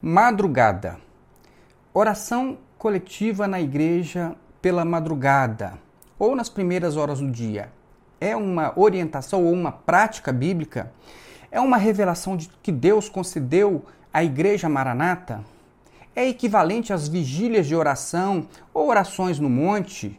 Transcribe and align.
Madrugada. 0.00 0.96
Oração 1.92 2.58
coletiva 2.78 3.48
na 3.48 3.60
igreja 3.60 4.36
pela 4.62 4.84
madrugada 4.84 5.76
ou 6.16 6.36
nas 6.36 6.48
primeiras 6.48 6.96
horas 6.96 7.18
do 7.18 7.28
dia. 7.28 7.72
É 8.20 8.36
uma 8.36 8.72
orientação 8.78 9.44
ou 9.44 9.52
uma 9.52 9.72
prática 9.72 10.32
bíblica? 10.32 10.92
É 11.50 11.60
uma 11.60 11.76
revelação 11.76 12.36
de 12.36 12.48
que 12.62 12.70
Deus 12.70 13.08
concedeu 13.08 13.84
à 14.14 14.22
igreja 14.22 14.68
maranata? 14.68 15.44
É 16.14 16.28
equivalente 16.28 16.92
às 16.92 17.08
vigílias 17.08 17.66
de 17.66 17.74
oração 17.74 18.46
ou 18.72 18.86
orações 18.90 19.40
no 19.40 19.50
monte? 19.50 20.16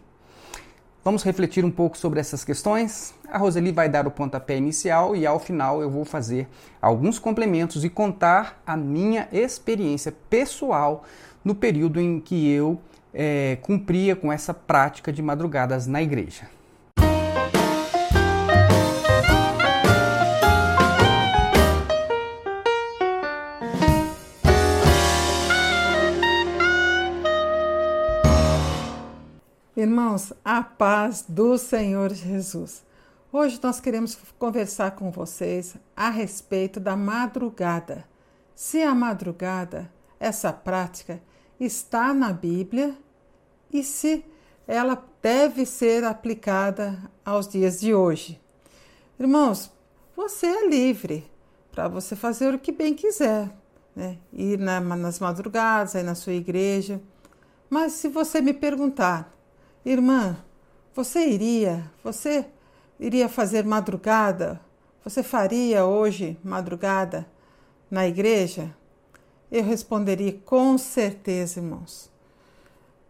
Vamos 1.02 1.23
refletir 1.23 1.63
um 1.63 1.71
pouco 1.71 1.97
sobre 1.97 2.20
essas 2.20 2.43
questões? 2.43 3.13
A 3.29 3.38
Roseli 3.38 3.71
vai 3.71 3.88
dar 3.88 4.05
o 4.05 4.11
pontapé 4.11 4.57
inicial 4.57 5.15
e 5.15 5.25
ao 5.25 5.39
final 5.39 5.82
eu 5.82 5.89
vou 5.89 6.04
fazer 6.04 6.45
alguns 6.82 7.18
complementos 7.18 7.86
e 7.86 7.89
contar 7.89 8.61
a 8.68 8.75
minha 8.75 9.25
experiência 9.32 10.14
pessoal 10.29 11.05
no 11.43 11.55
período 11.55 12.01
em 12.01 12.19
que 12.19 12.51
eu 12.51 12.77
é, 13.14 13.57
cumpria 13.61 14.14
com 14.14 14.32
essa 14.32 14.54
prática 14.54 15.11
de 15.11 15.21
madrugadas 15.21 15.88
na 15.88 16.01
igreja. 16.01 16.58
Irmãos, 29.79 30.33
a 30.43 30.61
paz 30.61 31.24
do 31.25 31.57
Senhor 31.57 32.11
Jesus. 32.14 32.83
Hoje 33.31 33.58
nós 33.64 33.80
queremos 33.80 34.14
conversar 34.38 34.92
com 34.92 35.09
vocês 35.09 35.73
a 35.95 36.09
respeito 36.09 36.81
da 36.81 36.97
madrugada. 36.97 38.03
Se 38.53 38.81
a 38.81 38.94
madrugada, 38.94 39.89
essa 40.19 40.52
prática, 40.52 41.22
está 41.58 42.14
na 42.14 42.33
Bíblia 42.33 42.94
e 43.72 43.81
se 43.81 44.25
ela 44.67 45.02
deve 45.22 45.66
ser 45.66 46.03
aplicada 46.03 47.02
aos 47.23 47.47
dias 47.47 47.80
de 47.80 47.94
hoje. 47.94 48.38
Irmãos, 49.17 49.72
você 50.13 50.45
é 50.45 50.67
livre 50.67 51.25
para 51.72 51.88
você 51.88 52.17
fazer 52.17 52.53
o 52.53 52.59
que 52.59 52.73
bem 52.73 52.94
quiser, 52.94 53.50
né? 53.95 54.17
ir 54.33 54.59
na, 54.59 54.81
nas 54.81 55.22
madrugadas, 55.22 55.95
aí 55.95 56.03
na 56.03 56.16
sua 56.16 56.33
igreja. 56.33 57.02
Mas 57.69 57.94
se 57.94 58.09
você 58.09 58.41
me 58.41 58.53
perguntar, 58.53 59.38
Irmã, 59.85 60.38
você 60.94 61.25
iria, 61.27 61.89
você 62.03 62.45
iria 62.99 63.30
fazer 63.30 63.63
madrugada? 63.63 64.59
Você 65.05 65.23
faria 65.23 65.85
hoje 65.85 66.38
madrugada 66.44 67.25
na 67.89 68.05
igreja? 68.05 68.75
Eu 69.50 69.63
responderia 69.63 70.38
com 70.45 70.77
certeza, 70.77 71.61
irmãos. 71.61 72.11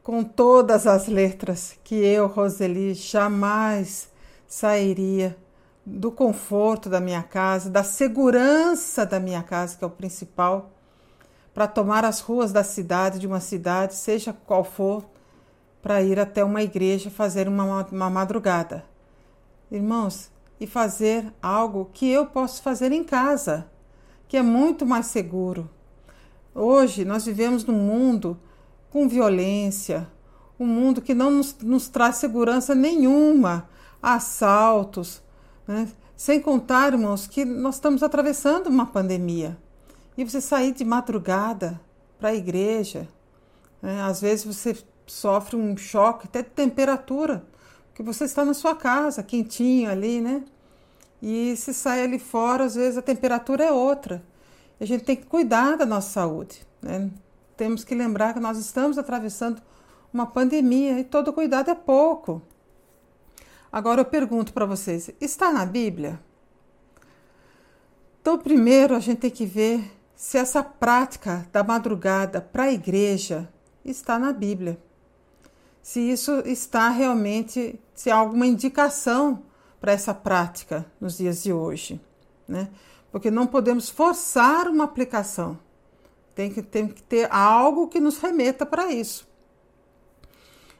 Com 0.03 0.23
todas 0.23 0.85
as 0.85 1.07
letras 1.07 1.75
que 1.83 1.95
eu, 1.95 2.27
Roseli, 2.27 2.93
jamais 2.93 4.09
sairia 4.47 5.35
do 5.83 6.11
conforto 6.11 6.87
da 6.87 6.99
minha 6.99 7.23
casa, 7.23 7.67
da 7.67 7.83
segurança 7.83 9.07
da 9.07 9.19
minha 9.19 9.41
casa, 9.41 9.75
que 9.75 9.83
é 9.83 9.87
o 9.87 9.91
principal, 9.91 10.69
para 11.51 11.67
tomar 11.67 12.05
as 12.05 12.19
ruas 12.19 12.51
da 12.51 12.63
cidade, 12.63 13.17
de 13.17 13.25
uma 13.25 13.39
cidade, 13.39 13.95
seja 13.95 14.31
qual 14.45 14.63
for, 14.63 15.03
para 15.81 16.01
ir 16.01 16.19
até 16.19 16.43
uma 16.43 16.61
igreja 16.61 17.09
fazer 17.09 17.47
uma, 17.47 17.85
uma 17.85 18.09
madrugada. 18.09 18.85
Irmãos, 19.71 20.31
e 20.59 20.67
fazer 20.67 21.31
algo 21.41 21.89
que 21.93 22.09
eu 22.09 22.25
posso 22.25 22.61
fazer 22.61 22.91
em 22.91 23.03
casa, 23.03 23.67
que 24.27 24.35
é 24.35 24.41
muito 24.41 24.85
mais 24.85 25.07
seguro. 25.07 25.69
Hoje 26.53 27.05
nós 27.05 27.25
vivemos 27.25 27.63
num 27.63 27.77
mundo 27.77 28.37
com 28.89 29.07
violência, 29.07 30.07
um 30.59 30.65
mundo 30.65 31.01
que 31.01 31.13
não 31.13 31.31
nos, 31.31 31.55
nos 31.61 31.87
traz 31.87 32.17
segurança 32.17 32.75
nenhuma, 32.75 33.69
assaltos, 34.01 35.21
né? 35.65 35.87
sem 36.15 36.41
contar, 36.41 36.91
irmãos, 36.91 37.27
que 37.27 37.45
nós 37.45 37.75
estamos 37.75 38.03
atravessando 38.03 38.67
uma 38.67 38.85
pandemia. 38.85 39.57
E 40.17 40.25
você 40.25 40.41
sair 40.41 40.73
de 40.73 40.83
madrugada 40.83 41.79
para 42.19 42.29
a 42.29 42.35
igreja, 42.35 43.07
né? 43.81 44.01
às 44.01 44.19
vezes 44.19 44.43
você 44.43 44.77
sofre 45.11 45.55
um 45.55 45.75
choque 45.75 46.27
até 46.27 46.41
de 46.41 46.49
temperatura, 46.49 47.45
porque 47.87 48.03
você 48.03 48.25
está 48.25 48.45
na 48.45 48.53
sua 48.53 48.75
casa, 48.75 49.23
quentinho 49.23 49.89
ali, 49.89 50.21
né? 50.21 50.43
E 51.21 51.55
se 51.57 51.73
sai 51.73 52.03
ali 52.03 52.19
fora, 52.19 52.63
às 52.63 52.75
vezes 52.75 52.97
a 52.97 53.01
temperatura 53.01 53.65
é 53.65 53.71
outra. 53.71 54.23
A 54.79 54.85
gente 54.85 55.03
tem 55.03 55.15
que 55.15 55.25
cuidar 55.25 55.75
da 55.75 55.85
nossa 55.85 56.09
saúde, 56.09 56.65
né? 56.81 57.09
Temos 57.57 57.83
que 57.83 57.93
lembrar 57.93 58.33
que 58.33 58.39
nós 58.39 58.57
estamos 58.57 58.97
atravessando 58.97 59.61
uma 60.13 60.25
pandemia 60.25 60.99
e 60.99 61.03
todo 61.03 61.33
cuidado 61.33 61.69
é 61.69 61.75
pouco. 61.75 62.41
Agora 63.71 64.01
eu 64.01 64.05
pergunto 64.05 64.53
para 64.53 64.65
vocês: 64.65 65.11
está 65.19 65.51
na 65.51 65.65
Bíblia? 65.65 66.19
Então, 68.21 68.37
primeiro 68.37 68.95
a 68.95 68.99
gente 68.99 69.19
tem 69.19 69.31
que 69.31 69.45
ver 69.45 69.91
se 70.15 70.37
essa 70.37 70.63
prática 70.63 71.47
da 71.51 71.63
madrugada 71.63 72.39
para 72.39 72.63
a 72.63 72.71
igreja 72.71 73.49
está 73.83 74.19
na 74.19 74.31
Bíblia 74.31 74.77
se 75.89 75.99
isso 75.99 76.43
está 76.45 76.89
realmente, 76.89 77.79
se 77.95 78.11
há 78.11 78.15
alguma 78.15 78.45
indicação 78.45 79.41
para 79.81 79.91
essa 79.91 80.13
prática 80.13 80.85
nos 81.01 81.17
dias 81.17 81.41
de 81.41 81.51
hoje, 81.51 81.99
né? 82.47 82.69
Porque 83.11 83.31
não 83.31 83.47
podemos 83.47 83.89
forçar 83.89 84.67
uma 84.67 84.83
aplicação. 84.83 85.57
Tem 86.35 86.51
que, 86.51 86.61
tem 86.61 86.87
que 86.87 87.01
ter 87.01 87.27
algo 87.33 87.87
que 87.87 87.99
nos 87.99 88.19
remeta 88.19 88.67
para 88.67 88.91
isso. 88.91 89.27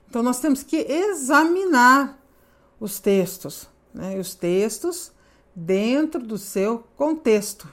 Então, 0.07 0.21
nós 0.21 0.39
temos 0.39 0.61
que 0.61 0.77
examinar 0.77 2.23
os 2.79 2.99
textos, 2.99 3.67
né? 3.91 4.15
os 4.15 4.35
textos 4.35 5.11
dentro 5.55 6.21
do 6.21 6.37
seu 6.37 6.83
contexto, 6.95 7.67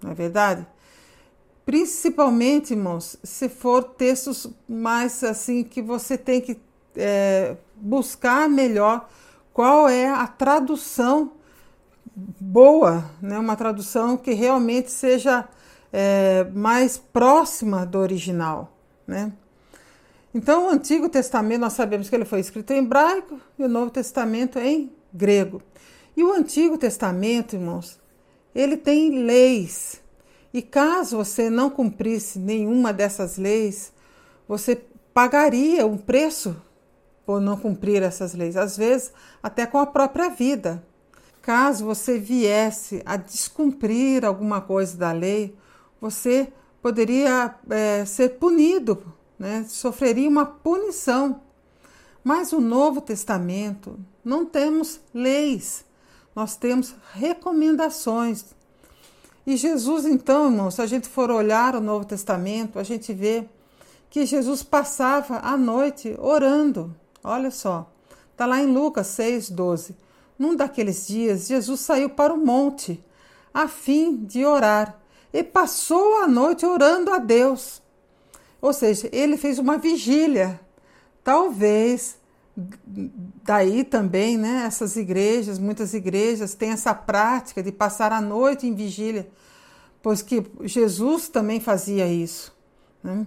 não 0.00 0.12
é 0.12 0.14
verdade? 0.14 0.64
Principalmente, 1.64 2.74
irmãos, 2.74 3.16
se 3.24 3.48
for 3.48 3.82
textos 3.82 4.46
mais 4.68 5.24
assim 5.24 5.64
que 5.64 5.82
você 5.82 6.16
tem 6.16 6.40
que 6.40 6.64
é, 6.96 7.56
buscar 7.76 8.48
melhor 8.48 9.08
qual 9.52 9.88
é 9.88 10.08
a 10.08 10.26
tradução 10.26 11.32
boa, 12.14 13.04
né? 13.20 13.38
uma 13.38 13.56
tradução 13.56 14.16
que 14.16 14.32
realmente 14.32 14.90
seja 14.90 15.48
é, 15.92 16.44
mais 16.54 16.96
próxima 16.98 17.84
do 17.84 17.98
original. 17.98 18.72
Né? 19.06 19.32
Então, 20.34 20.66
o 20.66 20.70
Antigo 20.70 21.08
Testamento, 21.08 21.60
nós 21.60 21.72
sabemos 21.72 22.08
que 22.08 22.14
ele 22.14 22.24
foi 22.24 22.40
escrito 22.40 22.72
em 22.72 22.78
hebraico 22.78 23.40
e 23.58 23.64
o 23.64 23.68
Novo 23.68 23.90
Testamento 23.90 24.58
em 24.58 24.92
grego. 25.12 25.62
E 26.16 26.24
o 26.24 26.32
Antigo 26.32 26.76
Testamento, 26.76 27.56
irmãos, 27.56 27.98
ele 28.54 28.76
tem 28.76 29.22
leis. 29.24 30.02
E 30.52 30.62
caso 30.62 31.18
você 31.18 31.50
não 31.50 31.68
cumprisse 31.68 32.38
nenhuma 32.38 32.92
dessas 32.92 33.36
leis, 33.36 33.92
você 34.48 34.82
pagaria 35.12 35.86
um 35.86 35.98
preço 35.98 36.56
por 37.26 37.40
não 37.40 37.56
cumprir 37.56 38.02
essas 38.02 38.32
leis, 38.32 38.56
às 38.56 38.76
vezes 38.76 39.12
até 39.42 39.66
com 39.66 39.78
a 39.78 39.86
própria 39.86 40.30
vida. 40.30 40.82
Caso 41.42 41.84
você 41.84 42.18
viesse 42.18 43.02
a 43.04 43.16
descumprir 43.16 44.24
alguma 44.24 44.60
coisa 44.60 44.96
da 44.96 45.12
lei, 45.12 45.56
você 46.00 46.52
poderia 46.80 47.54
é, 47.68 48.04
ser 48.04 48.38
punido, 48.38 49.12
né? 49.38 49.66
sofreria 49.68 50.28
uma 50.28 50.46
punição. 50.46 51.40
Mas 52.22 52.52
o 52.52 52.60
Novo 52.60 53.00
Testamento 53.00 53.98
não 54.24 54.44
temos 54.44 55.00
leis, 55.12 55.84
nós 56.34 56.56
temos 56.56 56.94
recomendações. 57.12 58.46
E 59.46 59.56
Jesus, 59.56 60.04
então, 60.04 60.46
irmãos, 60.46 60.74
se 60.74 60.82
a 60.82 60.86
gente 60.86 61.08
for 61.08 61.30
olhar 61.30 61.76
o 61.76 61.80
Novo 61.80 62.04
Testamento, 62.04 62.78
a 62.80 62.82
gente 62.82 63.12
vê 63.12 63.48
que 64.10 64.26
Jesus 64.26 64.62
passava 64.62 65.38
a 65.38 65.56
noite 65.56 66.16
orando. 66.18 66.94
Olha 67.28 67.50
só, 67.50 67.92
está 68.30 68.46
lá 68.46 68.62
em 68.62 68.72
Lucas 68.72 69.08
6, 69.08 69.50
12. 69.50 69.96
Num 70.38 70.54
daqueles 70.54 71.08
dias, 71.08 71.48
Jesus 71.48 71.80
saiu 71.80 72.08
para 72.08 72.32
o 72.32 72.38
monte 72.38 73.04
a 73.52 73.66
fim 73.66 74.14
de 74.14 74.44
orar 74.44 74.96
e 75.32 75.42
passou 75.42 76.22
a 76.22 76.28
noite 76.28 76.64
orando 76.64 77.12
a 77.12 77.18
Deus. 77.18 77.82
Ou 78.62 78.72
seja, 78.72 79.08
ele 79.10 79.36
fez 79.36 79.58
uma 79.58 79.76
vigília. 79.76 80.60
Talvez 81.24 82.16
daí 82.56 83.82
também, 83.82 84.38
né, 84.38 84.62
essas 84.64 84.94
igrejas, 84.94 85.58
muitas 85.58 85.94
igrejas 85.94 86.54
têm 86.54 86.70
essa 86.70 86.94
prática 86.94 87.60
de 87.60 87.72
passar 87.72 88.12
a 88.12 88.20
noite 88.20 88.68
em 88.68 88.74
vigília, 88.74 89.28
pois 90.00 90.22
que 90.22 90.46
Jesus 90.62 91.28
também 91.28 91.58
fazia 91.58 92.06
isso. 92.06 92.56
Né? 93.02 93.26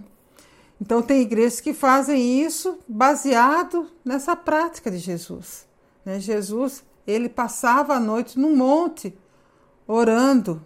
Então, 0.80 1.02
tem 1.02 1.20
igrejas 1.20 1.60
que 1.60 1.74
fazem 1.74 2.42
isso 2.42 2.78
baseado 2.88 3.90
nessa 4.04 4.34
prática 4.34 4.90
de 4.90 4.98
Jesus. 4.98 5.66
Né? 6.04 6.18
Jesus, 6.18 6.82
ele 7.06 7.28
passava 7.28 7.94
a 7.94 8.00
noite 8.00 8.38
num 8.38 8.56
monte 8.56 9.16
orando. 9.86 10.64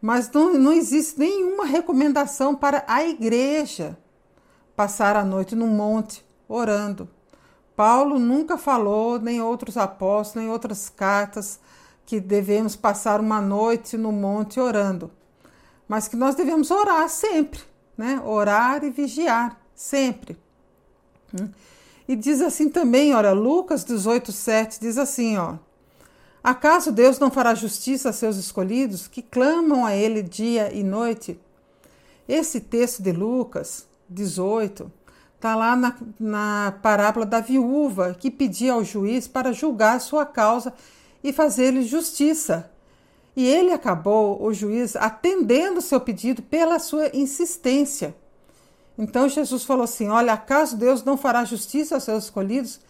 Mas 0.00 0.30
não, 0.30 0.54
não 0.54 0.72
existe 0.72 1.18
nenhuma 1.18 1.64
recomendação 1.64 2.54
para 2.54 2.84
a 2.88 3.04
igreja 3.04 3.96
passar 4.74 5.14
a 5.14 5.24
noite 5.24 5.54
no 5.54 5.66
monte 5.66 6.24
orando. 6.48 7.08
Paulo 7.76 8.18
nunca 8.18 8.58
falou, 8.58 9.18
nem 9.18 9.40
outros 9.40 9.76
apóstolos, 9.76 10.44
nem 10.44 10.52
outras 10.52 10.88
cartas, 10.88 11.60
que 12.04 12.18
devemos 12.18 12.74
passar 12.74 13.20
uma 13.20 13.40
noite 13.40 13.96
no 13.96 14.10
monte 14.10 14.58
orando, 14.58 15.10
mas 15.86 16.08
que 16.08 16.16
nós 16.16 16.34
devemos 16.34 16.70
orar 16.70 17.08
sempre, 17.08 17.60
né? 18.00 18.18
Orar 18.24 18.82
e 18.82 18.90
vigiar 18.90 19.60
sempre. 19.74 20.38
E 22.08 22.16
diz 22.16 22.40
assim 22.40 22.70
também, 22.70 23.14
olha, 23.14 23.32
Lucas 23.32 23.84
18, 23.84 24.32
7 24.32 24.80
diz 24.80 24.96
assim, 24.96 25.36
ó. 25.36 25.56
Acaso 26.42 26.90
Deus 26.90 27.18
não 27.18 27.30
fará 27.30 27.54
justiça 27.54 28.08
a 28.08 28.12
seus 28.14 28.38
escolhidos 28.38 29.06
que 29.06 29.20
clamam 29.20 29.84
a 29.84 29.94
Ele 29.94 30.22
dia 30.22 30.74
e 30.74 30.82
noite? 30.82 31.38
Esse 32.26 32.58
texto 32.58 33.02
de 33.02 33.12
Lucas 33.12 33.86
18 34.08 34.90
está 35.36 35.54
lá 35.54 35.76
na, 35.76 35.94
na 36.18 36.78
parábola 36.82 37.26
da 37.26 37.40
viúva 37.40 38.16
que 38.18 38.30
pedia 38.30 38.72
ao 38.72 38.82
juiz 38.82 39.28
para 39.28 39.52
julgar 39.52 40.00
sua 40.00 40.24
causa 40.24 40.72
e 41.22 41.34
fazer-lhe 41.34 41.82
justiça. 41.82 42.70
E 43.36 43.46
ele 43.46 43.72
acabou, 43.72 44.42
o 44.42 44.52
juiz, 44.52 44.96
atendendo 44.96 45.80
seu 45.80 46.00
pedido 46.00 46.42
pela 46.42 46.78
sua 46.78 47.08
insistência. 47.14 48.14
Então 48.98 49.28
Jesus 49.28 49.64
falou 49.64 49.84
assim: 49.84 50.08
Olha, 50.08 50.32
acaso 50.32 50.76
Deus 50.76 51.02
não 51.04 51.16
fará 51.16 51.44
justiça 51.44 51.94
aos 51.94 52.04
seus 52.04 52.24
escolhidos 52.24 52.80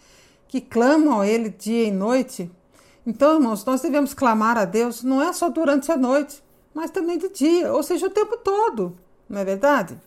que 0.47 0.59
clamam 0.59 1.21
a 1.21 1.27
Ele 1.27 1.49
dia 1.49 1.85
e 1.85 1.91
noite? 1.91 2.51
Então, 3.05 3.35
irmãos, 3.35 3.63
nós 3.65 3.81
devemos 3.81 4.13
clamar 4.13 4.57
a 4.57 4.65
Deus 4.65 5.03
não 5.03 5.21
é 5.21 5.31
só 5.33 5.49
durante 5.49 5.91
a 5.91 5.97
noite, 5.97 6.43
mas 6.73 6.91
também 6.91 7.17
de 7.17 7.29
dia, 7.29 7.71
ou 7.73 7.81
seja, 7.81 8.07
o 8.07 8.11
tempo 8.11 8.37
todo, 8.37 8.95
não 9.27 9.39
é 9.39 9.45
verdade? 9.45 9.97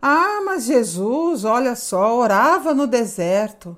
Ah, 0.00 0.40
mas 0.44 0.64
Jesus, 0.64 1.44
olha 1.44 1.74
só, 1.74 2.16
orava 2.16 2.74
no 2.74 2.86
deserto. 2.86 3.76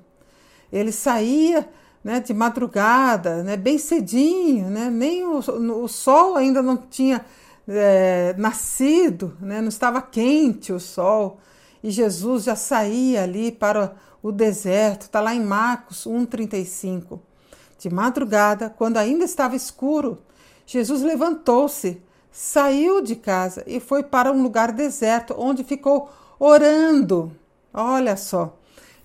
Ele 0.71 0.91
saía 0.91 1.69
né, 2.05 2.19
de 2.19 2.35
madrugada, 2.35 3.41
né, 3.41 3.57
bem 3.57 3.79
cedinho, 3.79 4.69
né, 4.69 4.91
nem 4.91 5.25
o, 5.25 5.39
o 5.39 5.87
sol 5.87 6.35
ainda 6.35 6.61
não 6.61 6.77
tinha 6.77 7.25
é, 7.67 8.35
nascido, 8.37 9.35
né, 9.41 9.59
não 9.59 9.69
estava 9.69 9.99
quente 10.03 10.71
o 10.71 10.79
sol, 10.79 11.39
e 11.83 11.89
Jesus 11.89 12.43
já 12.43 12.55
saía 12.55 13.23
ali 13.23 13.51
para 13.51 13.95
o 14.21 14.31
deserto, 14.31 15.07
está 15.07 15.19
lá 15.19 15.33
em 15.33 15.43
Marcos 15.43 16.05
1,35. 16.05 17.19
De 17.79 17.89
madrugada, 17.89 18.69
quando 18.69 18.97
ainda 18.97 19.25
estava 19.25 19.55
escuro, 19.55 20.19
Jesus 20.63 21.01
levantou-se, 21.01 21.99
saiu 22.31 23.01
de 23.01 23.15
casa 23.15 23.63
e 23.65 23.79
foi 23.79 24.03
para 24.03 24.31
um 24.31 24.43
lugar 24.43 24.71
deserto, 24.71 25.33
onde 25.37 25.63
ficou 25.63 26.09
orando. 26.37 27.35
Olha 27.73 28.15
só. 28.15 28.55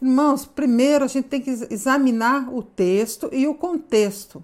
Irmãos, 0.01 0.47
primeiro 0.47 1.05
a 1.05 1.09
gente 1.09 1.29
tem 1.29 1.41
que 1.41 1.51
examinar 1.71 2.53
o 2.53 2.63
texto 2.63 3.29
e 3.33 3.47
o 3.47 3.55
contexto. 3.55 4.43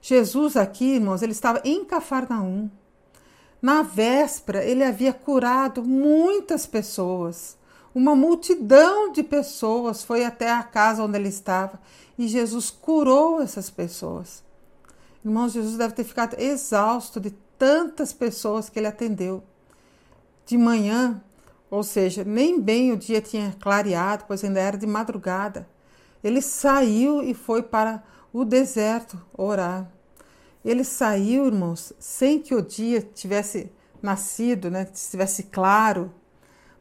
Jesus 0.00 0.56
aqui, 0.56 0.96
irmãos, 0.96 1.22
ele 1.22 1.32
estava 1.32 1.60
em 1.64 1.84
Cafarnaum. 1.84 2.70
Na 3.60 3.82
véspera, 3.82 4.64
ele 4.64 4.84
havia 4.84 5.12
curado 5.12 5.82
muitas 5.82 6.66
pessoas. 6.66 7.56
Uma 7.94 8.14
multidão 8.16 9.12
de 9.12 9.22
pessoas 9.22 10.02
foi 10.02 10.24
até 10.24 10.50
a 10.50 10.62
casa 10.62 11.02
onde 11.02 11.16
ele 11.16 11.28
estava 11.28 11.80
e 12.18 12.28
Jesus 12.28 12.70
curou 12.70 13.40
essas 13.40 13.70
pessoas. 13.70 14.42
Irmãos, 15.24 15.52
Jesus 15.52 15.76
deve 15.76 15.94
ter 15.94 16.04
ficado 16.04 16.38
exausto 16.38 17.20
de 17.20 17.30
tantas 17.58 18.12
pessoas 18.12 18.68
que 18.68 18.78
ele 18.78 18.88
atendeu. 18.88 19.42
De 20.44 20.58
manhã, 20.58 21.22
ou 21.72 21.82
seja, 21.82 22.22
nem 22.22 22.60
bem 22.60 22.92
o 22.92 22.98
dia 22.98 23.22
tinha 23.22 23.56
clareado, 23.58 24.24
pois 24.28 24.44
ainda 24.44 24.60
era 24.60 24.76
de 24.76 24.86
madrugada. 24.86 25.66
Ele 26.22 26.42
saiu 26.42 27.22
e 27.22 27.32
foi 27.32 27.62
para 27.62 28.04
o 28.30 28.44
deserto 28.44 29.18
orar. 29.32 29.90
Ele 30.62 30.84
saiu, 30.84 31.46
irmãos, 31.46 31.94
sem 31.98 32.38
que 32.38 32.54
o 32.54 32.60
dia 32.60 33.00
tivesse 33.00 33.72
nascido, 34.02 34.70
né, 34.70 34.86
estivesse 34.92 35.44
claro, 35.44 36.12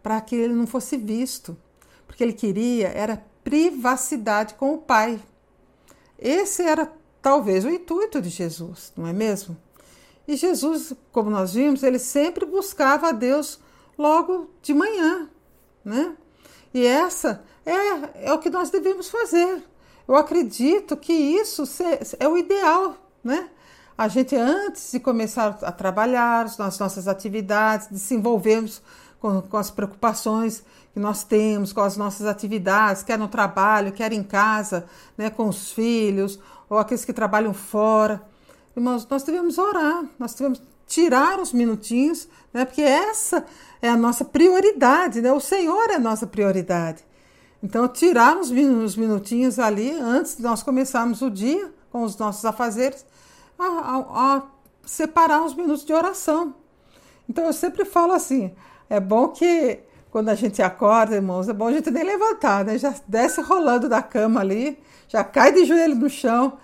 para 0.03 0.19
que 0.19 0.35
ele 0.35 0.53
não 0.53 0.67
fosse 0.67 0.97
visto, 0.97 1.57
porque 2.05 2.21
ele 2.21 2.33
queria 2.33 2.89
era 2.89 3.25
privacidade 3.45 4.55
com 4.55 4.73
o 4.73 4.77
Pai. 4.77 5.21
Esse 6.19 6.63
era 6.63 6.91
talvez 7.21 7.63
o 7.63 7.69
intuito 7.69 8.21
de 8.21 8.27
Jesus, 8.27 8.91
não 8.97 9.07
é 9.07 9.13
mesmo? 9.13 9.55
E 10.27 10.35
Jesus, 10.35 10.91
como 11.13 11.29
nós 11.29 11.53
vimos, 11.53 11.81
ele 11.81 11.97
sempre 11.97 12.45
buscava 12.45 13.07
a 13.07 13.11
Deus 13.13 13.60
logo 13.97 14.49
de 14.61 14.73
manhã, 14.73 15.29
né? 15.83 16.15
E 16.73 16.85
essa 16.85 17.43
é, 17.65 18.27
é 18.27 18.33
o 18.33 18.39
que 18.39 18.49
nós 18.49 18.69
devemos 18.69 19.09
fazer. 19.09 19.63
Eu 20.07 20.15
acredito 20.15 20.97
que 20.97 21.13
isso 21.13 21.63
é 22.19 22.27
o 22.27 22.37
ideal, 22.37 22.95
né? 23.23 23.49
A 23.97 24.07
gente, 24.07 24.35
antes 24.35 24.91
de 24.91 24.99
começar 24.99 25.59
a 25.61 25.71
trabalhar 25.71 26.45
nas 26.57 26.79
nossas 26.79 27.07
atividades, 27.07 27.87
desenvolvermos 27.87 28.81
com, 29.19 29.41
com 29.41 29.57
as 29.57 29.69
preocupações 29.69 30.63
que 30.93 30.99
nós 30.99 31.23
temos 31.23 31.71
com 31.71 31.81
as 31.81 31.95
nossas 31.95 32.27
atividades, 32.27 33.03
quer 33.03 33.17
no 33.17 33.27
trabalho, 33.27 33.91
quer 33.91 34.11
em 34.11 34.23
casa, 34.23 34.85
né, 35.17 35.29
com 35.29 35.47
os 35.47 35.71
filhos, 35.71 36.39
ou 36.69 36.77
aqueles 36.77 37.05
que 37.05 37.13
trabalham 37.13 37.53
fora. 37.53 38.21
Irmãos, 38.75 39.07
nós 39.09 39.23
devemos 39.23 39.57
orar, 39.57 40.03
nós 40.19 40.33
devemos 40.33 40.61
tirar 40.85 41.39
os 41.39 41.53
minutinhos, 41.53 42.27
né, 42.53 42.65
porque 42.65 42.81
essa 42.81 43.45
é 43.81 43.89
a 43.89 43.97
nossa 43.97 44.23
prioridade, 44.23 45.21
né? 45.21 45.31
o 45.31 45.39
Senhor 45.39 45.89
é 45.89 45.95
a 45.95 45.99
nossa 45.99 46.27
prioridade. 46.27 47.03
Então, 47.63 47.87
tirar 47.87 48.37
os 48.37 48.51
minutinhos 48.51 49.59
ali 49.59 49.91
antes 49.91 50.37
de 50.37 50.43
nós 50.43 50.63
começarmos 50.63 51.21
o 51.21 51.29
dia 51.29 51.71
com 51.91 52.03
os 52.03 52.17
nossos 52.17 52.43
afazeres, 52.43 53.05
a, 53.57 53.65
a, 53.65 54.37
a 54.37 54.43
separar 54.83 55.43
os 55.43 55.53
minutos 55.53 55.85
de 55.85 55.93
oração. 55.93 56.55
Então, 57.29 57.45
eu 57.45 57.53
sempre 57.53 57.85
falo 57.85 58.13
assim: 58.13 58.53
é 58.89 58.99
bom 58.99 59.27
que 59.27 59.79
quando 60.09 60.29
a 60.29 60.35
gente 60.35 60.61
acorda, 60.61 61.15
irmãos, 61.15 61.47
é 61.47 61.53
bom 61.53 61.67
a 61.67 61.71
gente 61.71 61.89
nem 61.91 62.03
levantar, 62.03 62.65
né? 62.65 62.77
Já 62.77 62.93
desce 63.07 63.41
rolando 63.41 63.87
da 63.87 64.01
cama 64.01 64.41
ali, 64.41 64.77
já 65.07 65.23
cai 65.23 65.53
de 65.53 65.63
joelho 65.63 65.95
no 65.95 66.09
chão 66.09 66.57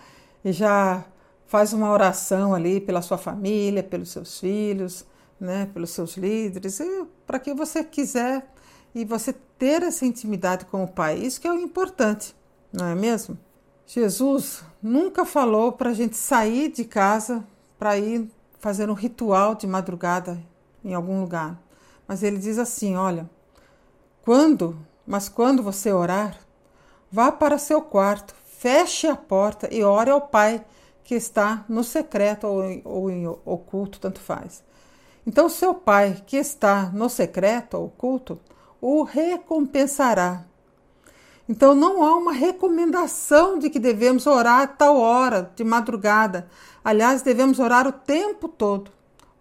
e 0.44 0.52
já 0.52 1.06
faz 1.46 1.72
uma 1.72 1.90
oração 1.92 2.54
ali 2.54 2.82
pela 2.82 3.02
sua 3.02 3.18
família, 3.18 3.82
pelos 3.82 4.10
seus 4.10 4.40
filhos, 4.40 5.06
né? 5.40 5.70
pelos 5.74 5.92
seus 5.92 6.18
líderes, 6.18 6.80
para 7.26 7.40
que 7.40 7.54
você 7.54 7.84
quiser 7.84 8.48
e 8.94 9.06
você 9.06 9.34
ter 9.58 9.84
essa 9.84 10.06
intimidade 10.06 10.66
com 10.66 10.84
o 10.84 10.88
Pai. 10.88 11.18
Isso 11.18 11.40
que 11.40 11.48
é 11.48 11.52
o 11.52 11.60
importante, 11.60 12.36
não 12.72 12.88
é 12.88 12.96
mesmo? 12.96 13.38
Jesus 13.86 14.64
nunca 14.82 15.26
falou 15.26 15.72
para 15.72 15.92
a 15.92 15.94
gente 15.94 16.18
sair 16.18 16.70
de 16.70 16.84
casa 16.84 17.46
para 17.80 17.98
ir 17.98 18.30
fazer 18.60 18.90
um 18.90 18.94
ritual 18.94 19.56
de 19.56 19.66
madrugada 19.66 20.42
em 20.84 20.94
algum 20.94 21.22
lugar. 21.22 21.58
Mas 22.08 22.24
ele 22.24 22.38
diz 22.38 22.58
assim: 22.58 22.96
olha, 22.96 23.30
quando, 24.22 24.78
mas 25.06 25.30
quando 25.30 25.64
você 25.64 25.92
orar, 25.92 26.38
vá 27.12 27.32
para 27.32 27.58
seu 27.58 27.82
quarto, 27.82 28.36
feche 28.46 29.08
a 29.08 29.16
porta 29.16 29.74
e 29.74 29.84
ore 29.84 30.10
ao 30.10 30.22
Pai 30.22 30.66
que 31.04 31.16
está 31.16 31.64
no 31.70 31.84
secreto 31.84 32.46
ou, 32.46 32.82
ou 32.84 33.10
em 33.10 33.26
oculto, 33.26 34.00
tanto 34.00 34.20
faz. 34.20 34.62
Então, 35.28 35.50
seu 35.50 35.74
Pai 35.74 36.24
que 36.26 36.38
está 36.38 36.90
no 36.94 37.10
secreto 37.10 37.76
oculto 37.76 38.40
o 38.80 39.04
recompensará. 39.04 40.46
Então, 41.50 41.76
não 41.76 42.02
há 42.02 42.16
uma 42.16 42.32
recomendação 42.32 43.60
de 43.60 43.70
que 43.70 43.78
devemos 43.78 44.26
orar 44.26 44.62
a 44.62 44.68
tal 44.68 44.96
hora, 44.98 45.52
de 45.54 45.66
madrugada. 45.66 46.50
Aliás, 46.82 47.22
devemos 47.22 47.60
orar 47.60 47.86
o 47.86 47.92
tempo 47.92 48.48
todo. 48.48 48.90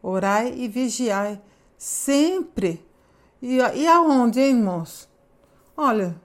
Orai 0.02 0.52
e 0.56 0.66
vigiai 0.66 1.40
sempre 1.78 2.84
e, 3.40 3.58
e 3.58 3.86
aonde, 3.86 4.40
hein, 4.40 4.56
irmãos? 4.56 5.08
Olha, 5.76 6.20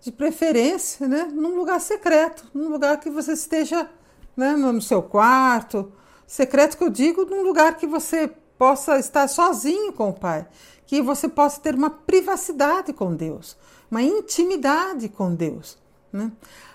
de 0.00 0.10
preferência, 0.10 1.06
né, 1.06 1.28
num 1.32 1.54
lugar 1.54 1.80
secreto, 1.80 2.50
num 2.52 2.68
lugar 2.68 2.98
que 2.98 3.10
você 3.10 3.34
esteja 3.34 3.88
né, 4.36 4.56
no 4.56 4.82
seu 4.82 5.02
quarto. 5.02 5.92
Secreto 6.26 6.76
que 6.76 6.82
eu 6.82 6.90
digo, 6.90 7.24
num 7.24 7.42
lugar 7.42 7.76
que 7.76 7.86
você 7.86 8.32
possa 8.64 8.98
estar 8.98 9.28
sozinho 9.28 9.92
com 9.92 10.08
o 10.08 10.12
Pai, 10.14 10.46
que 10.86 11.02
você 11.02 11.28
possa 11.28 11.60
ter 11.60 11.74
uma 11.74 11.90
privacidade 11.90 12.94
com 12.94 13.14
Deus, 13.14 13.58
uma 13.90 14.00
intimidade 14.00 15.06
com 15.10 15.34
Deus. 15.34 15.76
Né? 16.10 16.32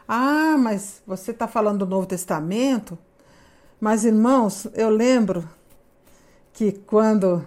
Ah, 0.07 0.55
mas 0.55 1.01
você 1.07 1.31
está 1.31 1.47
falando 1.47 1.79
do 1.79 1.87
Novo 1.87 2.05
Testamento? 2.05 2.95
Mas, 3.81 4.05
irmãos, 4.05 4.67
eu 4.75 4.87
lembro 4.91 5.49
que 6.53 6.73
quando 6.73 7.43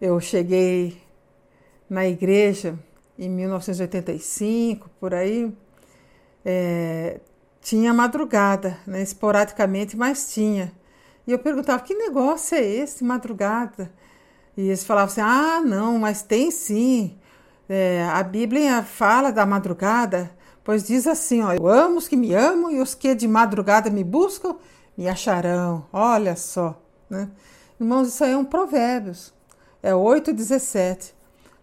eu 0.00 0.18
cheguei 0.18 1.02
na 1.90 2.06
igreja 2.06 2.78
em 3.18 3.28
1985, 3.28 4.88
por 4.98 5.12
aí, 5.12 5.54
é, 6.42 7.20
tinha 7.60 7.92
madrugada, 7.92 8.78
né, 8.86 9.02
esporadicamente, 9.02 9.94
mas 9.94 10.32
tinha. 10.32 10.72
E 11.28 11.30
eu 11.30 11.38
perguntava: 11.38 11.82
que 11.82 11.94
negócio 11.94 12.56
é 12.56 12.64
esse, 12.64 13.04
madrugada? 13.04 13.92
E 14.56 14.62
eles 14.62 14.82
falavam 14.82 15.12
assim: 15.12 15.20
ah, 15.20 15.60
não, 15.60 15.98
mas 15.98 16.22
tem 16.22 16.50
sim. 16.50 17.18
É, 17.68 18.08
a 18.10 18.22
Bíblia 18.22 18.82
fala 18.82 19.30
da 19.30 19.44
madrugada, 19.44 20.30
pois 20.64 20.84
diz 20.86 21.06
assim: 21.06 21.42
ó, 21.42 21.52
eu 21.52 21.66
amo 21.66 21.98
os 21.98 22.08
que 22.08 22.16
me 22.16 22.32
amam 22.32 22.70
e 22.70 22.80
os 22.80 22.94
que 22.94 23.14
de 23.14 23.28
madrugada 23.28 23.90
me 23.90 24.02
buscam 24.02 24.56
me 24.96 25.06
acharão. 25.06 25.86
Olha 25.92 26.34
só, 26.34 26.82
né? 27.10 27.30
Irmãos, 27.78 28.08
isso 28.08 28.24
aí 28.24 28.32
é 28.32 28.36
um 28.36 28.44
Provérbios, 28.44 29.34
é 29.82 29.92
8,17. 29.92 31.12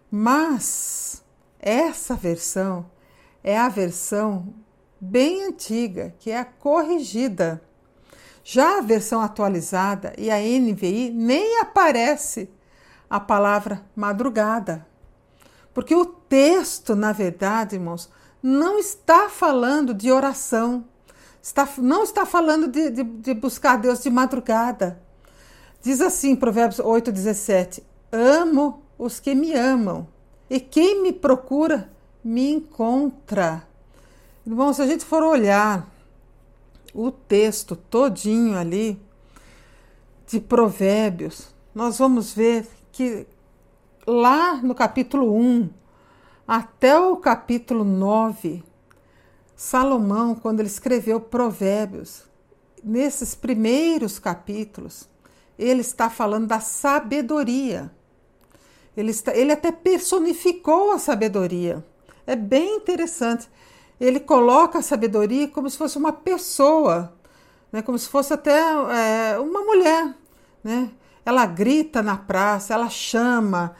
Mas 0.08 1.24
essa 1.58 2.14
versão 2.14 2.88
é 3.42 3.58
a 3.58 3.68
versão 3.68 4.54
bem 5.00 5.42
antiga, 5.42 6.14
que 6.20 6.30
é 6.30 6.38
a 6.38 6.44
corrigida. 6.44 7.60
Já 8.48 8.78
a 8.78 8.80
versão 8.80 9.20
atualizada 9.20 10.12
e 10.16 10.30
a 10.30 10.36
NVI 10.36 11.10
nem 11.10 11.58
aparece 11.58 12.48
a 13.10 13.18
palavra 13.18 13.84
madrugada. 13.96 14.86
Porque 15.74 15.96
o 15.96 16.06
texto, 16.06 16.94
na 16.94 17.10
verdade, 17.10 17.74
irmãos, 17.74 18.08
não 18.40 18.78
está 18.78 19.28
falando 19.28 19.92
de 19.92 20.12
oração, 20.12 20.84
está, 21.42 21.68
não 21.78 22.04
está 22.04 22.24
falando 22.24 22.68
de, 22.68 22.88
de, 22.88 23.02
de 23.02 23.34
buscar 23.34 23.78
Deus 23.78 24.00
de 24.00 24.10
madrugada. 24.10 25.02
Diz 25.82 26.00
assim, 26.00 26.36
Provérbios 26.36 26.78
8,17: 26.78 27.82
Amo 28.12 28.80
os 28.96 29.18
que 29.18 29.34
me 29.34 29.54
amam, 29.54 30.06
e 30.48 30.60
quem 30.60 31.02
me 31.02 31.12
procura 31.12 31.90
me 32.22 32.48
encontra. 32.52 33.66
Irmão, 34.46 34.72
se 34.72 34.82
a 34.82 34.86
gente 34.86 35.04
for 35.04 35.24
olhar 35.24 35.95
o 36.96 37.10
texto 37.10 37.76
todinho 37.76 38.56
ali 38.56 38.98
de 40.26 40.40
Provérbios, 40.40 41.54
nós 41.74 41.98
vamos 41.98 42.32
ver 42.32 42.66
que 42.90 43.26
lá 44.06 44.56
no 44.62 44.74
capítulo 44.74 45.36
1 45.36 45.68
até 46.48 46.98
o 46.98 47.16
capítulo 47.18 47.84
9, 47.84 48.64
Salomão, 49.54 50.34
quando 50.34 50.60
ele 50.60 50.68
escreveu 50.68 51.20
Provérbios, 51.20 52.24
nesses 52.82 53.34
primeiros 53.34 54.18
capítulos, 54.18 55.06
ele 55.58 55.82
está 55.82 56.08
falando 56.08 56.46
da 56.46 56.60
sabedoria. 56.60 57.90
Ele, 58.96 59.10
está, 59.10 59.36
ele 59.36 59.52
até 59.52 59.70
personificou 59.70 60.92
a 60.92 60.98
sabedoria. 60.98 61.84
É 62.26 62.34
bem 62.34 62.76
interessante 62.76 63.50
ele 64.00 64.20
coloca 64.20 64.78
a 64.78 64.82
sabedoria 64.82 65.48
como 65.48 65.68
se 65.68 65.78
fosse 65.78 65.96
uma 65.96 66.12
pessoa, 66.12 67.12
né? 67.72 67.80
como 67.82 67.98
se 67.98 68.08
fosse 68.08 68.32
até 68.32 68.58
é, 68.58 69.38
uma 69.38 69.60
mulher. 69.60 70.14
Né? 70.62 70.90
Ela 71.24 71.46
grita 71.46 72.02
na 72.02 72.16
praça, 72.16 72.74
ela 72.74 72.88
chama. 72.88 73.74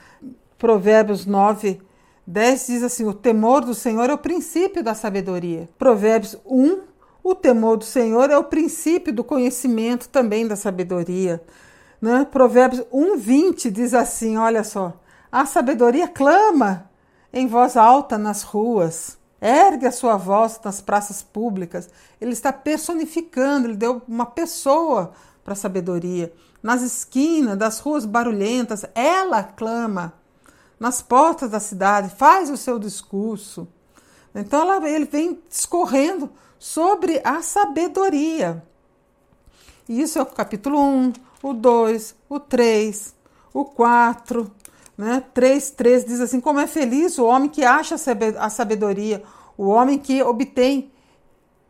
Provérbios 0.58 1.26
9, 1.26 1.80
10 2.26 2.66
diz 2.66 2.82
assim: 2.82 3.06
O 3.06 3.12
temor 3.12 3.62
do 3.62 3.74
Senhor 3.74 4.08
é 4.08 4.14
o 4.14 4.18
princípio 4.18 4.82
da 4.82 4.94
sabedoria. 4.94 5.68
Provérbios 5.78 6.36
1, 6.46 6.80
o 7.22 7.34
temor 7.34 7.76
do 7.76 7.84
Senhor 7.84 8.30
é 8.30 8.38
o 8.38 8.44
princípio 8.44 9.12
do 9.12 9.22
conhecimento 9.22 10.08
também 10.08 10.46
da 10.48 10.56
sabedoria. 10.56 11.42
Né? 12.00 12.26
Provérbios 12.30 12.86
1, 12.90 13.18
20 13.18 13.70
diz 13.70 13.92
assim: 13.92 14.38
Olha 14.38 14.64
só, 14.64 14.98
a 15.30 15.44
sabedoria 15.44 16.08
clama 16.08 16.90
em 17.32 17.46
voz 17.46 17.76
alta 17.76 18.16
nas 18.16 18.42
ruas 18.42 19.18
ergue 19.40 19.86
a 19.86 19.92
sua 19.92 20.16
voz 20.16 20.60
nas 20.64 20.80
praças 20.80 21.22
públicas. 21.22 21.88
Ele 22.20 22.32
está 22.32 22.52
personificando, 22.52 23.68
ele 23.68 23.76
deu 23.76 24.02
uma 24.08 24.26
pessoa 24.26 25.12
para 25.44 25.52
a 25.52 25.56
sabedoria. 25.56 26.32
Nas 26.62 26.82
esquinas 26.82 27.56
das 27.56 27.78
ruas 27.78 28.04
barulhentas, 28.04 28.84
ela 28.94 29.42
clama. 29.42 30.14
Nas 30.78 31.00
portas 31.00 31.50
da 31.50 31.60
cidade, 31.60 32.10
faz 32.10 32.50
o 32.50 32.56
seu 32.56 32.78
discurso. 32.78 33.68
Então 34.34 34.60
ela, 34.60 34.88
ele 34.88 35.06
vem 35.06 35.40
discorrendo 35.48 36.30
sobre 36.58 37.20
a 37.24 37.40
sabedoria. 37.42 38.62
E 39.88 40.00
isso 40.00 40.18
é 40.18 40.22
o 40.22 40.26
capítulo 40.26 40.78
1, 40.78 41.12
o 41.42 41.52
2, 41.52 42.14
o 42.28 42.40
3, 42.40 43.14
o 43.54 43.64
4, 43.64 44.50
né? 44.96 45.22
3,3 45.34 46.06
diz 46.06 46.20
assim: 46.20 46.40
Como 46.40 46.60
é 46.60 46.66
feliz 46.66 47.18
o 47.18 47.26
homem 47.26 47.48
que 47.48 47.64
acha 47.64 47.96
a 48.38 48.50
sabedoria, 48.50 49.22
o 49.56 49.68
homem 49.68 49.98
que 49.98 50.22
obtém 50.22 50.90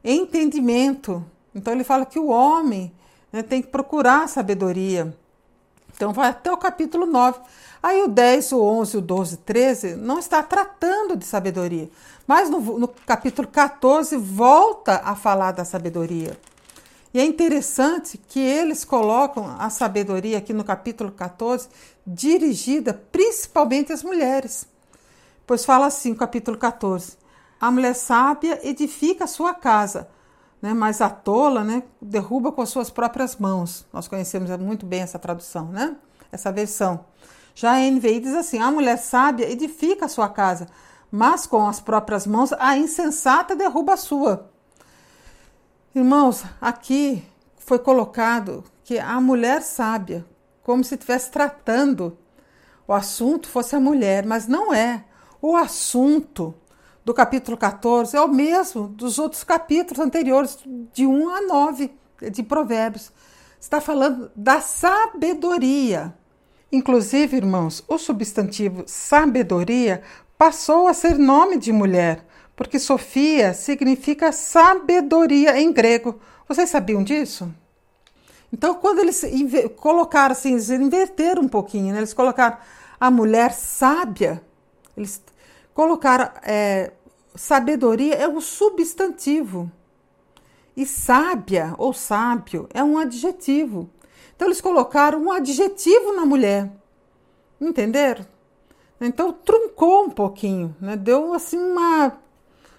entendimento. 0.05 1.25
Então 1.55 1.73
ele 1.73 1.85
fala 1.85 2.07
que 2.07 2.19
o 2.19 2.29
homem 2.29 2.93
né, 3.33 3.43
tem 3.43 3.61
que 3.63 3.69
procurar 3.69 4.29
sabedoria. 4.29 5.17
Então 5.95 6.13
vai 6.13 6.29
até 6.29 6.53
o 6.53 6.57
capítulo 6.57 7.07
9. 7.07 7.41
Aí 7.83 8.03
o 8.03 8.09
10, 8.09 8.53
o 8.53 8.63
11, 8.63 8.97
o 8.99 9.01
12, 9.01 9.37
13 9.39 9.97
não 9.97 10.19
está 10.19 10.43
tratando 10.43 11.17
de 11.17 11.25
sabedoria. 11.25 11.91
Mas 12.27 12.51
no, 12.51 12.61
no 12.79 12.89
capítulo 12.89 13.49
14 13.49 14.17
volta 14.17 15.01
a 15.05 15.15
falar 15.15 15.53
da 15.53 15.65
sabedoria. 15.65 16.37
E 17.17 17.19
é 17.19 17.25
interessante 17.25 18.19
que 18.19 18.39
eles 18.39 18.85
colocam 18.85 19.57
a 19.59 19.71
sabedoria 19.71 20.37
aqui 20.37 20.53
no 20.53 20.63
capítulo 20.63 21.11
14 21.11 21.67
dirigida 22.07 22.93
principalmente 23.11 23.91
às 23.91 24.03
mulheres. 24.03 24.69
Pois 25.47 25.65
fala 25.65 25.87
assim, 25.87 26.15
capítulo 26.15 26.59
14: 26.59 27.17
A 27.59 27.71
mulher 27.71 27.95
sábia 27.95 28.61
edifica 28.63 29.25
a 29.25 29.27
sua 29.27 29.55
casa, 29.55 30.11
né? 30.61 30.75
mas 30.75 31.01
a 31.01 31.09
tola 31.09 31.65
né, 31.65 31.85
derruba 32.03 32.53
com 32.53 32.61
as 32.61 32.69
suas 32.69 32.91
próprias 32.91 33.37
mãos. 33.37 33.87
Nós 33.91 34.07
conhecemos 34.07 34.51
muito 34.59 34.85
bem 34.85 35.01
essa 35.01 35.19
tradução, 35.19 35.71
né? 35.71 35.97
essa 36.31 36.53
versão. 36.53 37.07
Já 37.55 37.77
a 37.77 37.91
NVI 37.91 38.21
diz 38.21 38.35
assim: 38.35 38.59
A 38.59 38.71
mulher 38.71 38.99
sábia 38.99 39.51
edifica 39.51 40.05
a 40.05 40.09
sua 40.11 40.29
casa, 40.29 40.67
mas 41.11 41.47
com 41.47 41.67
as 41.67 41.81
próprias 41.81 42.27
mãos 42.27 42.53
a 42.59 42.77
insensata 42.77 43.57
derruba 43.57 43.95
a 43.95 43.97
sua. 43.97 44.55
Irmãos, 45.97 46.45
aqui 46.61 47.25
foi 47.57 47.79
colocado 47.79 48.63
que 48.85 48.99
a 48.99 49.19
mulher 49.19 49.63
sábia, 49.63 50.27
como 50.63 50.85
se 50.85 50.95
estivesse 50.95 51.31
tratando 51.31 52.19
o 52.87 52.93
assunto 52.93 53.49
fosse 53.49 53.75
a 53.75 53.81
mulher, 53.81 54.27
mas 54.27 54.47
não 54.47 54.75
é. 54.75 55.07
O 55.41 55.57
assunto 55.57 56.55
do 57.03 57.15
capítulo 57.15 57.57
14 57.57 58.15
é 58.15 58.21
o 58.21 58.29
mesmo 58.29 58.89
dos 58.89 59.19
outros 59.19 59.43
capítulos 59.43 59.99
anteriores, 59.99 60.59
de 60.93 61.07
1 61.07 61.29
a 61.31 61.41
9 61.41 61.91
de 62.31 62.43
Provérbios. 62.43 63.11
Está 63.59 63.81
falando 63.81 64.31
da 64.37 64.61
sabedoria. 64.61 66.15
Inclusive, 66.71 67.39
irmãos, 67.39 67.83
o 67.89 67.97
substantivo 67.97 68.85
sabedoria 68.87 70.03
passou 70.37 70.89
a 70.89 70.93
ser 70.93 71.17
nome 71.17 71.57
de 71.57 71.73
mulher 71.73 72.26
porque 72.57 72.79
Sofia 72.79 73.53
significa 73.53 74.33
sabedoria 74.33 75.61
em 75.61 75.71
grego. 75.71 76.19
Vocês 76.49 76.71
sabiam 76.71 77.05
disso? 77.05 77.55
Então, 78.51 78.75
quando 78.77 79.01
eles 79.01 79.23
colocaram 79.77 80.33
assim, 80.33 80.53
eles 80.53 80.71
inverteram 80.71 81.43
um 81.43 81.49
pouquinho, 81.49 81.93
né? 81.93 81.99
eles 81.99 82.15
colocaram 82.15 82.57
a 82.99 83.11
mulher 83.11 83.53
sábia, 83.53 84.43
eles 84.97 85.23
colocaram 85.75 86.31
é, 86.43 86.93
sabedoria 87.35 88.15
é 88.15 88.27
um 88.27 88.41
substantivo 88.41 89.71
e 90.75 90.87
sábia 90.87 91.75
ou 91.77 91.93
sábio 91.93 92.67
é 92.73 92.83
um 92.83 92.97
adjetivo. 92.97 93.91
Então, 94.35 94.49
eles 94.49 94.63
colocaram 94.63 95.23
um 95.23 95.31
adjetivo 95.31 96.15
na 96.15 96.25
mulher, 96.25 96.71
entenderam? 97.61 98.25
Então, 98.99 99.31
truncou 99.33 100.05
um 100.05 100.11
pouquinho, 100.11 100.75
né? 100.81 100.97
deu 100.97 101.35
assim 101.35 101.59
uma 101.59 102.19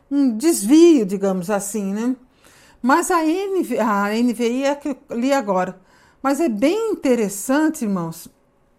um 0.10 0.36
desvio, 0.38 1.06
digamos 1.06 1.50
assim, 1.50 1.94
né? 1.94 2.16
Mas 2.82 3.12
a, 3.12 3.24
NV, 3.24 3.80
a 3.80 4.10
NVI 4.14 4.64
é 4.64 4.76
que 4.76 4.90
eu 4.90 4.98
li 5.12 5.34
agora. 5.34 5.80
Mas 6.22 6.40
é 6.40 6.50
bem 6.50 6.92
interessante, 6.92 7.84
irmãos, 7.84 8.30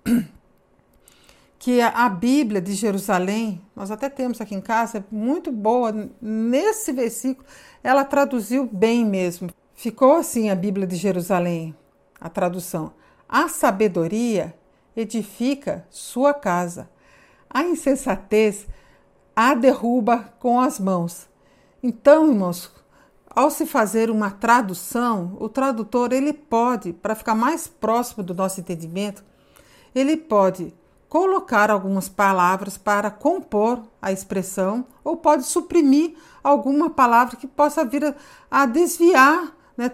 que 1.59 1.81
a 1.81 2.09
Bíblia 2.09 2.61
de 2.61 2.75
Jerusalém, 2.75 3.61
nós 3.75 3.91
até 3.91 4.09
temos 4.09 4.41
aqui 4.41 4.55
em 4.55 4.61
casa, 4.61 4.99
é 4.99 5.05
muito 5.11 5.51
boa. 5.51 6.11
Nesse 6.21 6.93
versículo, 6.93 7.47
ela 7.83 8.05
traduziu 8.05 8.69
bem 8.71 9.05
mesmo. 9.05 9.51
Ficou 9.75 10.17
assim 10.17 10.51
a 10.51 10.55
Bíblia 10.55 10.87
de 10.87 10.97
Jerusalém, 10.97 11.75
a 12.21 12.29
tradução. 12.29 12.93
A 13.29 13.49
sabedoria 13.49 14.55
edifica 14.97 15.87
sua 15.91 16.35
casa. 16.35 16.91
A 17.49 17.63
insensatez 17.63 18.67
a 19.38 19.54
derruba 19.54 20.35
com 20.40 20.61
as 20.61 20.80
mãos. 20.80 21.28
Então, 21.80 22.26
irmãos, 22.28 22.73
ao 23.30 23.52
se 23.52 23.66
fazer 23.66 24.11
uma 24.11 24.33
tradução, 24.33 25.37
o 25.38 25.49
tradutor 25.49 26.12
ele 26.12 26.33
pode, 26.33 26.92
para 26.92 27.14
ficar 27.14 27.37
mais 27.37 27.68
próximo 27.68 28.25
do 28.25 28.35
nosso 28.35 28.59
entendimento, 28.59 29.23
ele 29.95 30.16
pode 30.16 30.75
colocar 31.09 31.71
algumas 31.71 32.09
palavras 32.09 32.76
para 32.76 33.12
compor 33.12 33.85
a 34.02 34.11
expressão 34.11 34.85
ou 35.04 35.16
pode 35.16 35.45
suprimir 35.45 36.16
alguma 36.42 36.90
palavra 36.90 37.37
que 37.37 37.47
possa 37.47 37.85
vir 37.85 38.07
a, 38.07 38.14
a 38.50 38.66
desviar, 38.66 39.57
né, 39.76 39.92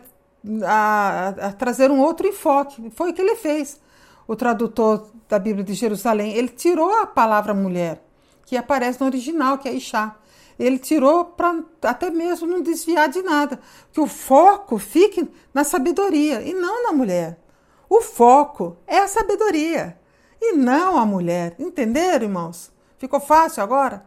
a, 0.67 1.29
a, 1.29 1.53
trazer 1.53 1.91
um 1.91 2.01
outro 2.01 2.27
enfoque. 2.27 2.91
Foi 2.93 3.11
o 3.11 3.13
que 3.13 3.21
ele 3.21 3.37
fez. 3.37 3.79
O 4.27 4.35
tradutor 4.35 5.07
da 5.29 5.39
Bíblia 5.39 5.63
de 5.63 5.75
Jerusalém, 5.75 6.33
ele 6.33 6.49
tirou 6.49 6.91
a 7.03 7.07
palavra 7.07 7.53
mulher, 7.53 8.03
que 8.45 8.57
aparece 8.57 9.01
no 9.01 9.07
original, 9.07 9.59
que 9.59 9.69
é 9.69 9.75
Ixá. 9.75 10.17
Ele 10.59 10.79
tirou 10.79 11.25
para 11.25 11.63
até 11.83 12.11
mesmo 12.11 12.47
não 12.47 12.63
desviar 12.63 13.09
de 13.09 13.23
nada, 13.23 13.61
que 13.93 14.01
o 14.01 14.07
foco 14.07 14.79
fique 14.79 15.29
na 15.53 15.65
sabedoria 15.65 16.43
e 16.43 16.55
não 16.55 16.85
na 16.85 16.93
mulher. 16.93 17.39
O 17.89 18.01
foco 18.01 18.77
é 18.87 18.99
a 18.99 19.09
sabedoria 19.09 19.99
e 20.41 20.53
não 20.53 20.99
a 20.99 21.05
mulher. 21.05 21.55
Entenderam, 21.59 22.27
irmãos? 22.27 22.73
Ficou 22.99 23.21
fácil 23.21 23.63
agora? 23.63 24.05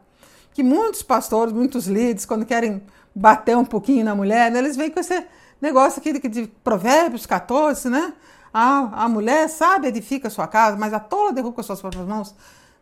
Que 0.53 0.63
muitos 0.63 1.03
pastores, 1.03 1.53
muitos 1.53 1.85
líderes, 1.87 2.25
quando 2.25 2.45
querem 2.45 2.81
bater 3.13 3.57
um 3.57 3.65
pouquinho 3.65 4.05
na 4.05 4.15
mulher, 4.15 4.51
né, 4.51 4.59
eles 4.59 4.75
vêm 4.75 4.89
com 4.89 4.99
esse 4.99 5.25
negócio 5.61 5.99
aqui 5.99 6.17
de, 6.29 6.47
Provérbios 6.63 7.25
14, 7.25 7.89
né? 7.89 8.13
A, 8.53 9.03
a 9.03 9.09
mulher 9.09 9.49
sabe 9.49 9.87
edifica 9.87 10.29
sua 10.29 10.47
casa, 10.47 10.77
mas 10.77 10.93
a 10.93 10.99
tola 10.99 11.33
derruba 11.33 11.55
com 11.55 11.61
as 11.61 11.67
suas 11.67 11.81
próprias 11.81 12.07
mãos. 12.07 12.35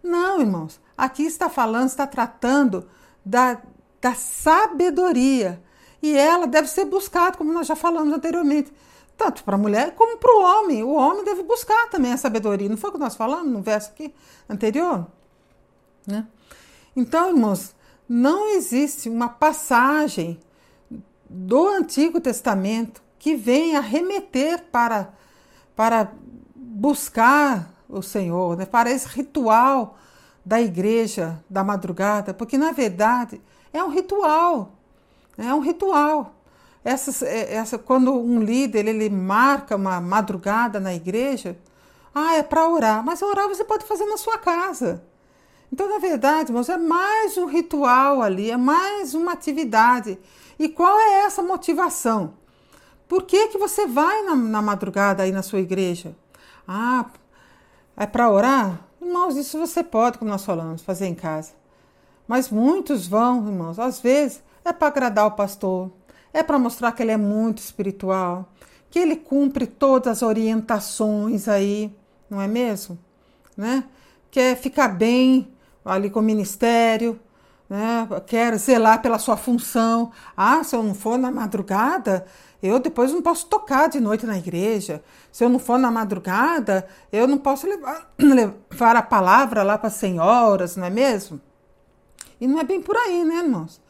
Não, 0.05 0.39
irmãos. 0.39 0.79
Aqui 0.95 1.23
está 1.23 1.49
falando, 1.49 1.87
está 1.87 2.05
tratando 2.05 2.87
da, 3.25 3.59
da 3.99 4.13
sabedoria. 4.13 5.61
E 6.01 6.15
ela 6.15 6.45
deve 6.45 6.67
ser 6.67 6.85
buscada, 6.85 7.35
como 7.35 7.51
nós 7.51 7.65
já 7.65 7.75
falamos 7.75 8.13
anteriormente 8.13 8.71
tanto 9.17 9.43
para 9.43 9.55
a 9.55 9.57
mulher 9.57 9.95
como 9.95 10.17
para 10.17 10.31
o 10.31 10.41
homem. 10.41 10.83
O 10.83 10.93
homem 10.93 11.23
deve 11.23 11.41
buscar 11.41 11.89
também 11.89 12.11
a 12.11 12.17
sabedoria. 12.17 12.69
Não 12.69 12.77
foi 12.77 12.89
o 12.91 12.93
que 12.93 12.99
nós 12.99 13.15
falamos 13.15 13.51
no 13.51 13.61
verso 13.61 13.89
aqui 13.89 14.13
anterior? 14.47 15.07
Né? 16.05 16.27
Então, 16.95 17.29
irmãos, 17.29 17.73
não 18.07 18.49
existe 18.49 19.09
uma 19.09 19.29
passagem 19.29 20.39
do 21.27 21.67
Antigo 21.67 22.21
Testamento 22.21 23.01
que 23.17 23.35
venha 23.35 23.79
remeter 23.79 24.65
para, 24.71 25.13
para 25.75 26.11
buscar 26.55 27.74
o 27.89 28.01
Senhor, 28.01 28.57
né? 28.57 28.65
para 28.65 28.89
esse 28.89 29.07
ritual 29.07 29.97
da 30.45 30.61
igreja 30.61 31.43
da 31.49 31.63
madrugada, 31.63 32.33
porque 32.33 32.57
na 32.57 32.71
verdade 32.71 33.41
é 33.73 33.83
um 33.83 33.89
ritual, 33.89 34.73
é 35.37 35.53
um 35.53 35.59
ritual. 35.59 36.33
Essa, 36.83 37.25
é, 37.25 37.55
essa, 37.55 37.79
quando 37.79 38.13
um 38.13 38.39
líder 38.39 38.87
ele 38.87 39.09
marca 39.09 39.75
uma 39.75 39.99
madrugada 39.99 40.79
na 40.79 40.93
igreja, 40.93 41.57
ah, 42.13 42.35
é 42.35 42.43
para 42.43 42.69
orar. 42.69 43.03
Mas 43.03 43.23
orar 43.23 43.49
você 43.49 43.63
pode 43.63 43.85
fazer 43.85 44.05
na 44.05 44.17
sua 44.17 44.37
casa. 44.37 45.03
Então, 45.73 45.89
na 45.89 45.97
verdade, 45.97 46.51
irmãos, 46.51 46.69
é 46.69 46.77
mais 46.77 47.37
um 47.37 47.47
ritual 47.47 48.21
ali, 48.21 48.51
é 48.51 48.55
mais 48.55 49.15
uma 49.15 49.33
atividade. 49.33 50.17
E 50.57 50.69
qual 50.69 50.97
é 50.97 51.25
essa 51.25 51.41
motivação? 51.41 52.35
Por 53.07 53.23
que, 53.23 53.49
que 53.49 53.57
você 53.57 53.85
vai 53.85 54.21
na, 54.23 54.35
na 54.35 54.61
madrugada 54.61 55.23
aí 55.23 55.31
na 55.31 55.43
sua 55.43 55.59
igreja? 55.59 56.15
Ah, 56.67 57.05
é 57.97 58.05
para 58.05 58.29
orar? 58.29 58.81
Irmãos, 59.01 59.35
isso 59.35 59.59
você 59.59 59.83
pode, 59.83 60.17
como 60.17 60.31
nós 60.31 60.43
falamos, 60.43 60.81
fazer 60.81 61.05
em 61.07 61.15
casa. 61.15 61.51
Mas 62.27 62.49
muitos 62.49 63.07
vão, 63.07 63.45
irmãos, 63.47 63.79
às 63.79 63.99
vezes 63.99 64.43
é 64.63 64.73
para 64.73 64.87
agradar 64.87 65.27
o 65.27 65.31
pastor, 65.31 65.91
é 66.33 66.41
para 66.41 66.57
mostrar 66.57 66.91
que 66.91 67.03
ele 67.03 67.11
é 67.11 67.17
muito 67.17 67.59
espiritual, 67.59 68.51
que 68.89 68.97
ele 68.97 69.15
cumpre 69.15 69.67
todas 69.67 70.17
as 70.17 70.21
orientações 70.21 71.47
aí, 71.47 71.95
não 72.29 72.41
é 72.41 72.47
mesmo? 72.47 72.97
Né? 73.55 73.83
Quer 74.31 74.57
ficar 74.57 74.89
bem 74.89 75.53
ali 75.83 76.09
com 76.09 76.19
o 76.19 76.23
ministério, 76.23 77.19
né? 77.69 78.07
quer 78.25 78.57
zelar 78.57 79.01
pela 79.01 79.19
sua 79.19 79.37
função. 79.37 80.11
Ah, 80.35 80.63
se 80.63 80.75
eu 80.75 80.83
não 80.83 80.93
for 80.93 81.17
na 81.17 81.31
madrugada, 81.31 82.25
eu 82.61 82.79
depois 82.79 83.11
não 83.11 83.21
posso 83.21 83.45
tocar 83.47 83.87
de 83.89 83.99
noite 83.99 84.25
na 84.25 84.37
igreja. 84.37 85.03
Se 85.31 85.43
eu 85.43 85.49
não 85.49 85.59
for 85.59 85.77
na 85.77 85.91
madrugada, 85.91 86.87
eu 87.11 87.27
não 87.27 87.37
posso 87.37 87.67
levar, 87.67 88.11
levar 88.19 88.95
a 88.95 89.01
palavra 89.01 89.63
lá 89.63 89.77
para 89.77 89.87
as 89.87 89.93
senhoras, 89.93 90.75
não 90.75 90.85
é 90.85 90.89
mesmo? 90.89 91.39
E 92.39 92.47
não 92.47 92.59
é 92.59 92.63
bem 92.63 92.81
por 92.81 92.95
aí, 92.95 93.23
né, 93.23 93.37
irmãos? 93.37 93.81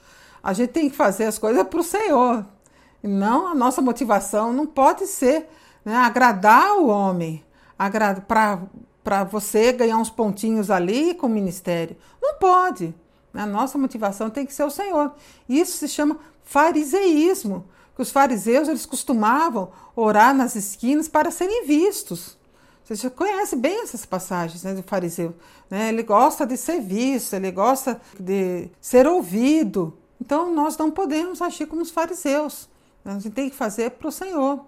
A 0.44 0.53
gente 0.53 0.70
tem 0.70 0.89
que 0.89 0.96
fazer 0.96 1.25
as 1.25 1.38
coisas 1.38 1.63
para 1.67 1.80
o 1.80 1.84
Senhor. 1.84 2.45
Não 3.02 3.47
a 3.47 3.56
nossa 3.56 3.82
motivação 3.82 4.54
não 4.54 4.65
pode 4.65 5.08
ser 5.08 5.47
né, 5.84 5.95
agradar 5.95 6.78
o 6.78 6.88
homem, 6.88 7.43
para 7.78 9.23
você 9.23 9.71
ganhar 9.71 9.97
uns 9.97 10.10
pontinhos 10.10 10.71
ali 10.71 11.13
com 11.13 11.28
o 11.28 11.30
ministério. 11.30 11.95
Não 12.21 12.36
pode. 12.36 12.93
Né? 13.36 13.41
A 13.41 13.45
nossa 13.45 13.78
motivação 13.78 14.30
tem 14.30 14.45
que 14.45 14.54
ser 14.54 14.63
o 14.63 14.71
Senhor. 14.71 15.12
Isso 15.48 15.78
se 15.78 15.89
chama 15.89 16.17
fariseísmo. 16.45 17.65
Que 17.93 18.02
os 18.02 18.12
fariseus 18.12 18.67
eles 18.67 18.86
costumavam 18.86 19.71
orar 19.95 20.34
nas 20.34 20.56
esquinas 20.56 21.08
para 21.08 21.30
serem 21.32 21.65
vistos. 21.65 22.38
Você 22.84 22.95
já 22.95 23.10
conhece 23.10 23.56
bem 23.56 23.82
essas 23.82 24.06
passagens 24.06 24.63
né, 24.63 24.74
do 24.74 24.84
fariseu. 24.84 25.36
Né? 25.69 25.89
Ele 25.89 26.04
gosta 26.04 26.45
de 26.45 26.56
ser 26.56 26.80
visto, 26.80 27.34
ele 27.34 27.52
gosta 27.52 28.00
de 28.19 28.69
ser 28.80 29.08
ouvido. 29.08 29.98
Então 30.19 30.54
nós 30.54 30.78
não 30.78 30.89
podemos 30.89 31.41
agir 31.41 31.65
como 31.67 31.82
os 31.82 31.91
fariseus. 31.91 32.69
A 33.04 33.13
gente 33.13 33.32
tem 33.32 33.50
que 33.50 33.56
fazer 33.56 33.91
para 33.91 34.08
o 34.08 34.12
Senhor. 34.12 34.65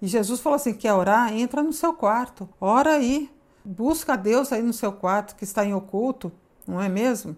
E 0.00 0.06
Jesus 0.06 0.40
falou 0.40 0.56
assim: 0.56 0.72
quer 0.72 0.92
orar? 0.92 1.32
Entra 1.32 1.62
no 1.62 1.72
seu 1.72 1.92
quarto, 1.92 2.48
ora 2.60 2.92
aí, 2.92 3.30
busca 3.64 4.14
a 4.14 4.16
Deus 4.16 4.52
aí 4.52 4.62
no 4.62 4.72
seu 4.72 4.92
quarto 4.92 5.34
que 5.36 5.44
está 5.44 5.64
em 5.64 5.74
oculto, 5.74 6.30
não 6.66 6.80
é 6.80 6.88
mesmo? 6.88 7.36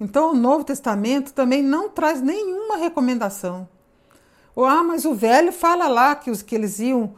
Então 0.00 0.32
o 0.32 0.34
Novo 0.34 0.64
Testamento 0.64 1.32
também 1.32 1.62
não 1.62 1.88
traz 1.88 2.20
nenhuma 2.20 2.76
recomendação. 2.76 3.68
Ah, 4.56 4.82
mas 4.82 5.04
o 5.04 5.14
velho 5.14 5.52
fala 5.52 5.86
lá 5.88 6.14
que, 6.14 6.30
os, 6.30 6.42
que 6.42 6.54
eles 6.54 6.78
iam, 6.78 7.14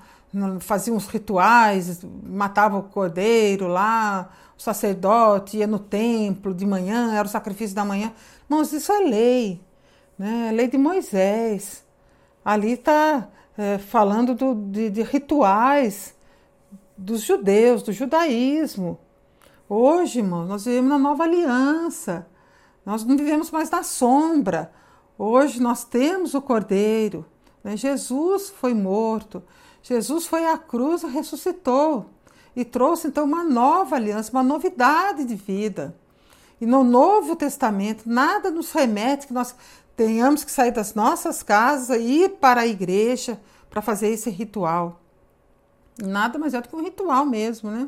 faziam 0.60 0.96
os 0.96 1.06
rituais, 1.06 2.00
matavam 2.24 2.80
o 2.80 2.82
cordeiro 2.84 3.68
lá, 3.68 4.30
o 4.58 4.62
sacerdote 4.62 5.58
ia 5.58 5.66
no 5.66 5.78
templo 5.78 6.52
de 6.52 6.66
manhã, 6.66 7.14
era 7.14 7.26
o 7.26 7.30
sacrifício 7.30 7.76
da 7.76 7.84
manhã. 7.84 8.12
Irmãos, 8.48 8.72
isso 8.72 8.92
é 8.92 8.98
lei 8.98 9.68
né? 10.18 10.50
lei 10.52 10.66
de 10.66 10.76
Moisés. 10.76 11.84
Ali 12.44 12.72
está 12.72 13.28
é, 13.56 13.78
falando 13.78 14.34
do, 14.34 14.54
de, 14.54 14.90
de 14.90 15.02
rituais 15.02 16.14
dos 16.96 17.22
judeus, 17.22 17.82
do 17.82 17.92
judaísmo. 17.92 18.98
Hoje, 19.68 20.18
irmãos, 20.18 20.48
nós 20.48 20.64
vivemos 20.64 20.90
na 20.90 20.98
nova 20.98 21.24
aliança. 21.24 22.26
Nós 22.88 23.04
não 23.04 23.18
vivemos 23.18 23.50
mais 23.50 23.68
na 23.68 23.82
sombra. 23.82 24.72
Hoje 25.18 25.60
nós 25.60 25.84
temos 25.84 26.32
o 26.32 26.40
Cordeiro. 26.40 27.26
Né? 27.62 27.76
Jesus 27.76 28.48
foi 28.48 28.72
morto. 28.72 29.42
Jesus 29.82 30.26
foi 30.26 30.46
à 30.46 30.56
cruz, 30.56 31.02
ressuscitou 31.02 32.06
e 32.56 32.64
trouxe 32.64 33.08
então 33.08 33.26
uma 33.26 33.44
nova 33.44 33.96
aliança, 33.96 34.32
uma 34.32 34.42
novidade 34.42 35.26
de 35.26 35.34
vida. 35.34 35.94
E 36.58 36.64
no 36.64 36.82
Novo 36.82 37.36
Testamento, 37.36 38.08
nada 38.08 38.50
nos 38.50 38.72
remete 38.72 39.26
que 39.26 39.34
nós 39.34 39.54
tenhamos 39.94 40.42
que 40.42 40.50
sair 40.50 40.70
das 40.70 40.94
nossas 40.94 41.42
casas 41.42 42.00
e 42.00 42.24
ir 42.24 42.30
para 42.40 42.62
a 42.62 42.66
igreja 42.66 43.38
para 43.68 43.82
fazer 43.82 44.08
esse 44.08 44.30
ritual. 44.30 45.02
Nada 46.02 46.38
mais 46.38 46.54
é 46.54 46.60
do 46.62 46.66
que 46.66 46.74
um 46.74 46.82
ritual 46.82 47.26
mesmo, 47.26 47.70
né? 47.70 47.86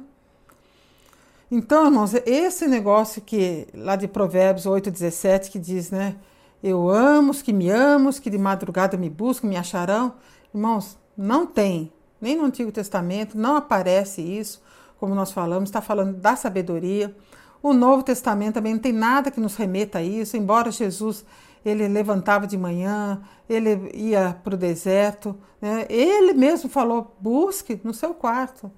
Então, 1.52 1.86
irmãos, 1.86 2.14
esse 2.26 2.68
negócio 2.68 3.20
que 3.20 3.66
lá 3.74 3.96
de 3.96 4.06
Provérbios 4.06 4.66
8,17 4.66 5.50
que 5.50 5.58
diz, 5.58 5.90
né? 5.90 6.14
Eu 6.62 6.88
amo 6.88 7.32
os 7.32 7.42
que 7.42 7.52
me 7.52 7.68
amam, 7.68 8.08
os 8.08 8.20
que 8.20 8.30
de 8.30 8.38
madrugada 8.38 8.96
me 8.96 9.10
buscam, 9.10 9.48
me 9.48 9.56
acharão. 9.56 10.14
Irmãos, 10.54 10.96
não 11.16 11.44
tem, 11.46 11.92
nem 12.20 12.36
no 12.36 12.44
Antigo 12.44 12.70
Testamento, 12.70 13.36
não 13.36 13.56
aparece 13.56 14.22
isso, 14.22 14.62
como 14.98 15.12
nós 15.12 15.32
falamos, 15.32 15.70
está 15.70 15.80
falando 15.80 16.16
da 16.18 16.36
sabedoria. 16.36 17.16
O 17.60 17.72
Novo 17.72 18.04
Testamento 18.04 18.54
também 18.54 18.74
não 18.74 18.80
tem 18.80 18.92
nada 18.92 19.30
que 19.30 19.40
nos 19.40 19.56
remeta 19.56 19.98
a 19.98 20.02
isso, 20.02 20.36
embora 20.36 20.70
Jesus 20.70 21.24
ele 21.64 21.88
levantava 21.88 22.46
de 22.46 22.56
manhã, 22.56 23.22
ele 23.48 23.90
ia 23.92 24.38
para 24.44 24.54
o 24.54 24.58
deserto. 24.58 25.36
Né? 25.60 25.84
Ele 25.90 26.32
mesmo 26.32 26.70
falou: 26.70 27.16
busque 27.20 27.80
no 27.82 27.92
seu 27.92 28.14
quarto. 28.14 28.70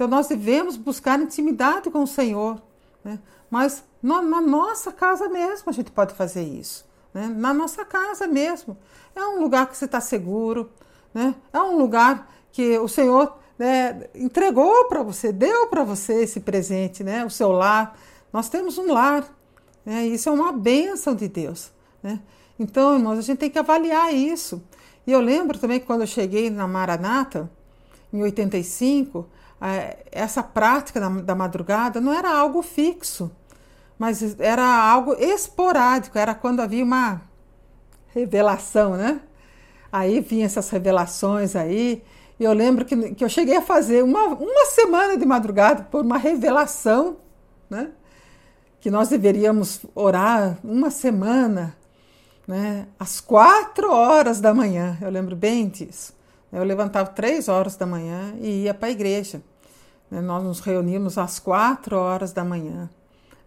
Então 0.00 0.08
nós 0.08 0.28
devemos 0.28 0.78
buscar 0.78 1.20
intimidade 1.20 1.90
com 1.90 2.02
o 2.02 2.06
Senhor. 2.06 2.58
Né? 3.04 3.18
Mas 3.50 3.84
no, 4.02 4.22
na 4.22 4.40
nossa 4.40 4.90
casa 4.90 5.28
mesmo 5.28 5.68
a 5.68 5.72
gente 5.72 5.90
pode 5.90 6.14
fazer 6.14 6.42
isso. 6.42 6.86
Né? 7.12 7.26
Na 7.26 7.52
nossa 7.52 7.84
casa 7.84 8.26
mesmo. 8.26 8.78
É 9.14 9.22
um 9.22 9.38
lugar 9.42 9.68
que 9.68 9.76
você 9.76 9.84
está 9.84 10.00
seguro. 10.00 10.70
Né? 11.12 11.34
É 11.52 11.60
um 11.60 11.76
lugar 11.76 12.32
que 12.50 12.78
o 12.78 12.88
Senhor 12.88 13.36
né, 13.58 14.08
entregou 14.14 14.86
para 14.86 15.02
você, 15.02 15.32
deu 15.32 15.66
para 15.66 15.84
você 15.84 16.22
esse 16.22 16.40
presente, 16.40 17.04
né? 17.04 17.22
o 17.22 17.28
seu 17.28 17.52
lar. 17.52 17.94
Nós 18.32 18.48
temos 18.48 18.78
um 18.78 18.90
lar. 18.90 19.28
Né? 19.84 20.06
Isso 20.06 20.30
é 20.30 20.32
uma 20.32 20.50
bênção 20.50 21.14
de 21.14 21.28
Deus. 21.28 21.70
Né? 22.02 22.20
Então, 22.58 22.94
irmãos, 22.94 23.18
a 23.18 23.20
gente 23.20 23.36
tem 23.36 23.50
que 23.50 23.58
avaliar 23.58 24.14
isso. 24.14 24.62
E 25.06 25.12
eu 25.12 25.20
lembro 25.20 25.58
também 25.58 25.78
que 25.78 25.84
quando 25.84 26.00
eu 26.00 26.06
cheguei 26.06 26.48
na 26.48 26.66
Maranata, 26.66 27.50
em 28.10 28.22
85, 28.22 29.28
essa 30.10 30.42
prática 30.42 31.00
da 31.00 31.34
madrugada 31.34 32.00
não 32.00 32.12
era 32.12 32.34
algo 32.34 32.62
fixo, 32.62 33.30
mas 33.98 34.40
era 34.40 34.64
algo 34.64 35.14
esporádico, 35.14 36.18
era 36.18 36.34
quando 36.34 36.60
havia 36.60 36.82
uma 36.82 37.20
revelação, 38.14 38.96
né? 38.96 39.20
Aí 39.92 40.20
vinha 40.20 40.46
essas 40.46 40.70
revelações 40.70 41.54
aí. 41.54 42.02
E 42.38 42.44
eu 42.44 42.54
lembro 42.54 42.86
que, 42.86 43.14
que 43.14 43.22
eu 43.22 43.28
cheguei 43.28 43.56
a 43.56 43.62
fazer 43.62 44.02
uma, 44.02 44.28
uma 44.28 44.64
semana 44.66 45.18
de 45.18 45.26
madrugada 45.26 45.82
por 45.82 46.02
uma 46.02 46.16
revelação, 46.16 47.18
né? 47.68 47.90
Que 48.80 48.90
nós 48.90 49.08
deveríamos 49.08 49.80
orar 49.94 50.56
uma 50.64 50.90
semana, 50.90 51.76
né? 52.48 52.86
Às 52.98 53.20
quatro 53.20 53.92
horas 53.92 54.40
da 54.40 54.54
manhã. 54.54 54.96
Eu 55.02 55.10
lembro 55.10 55.36
bem 55.36 55.68
disso. 55.68 56.14
Eu 56.50 56.64
levantava 56.64 57.10
três 57.10 57.48
horas 57.48 57.76
da 57.76 57.84
manhã 57.84 58.34
e 58.40 58.62
ia 58.62 58.72
para 58.72 58.88
a 58.88 58.92
igreja. 58.92 59.42
Né? 60.10 60.20
Nós 60.20 60.42
nos 60.42 60.60
reuníamos 60.60 61.16
às 61.18 61.38
quatro 61.38 61.96
horas 61.96 62.32
da 62.32 62.44
manhã. 62.44 62.90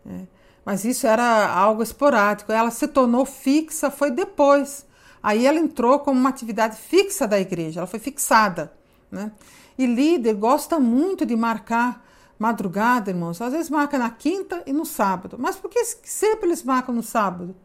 Né? 0.06 0.28
Mas 0.65 0.86
isso 0.86 1.06
era 1.06 1.54
algo 1.54 1.84
esporádico. 1.84 2.52
Ela 2.52 2.71
se 2.71 2.88
tornou 2.88 3.26
fixa, 3.26 3.91
foi 3.91 4.12
depois. 4.12 4.86
Aí 5.21 5.45
ela 5.45 5.60
entrou 5.60 5.99
como 5.99 6.19
uma 6.19 6.30
atividade 6.30 6.78
fixa 6.78 7.28
da 7.28 7.39
igreja, 7.39 7.80
ela 7.80 7.88
foi 7.88 7.99
fixada. 7.99 8.73
Né? 9.12 9.32
E 9.78 9.86
líder 9.86 10.34
gosta 10.34 10.80
muito 10.80 11.26
de 11.26 11.36
marcar 11.36 12.04
madrugada, 12.38 13.10
irmãos. 13.10 13.41
Às 13.41 13.54
vezes 13.54 13.69
marca 13.69 13.97
na 13.97 14.10
quinta 14.10 14.63
e 14.65 14.73
no 14.73 14.86
sábado. 14.86 15.38
Mas 15.39 15.56
por 15.56 15.69
que 15.69 15.84
sempre 15.86 16.47
eles 16.47 16.63
marcam 16.63 16.93
no 16.93 17.04
sábado? 17.04 17.56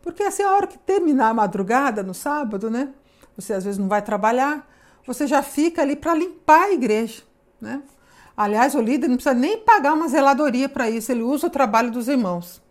Porque 0.00 0.22
essa 0.22 0.42
é 0.42 0.46
a 0.46 0.52
hora 0.52 0.66
que 0.66 0.78
terminar 0.78 1.30
a 1.30 1.34
madrugada 1.34 2.02
no 2.02 2.14
sábado, 2.14 2.70
né? 2.70 2.92
Você 3.36 3.52
às 3.52 3.64
vezes 3.64 3.78
não 3.78 3.88
vai 3.88 4.00
trabalhar, 4.00 4.68
você 5.06 5.26
já 5.26 5.42
fica 5.42 5.82
ali 5.82 5.96
para 5.96 6.14
limpar 6.14 6.64
a 6.64 6.72
igreja, 6.72 7.22
né? 7.60 7.82
Aliás, 8.38 8.76
o 8.76 8.80
líder 8.80 9.08
não 9.08 9.16
precisa 9.16 9.34
nem 9.34 9.58
pagar 9.58 9.94
uma 9.94 10.06
zeladoria 10.06 10.68
para 10.68 10.88
isso, 10.88 11.10
ele 11.10 11.22
usa 11.22 11.48
o 11.48 11.50
trabalho 11.50 11.90
dos 11.90 12.06
irmãos 12.06 12.62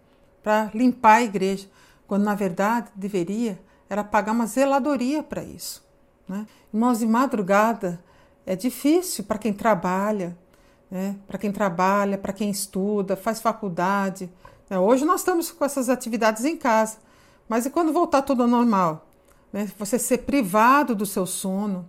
para 0.41 0.71
limpar 0.73 1.15
a 1.15 1.23
igreja, 1.23 1.67
quando 2.07 2.23
na 2.23 2.33
verdade 2.35 2.89
deveria 2.95 3.59
era 3.89 4.01
pagar 4.01 4.31
uma 4.31 4.45
zeladoria 4.45 5.21
para 5.21 5.43
isso. 5.43 5.85
Né? 6.25 6.47
Irmãos, 6.73 6.99
de 6.99 7.05
madrugada 7.05 8.01
é 8.45 8.55
difícil 8.55 9.25
para 9.25 9.37
quem 9.37 9.51
trabalha, 9.51 10.37
né? 10.89 11.17
para 11.27 11.37
quem 11.37 11.51
trabalha, 11.51 12.17
para 12.17 12.31
quem 12.31 12.49
estuda, 12.49 13.17
faz 13.17 13.41
faculdade. 13.41 14.29
Né? 14.69 14.79
Hoje 14.79 15.03
nós 15.03 15.19
estamos 15.19 15.51
com 15.51 15.65
essas 15.65 15.89
atividades 15.89 16.45
em 16.45 16.55
casa, 16.55 16.97
mas 17.49 17.65
e 17.65 17.69
quando 17.69 17.91
voltar 17.91 18.21
tudo 18.21 18.43
ao 18.43 18.47
normal? 18.47 19.05
Né? 19.51 19.69
Você 19.77 19.99
ser 19.99 20.19
privado 20.19 20.95
do 20.95 21.05
seu 21.05 21.25
sono, 21.25 21.85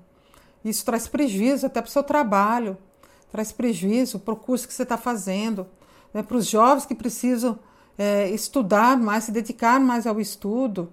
isso 0.65 0.85
traz 0.85 1.07
prejuízo 1.07 1.67
até 1.67 1.81
para 1.81 1.89
o 1.89 1.93
seu 1.93 2.03
trabalho, 2.03 2.77
traz 3.31 3.53
prejuízo 3.53 4.19
para 4.19 4.35
o 4.35 4.37
curso 4.37 4.67
que 4.67 4.75
você 4.75 4.83
está 4.83 4.97
fazendo, 4.97 5.67
né? 6.13 6.23
para 6.23 6.37
os 6.37 6.47
jovens 6.47 6.87
que 6.87 6.95
precisam 6.95 7.59
é, 7.97 8.31
estudar 8.31 8.97
mais, 8.97 9.25
se 9.25 9.33
dedicar 9.33 9.79
mais 9.81 10.07
ao 10.07 10.21
estudo. 10.21 10.93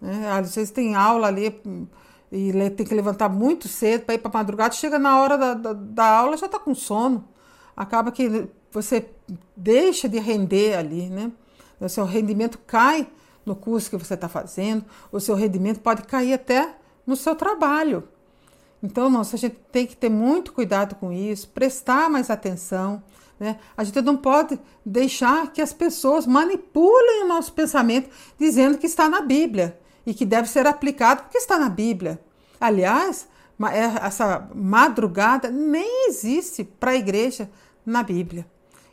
Né? 0.00 0.30
Às 0.30 0.54
vezes 0.54 0.70
tem 0.70 0.94
aula 0.94 1.28
ali 1.28 1.60
e 2.30 2.70
tem 2.70 2.86
que 2.86 2.94
levantar 2.94 3.28
muito 3.28 3.68
cedo 3.68 4.04
para 4.04 4.14
ir 4.14 4.18
para 4.18 4.30
a 4.30 4.34
madrugada, 4.34 4.74
chega 4.74 4.98
na 4.98 5.20
hora 5.20 5.38
da, 5.38 5.54
da, 5.54 5.72
da 5.72 6.06
aula 6.06 6.36
já 6.36 6.46
está 6.46 6.58
com 6.58 6.74
sono. 6.74 7.28
Acaba 7.76 8.10
que 8.10 8.48
você 8.70 9.08
deixa 9.56 10.08
de 10.08 10.18
render 10.18 10.74
ali, 10.76 11.08
né? 11.08 11.30
O 11.78 11.88
seu 11.88 12.04
rendimento 12.04 12.58
cai 12.66 13.06
no 13.44 13.54
curso 13.54 13.90
que 13.90 13.96
você 13.96 14.14
está 14.14 14.28
fazendo, 14.28 14.84
o 15.12 15.20
seu 15.20 15.34
rendimento 15.34 15.80
pode 15.80 16.02
cair 16.02 16.32
até 16.32 16.74
no 17.06 17.14
seu 17.14 17.36
trabalho. 17.36 18.08
Então, 18.82 19.08
nossa, 19.08 19.36
a 19.36 19.38
gente 19.38 19.56
tem 19.72 19.86
que 19.86 19.96
ter 19.96 20.08
muito 20.08 20.52
cuidado 20.52 20.94
com 20.96 21.12
isso, 21.12 21.48
prestar 21.48 22.10
mais 22.10 22.30
atenção. 22.30 23.02
Né? 23.38 23.58
A 23.76 23.84
gente 23.84 24.00
não 24.02 24.16
pode 24.16 24.58
deixar 24.84 25.52
que 25.52 25.60
as 25.60 25.72
pessoas 25.72 26.26
manipulem 26.26 27.24
o 27.24 27.28
nosso 27.28 27.52
pensamento 27.52 28.10
dizendo 28.38 28.78
que 28.78 28.86
está 28.86 29.08
na 29.08 29.20
Bíblia 29.20 29.78
e 30.04 30.14
que 30.14 30.24
deve 30.24 30.48
ser 30.48 30.66
aplicado 30.66 31.22
porque 31.22 31.38
está 31.38 31.58
na 31.58 31.68
Bíblia. 31.68 32.20
Aliás, 32.60 33.28
é, 33.72 34.06
essa 34.06 34.48
madrugada 34.54 35.50
nem 35.50 36.08
existe 36.08 36.64
para 36.64 36.92
a 36.92 36.96
igreja 36.96 37.50
na 37.84 38.02
Bíblia. 38.02 38.46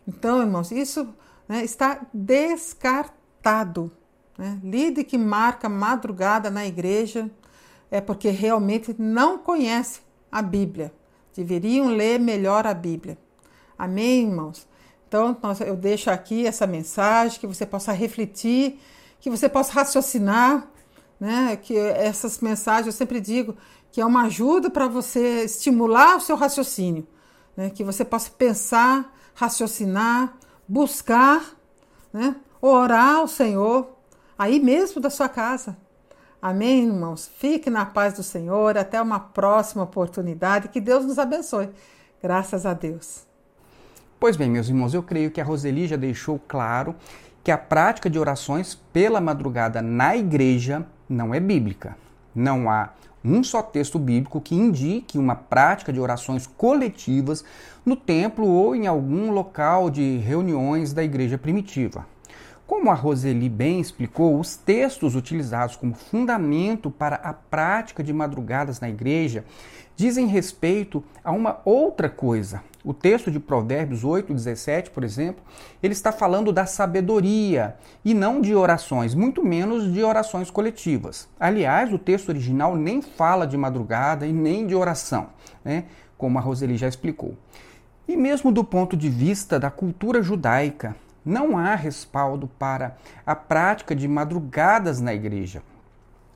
Então, 0.08 0.42
irmãos, 0.42 0.72
isso 0.72 1.08
né, 1.48 1.64
está 1.64 2.02
descartado. 2.14 3.92
Né? 4.38 4.60
Que 5.08 5.18
marca 5.18 5.70
madrugada 5.70 6.50
na 6.50 6.66
igreja 6.66 7.30
é 7.94 8.02
porque 8.02 8.32
realmente 8.32 8.96
não 8.98 9.38
conhece 9.38 10.02
a 10.32 10.42
Bíblia. 10.42 10.92
Deveriam 11.36 11.90
ler 11.90 12.20
melhor 12.20 12.66
a 12.66 12.74
Bíblia. 12.74 13.20
Amém, 13.78 14.24
irmãos? 14.24 14.68
Então, 15.08 15.38
eu 15.64 15.76
deixo 15.76 16.10
aqui 16.10 16.48
essa 16.48 16.66
mensagem, 16.66 17.40
que 17.40 17.46
você 17.46 17.68
possa 17.68 17.92
refletir, 17.92 18.80
que 19.20 19.30
você 19.30 19.48
possa 19.48 19.72
raciocinar, 19.74 20.68
né? 21.20 21.56
Que 21.56 21.78
essas 21.78 22.40
mensagens, 22.40 22.88
eu 22.88 22.92
sempre 22.92 23.22
digo, 23.22 23.56
que 23.92 24.02
é 24.02 24.06
uma 24.06 24.24
ajuda 24.24 24.72
para 24.72 24.88
você 24.88 25.44
estimular 25.44 26.18
o 26.18 26.22
seu 26.22 26.36
raciocínio, 26.36 27.08
né? 27.56 27.70
Que 27.70 27.84
você 27.84 28.04
possa 28.04 28.32
pensar, 28.32 29.16
raciocinar, 29.36 30.36
buscar, 30.68 31.56
né? 32.12 32.38
Orar 32.60 33.18
ao 33.18 33.28
Senhor, 33.28 33.96
aí 34.36 34.60
mesmo 34.60 35.00
da 35.00 35.12
sua 35.12 35.30
casa, 35.30 35.78
Amém, 36.46 36.88
irmãos? 36.88 37.32
Fique 37.38 37.70
na 37.70 37.86
paz 37.86 38.16
do 38.16 38.22
Senhor. 38.22 38.78
Até 38.78 39.02
uma 39.02 39.18
próxima 39.18 39.84
oportunidade. 39.84 40.68
Que 40.68 40.82
Deus 40.82 41.06
nos 41.06 41.18
abençoe. 41.18 41.70
Graças 42.22 42.66
a 42.66 42.74
Deus. 42.74 43.26
Pois 44.20 44.36
bem, 44.36 44.50
meus 44.50 44.68
irmãos, 44.68 44.94
eu 44.94 45.02
creio 45.02 45.32
que 45.32 45.40
a 45.40 45.44
Roseli 45.46 45.88
já 45.88 45.96
deixou 45.96 46.38
claro 46.46 46.98
que 47.42 47.50
a 47.50 47.58
prática 47.58 48.10
de 48.10 48.20
orações 48.20 48.76
pela 48.92 49.22
madrugada 49.22 49.82
na 49.82 50.18
igreja 50.18 50.86
não 51.08 51.34
é 51.34 51.40
bíblica. 51.40 51.96
Não 52.36 52.70
há 52.70 52.90
um 53.24 53.42
só 53.42 53.64
texto 53.64 53.98
bíblico 53.98 54.42
que 54.42 54.54
indique 54.54 55.18
uma 55.18 55.36
prática 55.36 55.94
de 55.94 56.00
orações 56.02 56.46
coletivas 56.46 57.46
no 57.86 57.96
templo 57.96 58.46
ou 58.46 58.76
em 58.76 58.86
algum 58.86 59.32
local 59.32 59.90
de 59.90 60.18
reuniões 60.18 60.92
da 60.92 61.06
igreja 61.06 61.38
primitiva. 61.38 62.06
Como 62.74 62.90
a 62.90 62.96
Roseli 62.96 63.50
bem 63.50 63.80
explicou, 63.80 64.40
os 64.40 64.56
textos 64.56 65.16
utilizados 65.16 65.76
como 65.76 65.94
fundamento 65.94 66.90
para 66.90 67.18
a 67.18 67.32
prática 67.32 68.04
de 68.04 68.12
madrugadas 68.12 68.80
na 68.80 68.90
igreja 68.90 69.46
dizem 69.96 70.26
respeito 70.26 71.04
a 71.24 71.32
uma 71.32 71.62
outra 71.64 72.10
coisa. 72.10 72.64
O 72.84 72.92
texto 72.92 73.30
de 73.30 73.40
Provérbios 73.40 74.04
8, 74.04 74.34
17, 74.34 74.90
por 74.90 75.04
exemplo, 75.04 75.44
ele 75.84 75.94
está 75.94 76.12
falando 76.12 76.52
da 76.52 76.66
sabedoria 76.66 77.76
e 78.04 78.12
não 78.12 78.42
de 78.42 78.56
orações, 78.56 79.14
muito 79.14 79.46
menos 79.46 79.94
de 79.94 80.04
orações 80.04 80.50
coletivas. 80.50 81.30
Aliás, 81.40 81.94
o 81.94 82.00
texto 82.00 82.30
original 82.30 82.76
nem 82.76 83.04
fala 83.04 83.46
de 83.46 83.56
madrugada 83.56 84.26
e 84.26 84.34
nem 84.34 84.66
de 84.66 84.74
oração, 84.74 85.28
né? 85.64 85.86
como 86.18 86.40
a 86.40 86.42
Roseli 86.42 86.76
já 86.76 86.88
explicou. 86.88 87.38
E 88.08 88.18
mesmo 88.18 88.52
do 88.52 88.64
ponto 88.64 88.98
de 88.98 89.10
vista 89.10 89.60
da 89.60 89.70
cultura 89.70 90.24
judaica, 90.24 90.96
não 91.26 91.58
há 91.58 91.76
respaldo 91.76 92.48
para 92.48 92.98
a 93.26 93.36
prática 93.36 93.96
de 93.96 94.08
madrugadas 94.08 95.00
na 95.00 95.14
igreja. 95.14 95.62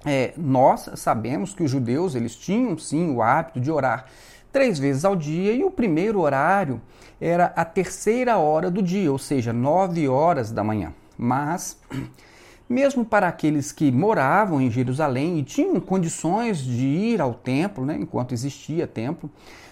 É, 0.05 0.33
nós 0.37 0.89
sabemos 0.95 1.53
que 1.53 1.63
os 1.63 1.71
judeus 1.71 2.15
eles 2.15 2.35
tinham 2.35 2.77
sim 2.77 3.13
o 3.13 3.21
hábito 3.21 3.59
de 3.59 3.71
orar 3.71 4.05
três 4.51 4.79
vezes 4.79 5.05
ao 5.05 5.15
dia 5.15 5.53
e 5.53 5.63
o 5.63 5.71
primeiro 5.71 6.21
horário 6.21 6.81
era 7.19 7.53
a 7.55 7.65
terceira 7.65 8.37
hora 8.37 8.69
do 8.69 8.81
dia, 8.81 9.11
ou 9.11 9.17
seja, 9.17 9.51
nove 9.51 10.07
horas 10.07 10.51
da 10.51 10.63
manhã. 10.63 10.93
Mas 11.17 11.77
mesmo 12.69 13.03
para 13.03 13.27
aqueles 13.27 13.71
que 13.71 13.91
moravam 13.91 14.61
em 14.61 14.69
Jerusalém 14.69 15.39
e 15.39 15.43
tinham 15.43 15.79
condições 15.79 16.59
de 16.59 16.85
ir 16.85 17.21
ao 17.21 17.33
templo, 17.33 17.85
né, 17.85 17.97
enquanto 17.99 18.33
existia 18.33 18.85
templo, 18.85 19.29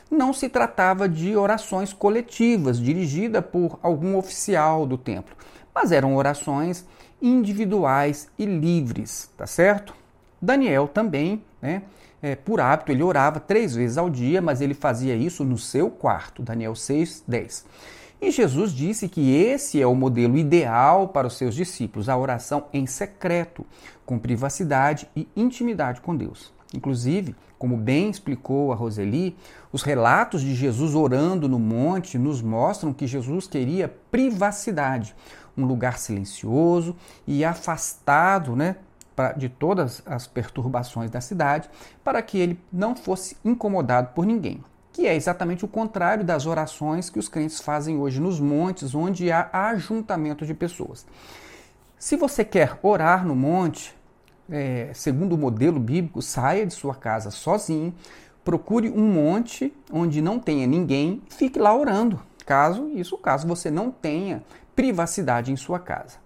não 0.10 0.34
se 0.34 0.50
tratava 0.50 1.10
de 1.10 1.36
orações 1.36 1.94
coletivas 1.94 2.80
dirigidas 2.80 3.44
por 3.46 3.80
algum 3.82 4.18
oficial 4.18 4.86
do 4.86 4.98
templo, 4.98 5.36
mas 5.74 5.92
eram 5.92 6.16
orações 6.16 6.86
individuais 7.22 8.30
e 8.38 8.46
livres, 8.46 9.30
tá 9.38 9.48
certo? 9.48 9.96
Daniel 10.42 10.88
também, 10.88 11.44
né? 11.62 11.84
É, 12.22 12.36
por 12.36 12.60
hábito, 12.60 12.92
ele 12.92 13.04
orava 13.04 13.40
três 13.40 13.76
vezes 13.76 14.00
ao 14.00 14.10
dia, 14.10 14.42
mas 14.42 14.60
ele 14.60 14.74
fazia 14.74 15.16
isso 15.16 15.44
no 15.44 15.60
seu 15.60 15.92
quarto. 15.92 16.42
Daniel 16.42 16.74
6, 16.74 17.24
10. 17.28 17.66
E 18.20 18.32
Jesus 18.32 18.72
disse 18.72 19.08
que 19.08 19.36
esse 19.36 19.80
é 19.80 19.86
o 19.86 19.94
modelo 19.94 20.36
ideal 20.36 21.10
para 21.10 21.28
os 21.28 21.38
seus 21.38 21.54
discípulos, 21.54 22.10
a 22.10 22.18
oração 22.18 22.66
em 22.74 22.88
secreto, 22.88 23.64
com 24.06 24.18
privacidade 24.18 25.08
e 25.16 25.28
intimidade 25.36 26.02
com 26.02 26.16
Deus. 26.16 26.52
Inclusive, 26.74 27.36
como 27.66 27.78
bem 27.78 28.12
explicou 28.12 28.72
a 28.72 28.76
Roseli, 28.76 29.36
os 29.74 29.82
relatos 29.82 30.42
de 30.42 30.54
Jesus 30.54 30.94
orando 30.94 31.50
no 31.50 31.58
monte 31.58 32.16
nos 32.16 32.40
mostram 32.40 32.94
que 32.94 33.08
Jesus 33.08 33.48
queria 33.48 33.92
privacidade, 34.12 35.16
um 35.58 35.66
lugar 35.66 35.98
silencioso 35.98 36.96
e 37.26 37.44
afastado 37.44 38.56
né, 38.56 38.76
de 39.36 39.50
todas 39.50 40.04
as 40.06 40.28
perturbações 40.28 41.10
da 41.10 41.20
cidade, 41.20 41.68
para 42.04 42.22
que 42.22 42.38
ele 42.38 42.60
não 42.72 42.96
fosse 42.96 43.36
incomodado 43.44 44.10
por 44.14 44.28
ninguém. 44.28 44.64
Que 44.94 45.08
é 45.08 45.16
exatamente 45.16 45.66
o 45.66 45.68
contrário 45.68 46.24
das 46.24 46.46
orações 46.46 47.10
que 47.10 47.18
os 47.18 47.28
crentes 47.28 47.60
fazem 47.62 47.98
hoje 47.98 48.22
nos 48.22 48.40
montes, 48.40 48.94
onde 48.94 49.32
há 49.32 49.50
ajuntamento 49.52 50.46
de 50.46 50.54
pessoas. 50.54 51.04
Se 51.98 52.16
você 52.16 52.46
quer 52.46 52.78
orar 52.84 53.26
no 53.26 53.36
monte, 53.36 53.95
é, 54.50 54.92
segundo 54.94 55.34
o 55.34 55.38
modelo 55.38 55.80
bíblico, 55.80 56.22
saia 56.22 56.66
de 56.66 56.74
sua 56.74 56.96
casa 56.96 57.32
sozinho, 57.32 57.94
procure 58.44 58.90
um 58.90 59.08
monte 59.08 59.74
onde 59.92 60.22
não 60.22 60.40
tenha 60.40 60.68
ninguém 60.68 61.22
fique 61.30 61.60
lá 61.60 61.76
orando. 61.76 62.20
Caso 62.46 62.90
isso, 62.90 63.18
caso 63.18 63.48
você 63.48 63.72
não 63.72 63.90
tenha 63.90 64.44
privacidade 64.76 65.52
em 65.52 65.56
sua 65.56 65.80
casa. 65.80 66.18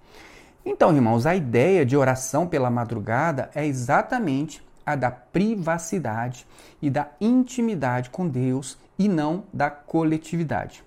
Então, 0.66 0.94
irmãos, 0.94 1.26
a 1.26 1.36
ideia 1.36 1.86
de 1.86 1.96
oração 1.96 2.46
pela 2.46 2.70
madrugada 2.70 3.50
é 3.56 3.66
exatamente 3.66 4.62
a 4.86 4.96
da 4.96 5.10
privacidade 5.10 6.46
e 6.82 6.90
da 6.90 7.08
intimidade 7.22 8.10
com 8.10 8.28
Deus 8.28 8.78
e 8.98 9.08
não 9.08 9.44
da 9.54 9.70
coletividade. 9.70 10.84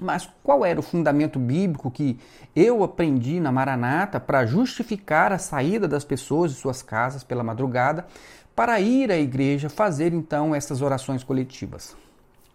Mas 0.00 0.28
qual 0.42 0.64
era 0.64 0.78
o 0.78 0.82
fundamento 0.82 1.38
bíblico 1.38 1.90
que 1.90 2.18
eu 2.54 2.84
aprendi 2.84 3.40
na 3.40 3.50
Maranata 3.50 4.20
para 4.20 4.44
justificar 4.44 5.32
a 5.32 5.38
saída 5.38 5.88
das 5.88 6.04
pessoas 6.04 6.52
de 6.52 6.58
suas 6.58 6.82
casas 6.82 7.24
pela 7.24 7.42
madrugada 7.42 8.06
para 8.54 8.80
ir 8.80 9.10
à 9.10 9.18
igreja 9.18 9.68
fazer 9.68 10.12
então 10.12 10.54
essas 10.54 10.82
orações 10.82 11.24
coletivas? 11.24 11.96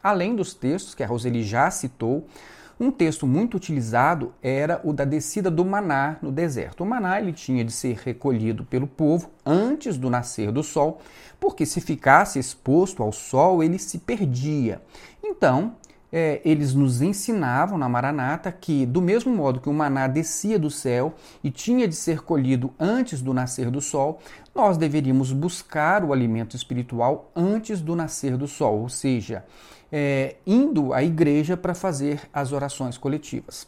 Além 0.03 0.35
dos 0.35 0.53
textos 0.53 0.95
que 0.95 1.03
a 1.03 1.07
Roseli 1.07 1.43
já 1.43 1.69
citou, 1.69 2.27
um 2.79 2.89
texto 2.89 3.27
muito 3.27 3.55
utilizado 3.55 4.33
era 4.41 4.81
o 4.83 4.91
da 4.91 5.05
descida 5.05 5.51
do 5.51 5.63
maná 5.63 6.17
no 6.19 6.31
deserto. 6.31 6.81
O 6.81 6.85
maná 6.85 7.21
ele 7.21 7.31
tinha 7.31 7.63
de 7.63 7.71
ser 7.71 7.95
recolhido 8.03 8.65
pelo 8.65 8.87
povo 8.87 9.29
antes 9.45 9.97
do 9.97 10.09
nascer 10.09 10.51
do 10.51 10.63
sol, 10.63 10.99
porque 11.39 11.63
se 11.63 11.79
ficasse 11.79 12.39
exposto 12.39 13.03
ao 13.03 13.11
sol, 13.11 13.61
ele 13.61 13.77
se 13.77 13.99
perdia. 13.99 14.81
Então, 15.23 15.75
é, 16.11 16.41
eles 16.43 16.73
nos 16.73 17.01
ensinavam 17.01 17.77
na 17.77 17.87
Maranata 17.87 18.51
que, 18.51 18.85
do 18.85 19.01
mesmo 19.01 19.33
modo 19.33 19.61
que 19.61 19.69
o 19.69 19.73
maná 19.73 20.07
descia 20.07 20.59
do 20.59 20.69
céu 20.69 21.13
e 21.43 21.49
tinha 21.49 21.87
de 21.87 21.95
ser 21.95 22.21
colhido 22.21 22.73
antes 22.79 23.21
do 23.21 23.33
nascer 23.33 23.71
do 23.71 23.79
sol, 23.79 24.19
nós 24.53 24.77
deveríamos 24.77 25.31
buscar 25.31 26.03
o 26.03 26.11
alimento 26.11 26.55
espiritual 26.55 27.31
antes 27.35 27.79
do 27.81 27.95
nascer 27.95 28.35
do 28.35 28.47
sol, 28.47 28.81
ou 28.81 28.89
seja, 28.89 29.45
é, 29.91 30.35
indo 30.45 30.93
à 30.93 31.01
igreja 31.01 31.55
para 31.55 31.73
fazer 31.73 32.21
as 32.33 32.51
orações 32.51 32.97
coletivas. 32.97 33.67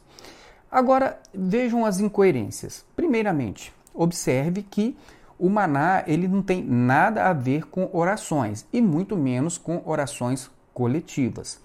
Agora, 0.69 1.19
vejam 1.33 1.85
as 1.85 1.99
incoerências. 1.99 2.83
Primeiramente, 2.95 3.71
observe 3.93 4.63
que 4.63 4.97
o 5.37 5.49
maná 5.49 6.03
ele 6.07 6.27
não 6.27 6.41
tem 6.41 6.63
nada 6.63 7.25
a 7.25 7.33
ver 7.33 7.67
com 7.67 7.89
orações 7.93 8.65
e 8.73 8.81
muito 8.81 9.15
menos 9.15 9.57
com 9.57 9.81
orações 9.85 10.49
coletivas. 10.73 11.59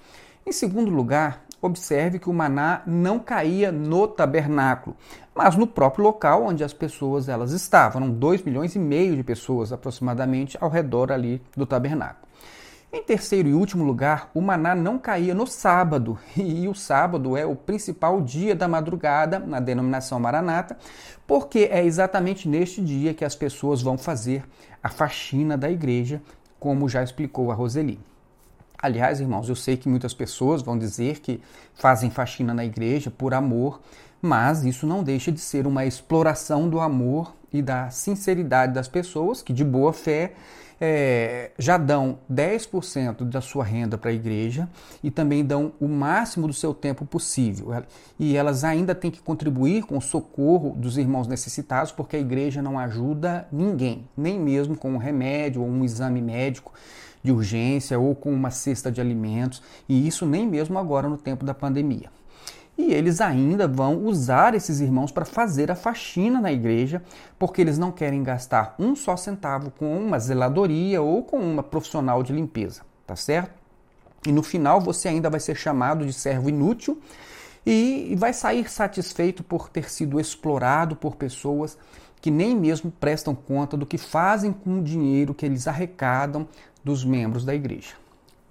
Em 0.48 0.52
segundo 0.52 0.90
lugar, 0.90 1.44
observe 1.60 2.18
que 2.18 2.30
o 2.30 2.32
maná 2.32 2.80
não 2.86 3.18
caía 3.18 3.70
no 3.70 4.08
tabernáculo, 4.08 4.96
mas 5.34 5.56
no 5.56 5.66
próprio 5.66 6.04
local 6.04 6.42
onde 6.44 6.64
as 6.64 6.72
pessoas 6.72 7.28
elas 7.28 7.52
estavam. 7.52 8.00
Eram 8.00 8.14
2 8.14 8.40
milhões 8.44 8.74
e 8.74 8.78
meio 8.78 9.14
de 9.14 9.22
pessoas 9.22 9.74
aproximadamente 9.74 10.56
ao 10.58 10.70
redor 10.70 11.12
ali 11.12 11.42
do 11.54 11.66
tabernáculo. 11.66 12.26
Em 12.90 13.02
terceiro 13.02 13.46
e 13.46 13.52
último 13.52 13.84
lugar, 13.84 14.30
o 14.32 14.40
maná 14.40 14.74
não 14.74 14.98
caía 14.98 15.34
no 15.34 15.46
sábado, 15.46 16.18
e 16.34 16.66
o 16.66 16.74
sábado 16.74 17.36
é 17.36 17.44
o 17.44 17.54
principal 17.54 18.18
dia 18.22 18.54
da 18.54 18.66
madrugada 18.66 19.38
na 19.38 19.60
denominação 19.60 20.18
maranata, 20.18 20.78
porque 21.26 21.68
é 21.70 21.84
exatamente 21.84 22.48
neste 22.48 22.80
dia 22.80 23.12
que 23.12 23.22
as 23.22 23.36
pessoas 23.36 23.82
vão 23.82 23.98
fazer 23.98 24.44
a 24.82 24.88
faxina 24.88 25.58
da 25.58 25.70
igreja, 25.70 26.22
como 26.58 26.88
já 26.88 27.02
explicou 27.02 27.50
a 27.50 27.54
Roseli. 27.54 28.00
Aliás, 28.80 29.18
irmãos, 29.18 29.48
eu 29.48 29.56
sei 29.56 29.76
que 29.76 29.88
muitas 29.88 30.14
pessoas 30.14 30.62
vão 30.62 30.78
dizer 30.78 31.18
que 31.18 31.40
fazem 31.74 32.10
faxina 32.10 32.54
na 32.54 32.64
igreja 32.64 33.10
por 33.10 33.34
amor, 33.34 33.80
mas 34.22 34.64
isso 34.64 34.86
não 34.86 35.02
deixa 35.02 35.32
de 35.32 35.40
ser 35.40 35.66
uma 35.66 35.84
exploração 35.84 36.68
do 36.68 36.78
amor 36.78 37.34
e 37.52 37.60
da 37.60 37.90
sinceridade 37.90 38.72
das 38.72 38.86
pessoas 38.86 39.42
que, 39.42 39.52
de 39.52 39.64
boa 39.64 39.92
fé, 39.92 40.34
é, 40.80 41.50
já 41.58 41.76
dão 41.76 42.18
10% 42.32 43.24
da 43.24 43.40
sua 43.40 43.64
renda 43.64 43.98
para 43.98 44.10
a 44.10 44.14
igreja 44.14 44.68
e 45.02 45.10
também 45.10 45.44
dão 45.44 45.72
o 45.80 45.88
máximo 45.88 46.46
do 46.46 46.52
seu 46.52 46.72
tempo 46.72 47.04
possível. 47.04 47.68
E 48.18 48.36
elas 48.36 48.64
ainda 48.64 48.94
têm 48.94 49.10
que 49.10 49.20
contribuir 49.20 49.84
com 49.84 49.96
o 49.96 50.02
socorro 50.02 50.74
dos 50.76 50.96
irmãos 50.96 51.26
necessitados, 51.26 51.92
porque 51.92 52.16
a 52.16 52.20
igreja 52.20 52.62
não 52.62 52.78
ajuda 52.78 53.46
ninguém, 53.50 54.08
nem 54.16 54.38
mesmo 54.38 54.76
com 54.76 54.92
um 54.92 54.98
remédio 54.98 55.62
ou 55.62 55.68
um 55.68 55.84
exame 55.84 56.20
médico 56.20 56.72
de 57.22 57.32
urgência 57.32 57.98
ou 57.98 58.14
com 58.14 58.32
uma 58.32 58.50
cesta 58.50 58.92
de 58.92 59.00
alimentos, 59.00 59.62
e 59.88 60.06
isso 60.06 60.24
nem 60.24 60.46
mesmo 60.46 60.78
agora 60.78 61.08
no 61.08 61.16
tempo 61.16 61.44
da 61.44 61.52
pandemia. 61.52 62.17
E 62.78 62.94
eles 62.94 63.20
ainda 63.20 63.66
vão 63.66 64.04
usar 64.04 64.54
esses 64.54 64.78
irmãos 64.78 65.10
para 65.10 65.24
fazer 65.24 65.68
a 65.68 65.74
faxina 65.74 66.40
na 66.40 66.52
igreja, 66.52 67.02
porque 67.36 67.60
eles 67.60 67.76
não 67.76 67.90
querem 67.90 68.22
gastar 68.22 68.76
um 68.78 68.94
só 68.94 69.16
centavo 69.16 69.72
com 69.72 69.98
uma 69.98 70.20
zeladoria 70.20 71.02
ou 71.02 71.24
com 71.24 71.38
uma 71.38 71.62
profissional 71.62 72.22
de 72.22 72.32
limpeza, 72.32 72.82
tá 73.04 73.16
certo? 73.16 73.50
E 74.24 74.30
no 74.30 74.44
final 74.44 74.80
você 74.80 75.08
ainda 75.08 75.28
vai 75.28 75.40
ser 75.40 75.56
chamado 75.56 76.06
de 76.06 76.12
servo 76.12 76.48
inútil 76.48 77.00
e 77.66 78.14
vai 78.16 78.32
sair 78.32 78.70
satisfeito 78.70 79.42
por 79.42 79.68
ter 79.68 79.90
sido 79.90 80.20
explorado 80.20 80.94
por 80.94 81.16
pessoas 81.16 81.76
que 82.20 82.30
nem 82.30 82.56
mesmo 82.56 82.92
prestam 82.92 83.34
conta 83.34 83.76
do 83.76 83.86
que 83.86 83.98
fazem 83.98 84.52
com 84.52 84.78
o 84.78 84.82
dinheiro 84.82 85.34
que 85.34 85.44
eles 85.44 85.66
arrecadam 85.66 86.46
dos 86.84 87.04
membros 87.04 87.44
da 87.44 87.54
igreja. 87.54 87.94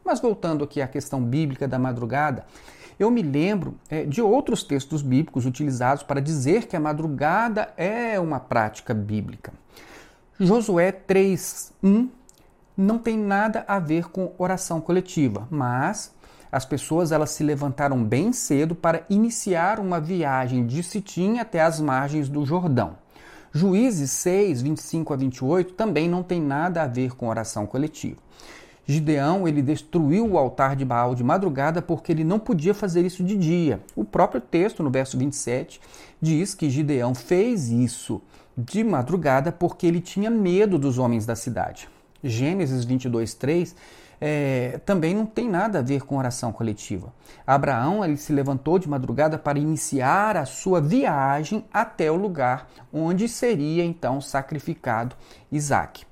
Mas 0.03 0.19
voltando 0.19 0.63
aqui 0.63 0.81
à 0.81 0.87
questão 0.87 1.21
bíblica 1.21 1.67
da 1.67 1.79
madrugada, 1.79 2.45
eu 2.99 3.11
me 3.11 3.21
lembro 3.21 3.75
é, 3.89 4.03
de 4.05 4.21
outros 4.21 4.63
textos 4.63 5.01
bíblicos 5.01 5.45
utilizados 5.45 6.03
para 6.03 6.21
dizer 6.21 6.67
que 6.67 6.75
a 6.75 6.79
madrugada 6.79 7.73
é 7.77 8.19
uma 8.19 8.39
prática 8.39 8.93
bíblica. 8.93 9.53
Josué 10.39 10.91
3:1 10.91 12.09
não 12.75 12.99
tem 12.99 13.17
nada 13.17 13.65
a 13.67 13.79
ver 13.79 14.09
com 14.09 14.33
oração 14.37 14.79
coletiva, 14.79 15.47
mas 15.49 16.13
as 16.51 16.65
pessoas 16.65 17.11
elas 17.11 17.31
se 17.31 17.43
levantaram 17.43 18.03
bem 18.03 18.31
cedo 18.31 18.75
para 18.75 19.03
iniciar 19.09 19.79
uma 19.79 19.99
viagem 19.99 20.65
de 20.65 20.81
Sitim 20.83 21.39
até 21.39 21.61
as 21.61 21.79
margens 21.79 22.29
do 22.29 22.45
Jordão. 22.45 22.95
Juízes 23.51 24.11
6, 24.11 24.61
25 24.61 25.13
a 25.13 25.17
28 25.17 25.73
também 25.73 26.07
não 26.07 26.21
tem 26.21 26.41
nada 26.41 26.83
a 26.83 26.87
ver 26.87 27.15
com 27.15 27.27
oração 27.27 27.65
coletiva. 27.65 28.17
Gideão 28.89 29.45
ele 29.45 29.61
destruiu 29.61 30.25
o 30.25 30.37
altar 30.37 30.73
de 30.73 30.85
Baal 30.85 31.13
de 31.13 31.21
madrugada 31.21 31.81
porque 31.81 32.09
ele 32.09 32.23
não 32.23 32.39
podia 32.39 32.73
fazer 32.73 33.05
isso 33.05 33.21
de 33.21 33.35
dia. 33.35 33.81
O 33.93 34.05
próprio 34.05 34.39
texto, 34.39 34.81
no 34.81 34.89
verso 34.89 35.17
27, 35.17 35.81
diz 36.21 36.55
que 36.55 36.69
Gideão 36.69 37.13
fez 37.13 37.67
isso 37.67 38.21
de 38.57 38.85
madrugada 38.85 39.51
porque 39.51 39.85
ele 39.85 39.99
tinha 39.99 40.31
medo 40.31 40.79
dos 40.79 40.97
homens 40.97 41.25
da 41.25 41.35
cidade. 41.35 41.89
Gênesis 42.23 42.85
22, 42.85 43.33
3 43.33 43.75
é, 44.21 44.79
também 44.85 45.13
não 45.13 45.25
tem 45.25 45.49
nada 45.49 45.79
a 45.79 45.81
ver 45.81 46.03
com 46.03 46.17
oração 46.17 46.53
coletiva. 46.53 47.13
Abraão 47.45 48.05
ele 48.05 48.15
se 48.15 48.31
levantou 48.31 48.79
de 48.79 48.87
madrugada 48.87 49.37
para 49.37 49.59
iniciar 49.59 50.37
a 50.37 50.45
sua 50.45 50.79
viagem 50.79 51.65
até 51.73 52.09
o 52.09 52.15
lugar 52.15 52.69
onde 52.91 53.27
seria 53.27 53.83
então 53.83 54.21
sacrificado 54.21 55.13
Isaac. 55.51 56.06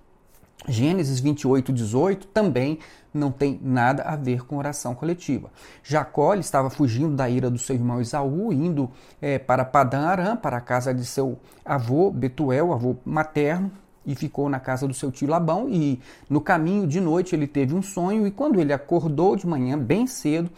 Gênesis 0.67 1.19
28, 1.19 1.71
18 1.71 2.27
também 2.27 2.79
não 3.13 3.31
tem 3.31 3.59
nada 3.61 4.03
a 4.03 4.15
ver 4.15 4.45
com 4.45 4.57
oração 4.57 4.93
coletiva. 4.93 5.49
Jacó 5.83 6.33
estava 6.35 6.69
fugindo 6.69 7.15
da 7.15 7.29
ira 7.29 7.49
do 7.49 7.57
seu 7.57 7.75
irmão 7.75 8.01
Esaú, 8.01 8.51
indo 8.51 8.89
é, 9.21 9.39
para 9.39 9.63
Padã 9.63 10.01
Aram, 10.01 10.37
para 10.37 10.57
a 10.57 10.61
casa 10.61 10.93
de 10.93 11.05
seu 11.05 11.39
avô 11.63 12.11
Betuel, 12.11 12.73
avô 12.73 12.97
materno, 13.05 13.71
e 14.05 14.13
ficou 14.13 14.49
na 14.49 14.59
casa 14.59 14.87
do 14.87 14.93
seu 14.93 15.11
tio 15.11 15.29
Labão. 15.29 15.69
E 15.69 15.99
no 16.29 16.41
caminho 16.41 16.85
de 16.85 16.99
noite 16.99 17.35
ele 17.35 17.47
teve 17.47 17.73
um 17.73 17.81
sonho, 17.81 18.27
e 18.27 18.31
quando 18.31 18.59
ele 18.59 18.73
acordou 18.73 19.35
de 19.35 19.47
manhã, 19.47 19.77
bem 19.77 20.05
cedo, 20.05 20.49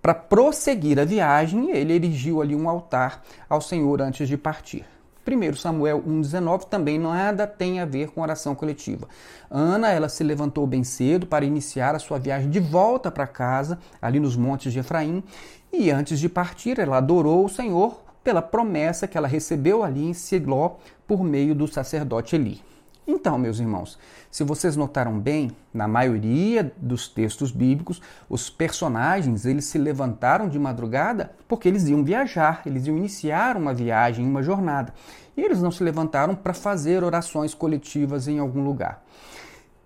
para 0.00 0.14
prosseguir 0.14 0.98
a 0.98 1.04
viagem, 1.04 1.70
ele 1.70 1.92
erigiu 1.92 2.40
ali 2.40 2.54
um 2.54 2.68
altar 2.68 3.22
ao 3.48 3.60
Senhor 3.60 4.00
antes 4.00 4.28
de 4.28 4.36
partir. 4.36 4.84
1 5.26 5.56
Samuel 5.56 6.02
1,19 6.06 6.64
também 6.64 6.98
nada 6.98 7.46
tem 7.46 7.80
a 7.80 7.84
ver 7.84 8.10
com 8.10 8.20
oração 8.20 8.54
coletiva. 8.54 9.08
Ana, 9.50 9.90
ela 9.90 10.08
se 10.08 10.22
levantou 10.22 10.66
bem 10.66 10.84
cedo 10.84 11.26
para 11.26 11.44
iniciar 11.44 11.94
a 11.94 11.98
sua 11.98 12.18
viagem 12.18 12.48
de 12.48 12.60
volta 12.60 13.10
para 13.10 13.26
casa, 13.26 13.78
ali 14.00 14.20
nos 14.20 14.36
montes 14.36 14.72
de 14.72 14.78
Efraim, 14.78 15.24
e 15.72 15.90
antes 15.90 16.20
de 16.20 16.28
partir, 16.28 16.78
ela 16.78 16.98
adorou 16.98 17.44
o 17.44 17.48
Senhor 17.48 18.00
pela 18.22 18.40
promessa 18.40 19.06
que 19.06 19.18
ela 19.18 19.28
recebeu 19.28 19.82
ali 19.82 20.04
em 20.04 20.12
Siló 20.12 20.76
por 21.06 21.22
meio 21.22 21.54
do 21.54 21.66
sacerdote 21.66 22.36
Eli. 22.36 22.62
Então, 23.06 23.38
meus 23.38 23.60
irmãos, 23.60 23.98
se 24.36 24.44
vocês 24.44 24.76
notaram 24.76 25.18
bem, 25.18 25.50
na 25.72 25.88
maioria 25.88 26.70
dos 26.76 27.08
textos 27.08 27.50
bíblicos, 27.50 28.02
os 28.28 28.50
personagens 28.50 29.46
eles 29.46 29.64
se 29.64 29.78
levantaram 29.78 30.46
de 30.46 30.58
madrugada 30.58 31.32
porque 31.48 31.66
eles 31.66 31.88
iam 31.88 32.04
viajar, 32.04 32.60
eles 32.66 32.86
iam 32.86 32.98
iniciar 32.98 33.56
uma 33.56 33.72
viagem, 33.72 34.26
uma 34.26 34.42
jornada. 34.42 34.92
E 35.38 35.40
eles 35.40 35.62
não 35.62 35.70
se 35.70 35.82
levantaram 35.82 36.34
para 36.34 36.52
fazer 36.52 37.02
orações 37.02 37.54
coletivas 37.54 38.28
em 38.28 38.38
algum 38.38 38.62
lugar. 38.62 39.02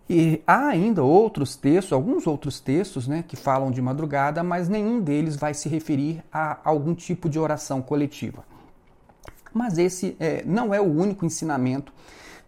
E 0.09 0.43
há 0.45 0.67
ainda 0.67 1.05
outros 1.05 1.55
textos, 1.55 1.93
alguns 1.93 2.27
outros 2.27 2.59
textos, 2.59 3.07
né, 3.07 3.23
que 3.23 3.37
falam 3.37 3.71
de 3.71 3.81
madrugada, 3.81 4.43
mas 4.43 4.69
nenhum 4.69 5.01
deles 5.01 5.37
vai 5.37 5.55
se 5.55 5.69
referir 5.69 6.25
a 6.33 6.59
algum 6.65 6.93
tipo 6.93 7.29
de 7.29 7.39
oração 7.39 7.81
coletiva. 7.81 8.43
Mas 9.55 9.79
esse 9.79 10.17
é, 10.19 10.43
não 10.45 10.75
é 10.75 10.81
o 10.81 10.93
único 10.93 11.25
ensinamento 11.25 11.93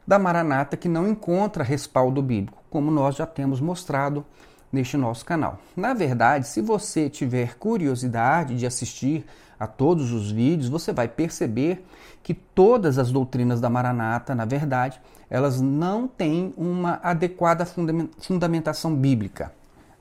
da 0.07 0.19
Maranata 0.19 0.77
que 0.77 0.89
não 0.89 1.09
encontra 1.09 1.65
respaldo 1.65 2.23
bíblico, 2.23 2.63
como 2.71 2.91
nós 2.91 3.17
já 3.17 3.27
temos 3.27 3.61
mostrado 3.61 4.25
neste 4.73 4.97
nosso 4.97 5.25
canal. 5.25 5.59
Na 5.77 5.93
verdade, 5.93 6.47
se 6.47 6.61
você 6.61 7.11
tiver 7.11 7.57
curiosidade 7.57 8.57
de 8.57 8.67
assistir 8.67 9.25
a 9.61 9.67
todos 9.67 10.13
os 10.13 10.31
vídeos, 10.31 10.69
você 10.69 10.93
vai 10.93 11.07
perceber 11.07 11.85
que 12.23 12.35
todas 12.35 12.99
as 12.99 13.13
doutrinas 13.13 13.61
da 13.61 13.69
Maranata, 13.69 14.35
na 14.35 14.45
verdade, 14.45 15.01
elas 15.29 15.61
não 15.61 16.09
têm 16.09 16.53
uma 16.57 17.01
adequada 17.03 17.67
fundamentação 17.67 18.95
bíblica, 18.95 19.53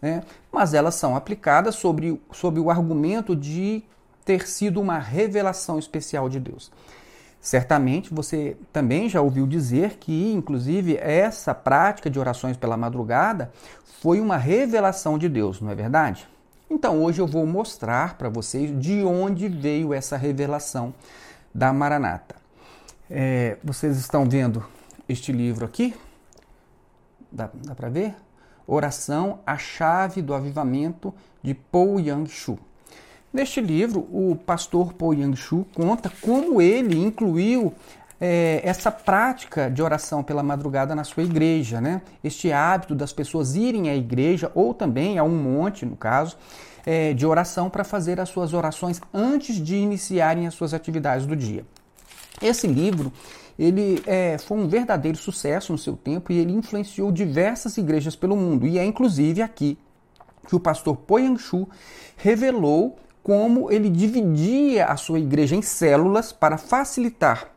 né? 0.02 0.24
mas 0.52 0.74
elas 0.74 0.96
são 0.96 1.16
aplicadas 1.16 1.76
sobre, 1.76 2.20
sobre 2.32 2.60
o 2.60 2.70
argumento 2.70 3.36
de 3.36 3.84
ter 4.26 4.48
sido 4.48 4.80
uma 4.80 5.00
revelação 5.00 5.78
especial 5.80 6.30
de 6.30 6.40
Deus. 6.40 6.72
Certamente 7.42 8.14
você 8.14 8.56
também 8.72 9.10
já 9.10 9.20
ouviu 9.20 9.48
dizer 9.48 9.98
que, 9.98 10.32
inclusive, 10.32 10.96
essa 10.98 11.56
prática 11.56 12.08
de 12.08 12.20
orações 12.20 12.56
pela 12.56 12.78
madrugada 12.78 13.52
foi 14.00 14.22
uma 14.22 14.38
revelação 14.38 15.18
de 15.18 15.28
Deus, 15.28 15.60
não 15.60 15.72
é 15.72 15.76
verdade? 15.76 16.28
Então 16.70 17.04
hoje 17.04 17.20
eu 17.20 17.28
vou 17.28 17.46
mostrar 17.46 18.16
para 18.16 18.30
vocês 18.30 18.72
de 18.80 19.04
onde 19.04 19.50
veio 19.50 19.92
essa 19.92 20.16
revelação 20.16 20.94
da 21.54 21.74
Maranata. 21.74 22.36
É, 23.10 23.58
vocês 23.64 23.98
estão 23.98 24.24
vendo 24.30 24.64
este 25.10 25.32
livro 25.32 25.66
aqui? 25.66 25.96
Dá, 27.32 27.50
dá 27.54 27.74
para 27.76 27.90
ver? 27.90 28.16
Oração, 28.68 29.40
a 29.46 29.58
chave 29.58 30.22
do 30.22 30.34
avivamento 30.34 31.14
de 31.42 31.54
Paul 31.54 32.00
Yang-Shu. 32.00 32.58
Neste 33.34 33.62
livro, 33.62 34.02
o 34.12 34.36
pastor 34.36 34.94
Paul 34.94 35.14
Yang-Shu 35.14 35.66
conta 35.74 36.12
como 36.22 36.62
ele 36.62 36.98
incluiu 36.98 37.74
é, 38.20 38.62
essa 38.64 38.92
prática 38.92 39.72
de 39.72 39.82
oração 39.82 40.22
pela 40.22 40.44
madrugada 40.44 40.94
na 40.94 41.06
sua 41.06 41.24
igreja, 41.24 41.80
né? 41.80 42.02
Este 42.22 42.52
hábito 42.52 42.94
das 42.94 43.14
pessoas 43.14 43.56
irem 43.56 43.90
à 43.90 43.96
igreja 43.96 44.52
ou 44.54 44.74
também 44.74 45.18
a 45.18 45.24
um 45.24 45.36
monte, 45.36 45.86
no 45.86 45.96
caso, 45.96 46.38
é, 46.86 47.14
de 47.14 47.26
oração 47.26 47.70
para 47.70 47.86
fazer 47.86 48.20
as 48.20 48.28
suas 48.28 48.54
orações 48.54 49.00
antes 49.14 49.56
de 49.56 49.78
iniciarem 49.78 50.46
as 50.46 50.54
suas 50.54 50.74
atividades 50.74 51.26
do 51.26 51.36
dia. 51.36 51.66
Esse 52.42 52.68
livro 52.68 53.14
ele 53.58 54.04
é, 54.06 54.38
foi 54.38 54.58
um 54.58 54.68
verdadeiro 54.68 55.18
sucesso 55.18 55.72
no 55.72 55.78
seu 55.78 55.96
tempo 55.96 56.34
e 56.34 56.38
ele 56.38 56.52
influenciou 56.52 57.12
diversas 57.12 57.78
igrejas 57.78 58.16
pelo 58.16 58.36
mundo. 58.36 58.68
E 58.68 58.78
é 58.78 58.84
inclusive 58.84 59.42
aqui 59.42 59.78
que 60.48 60.56
o 60.56 60.60
pastor 60.60 60.98
Poyangshu 60.98 61.70
revelou 62.18 62.98
como 63.24 63.72
ele 63.72 63.90
dividia 63.90 64.86
a 64.86 64.98
sua 64.98 65.20
igreja 65.20 65.56
em 65.56 65.62
células 65.62 66.32
para 66.32 66.58
facilitar 66.58 67.52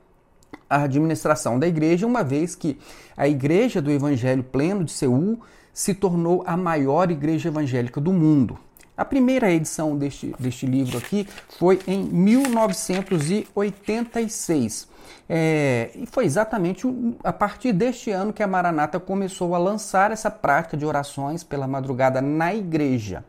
a 0.68 0.82
administração 0.82 1.58
da 1.58 1.66
igreja, 1.66 2.06
uma 2.06 2.22
vez 2.22 2.54
que 2.54 2.78
a 3.16 3.26
igreja 3.28 3.80
do 3.80 3.90
Evangelho 3.90 4.42
Pleno 4.42 4.84
de 4.84 4.92
Seul 4.92 5.40
se 5.72 5.94
tornou 5.94 6.44
a 6.46 6.54
maior 6.56 7.10
igreja 7.10 7.48
evangélica 7.48 7.98
do 8.00 8.12
mundo. 8.12 8.58
A 8.96 9.04
primeira 9.04 9.50
edição 9.50 9.96
deste, 9.96 10.32
deste 10.38 10.66
livro 10.66 10.96
aqui 10.96 11.26
foi 11.58 11.80
em 11.86 12.04
1986. 12.04 14.94
É, 15.28 15.90
e 15.96 16.06
foi 16.06 16.24
exatamente 16.26 16.86
a 17.24 17.32
partir 17.32 17.72
deste 17.72 18.12
ano 18.12 18.32
que 18.32 18.40
a 18.42 18.46
Maranata 18.46 19.00
começou 19.00 19.52
a 19.54 19.58
lançar 19.58 20.12
essa 20.12 20.30
prática 20.30 20.76
de 20.76 20.84
orações 20.84 21.42
pela 21.42 21.66
madrugada 21.66 22.22
na 22.22 22.54
igreja. 22.54 23.24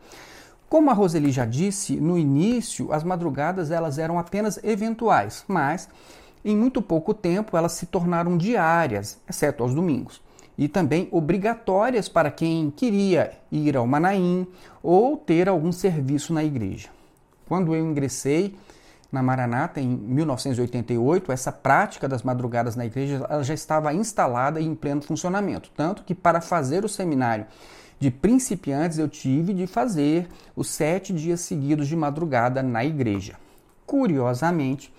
Como 0.68 0.90
a 0.90 0.92
Roseli 0.92 1.30
já 1.30 1.44
disse, 1.44 1.96
no 1.96 2.18
início 2.18 2.92
as 2.92 3.04
madrugadas 3.04 3.70
elas 3.70 3.98
eram 3.98 4.18
apenas 4.18 4.58
eventuais, 4.64 5.44
mas 5.46 5.88
em 6.44 6.56
muito 6.56 6.82
pouco 6.82 7.14
tempo 7.14 7.56
elas 7.56 7.72
se 7.72 7.86
tornaram 7.86 8.36
diárias, 8.36 9.18
exceto 9.28 9.62
aos 9.62 9.72
domingos, 9.72 10.20
e 10.58 10.66
também 10.66 11.08
obrigatórias 11.12 12.08
para 12.08 12.32
quem 12.32 12.70
queria 12.70 13.32
ir 13.50 13.76
ao 13.76 13.86
Manaim 13.86 14.46
ou 14.82 15.16
ter 15.16 15.48
algum 15.48 15.70
serviço 15.70 16.32
na 16.32 16.42
igreja. 16.42 16.88
Quando 17.48 17.72
eu 17.72 17.80
ingressei 17.80 18.56
na 19.12 19.22
Maranata 19.22 19.80
em 19.80 19.88
1988, 19.88 21.30
essa 21.30 21.52
prática 21.52 22.08
das 22.08 22.24
madrugadas 22.24 22.74
na 22.74 22.84
igreja 22.84 23.24
já 23.42 23.54
estava 23.54 23.94
instalada 23.94 24.60
e 24.60 24.66
em 24.66 24.74
pleno 24.74 25.00
funcionamento, 25.00 25.70
tanto 25.76 26.02
que 26.02 26.14
para 26.14 26.40
fazer 26.40 26.84
o 26.84 26.88
seminário 26.88 27.46
de 27.98 28.10
principiantes 28.10 28.98
eu 28.98 29.08
tive 29.08 29.52
de 29.54 29.66
fazer 29.66 30.28
os 30.54 30.68
sete 30.68 31.12
dias 31.12 31.40
seguidos 31.40 31.88
de 31.88 31.96
madrugada 31.96 32.62
na 32.62 32.84
igreja. 32.84 33.34
Curiosamente, 33.86 34.92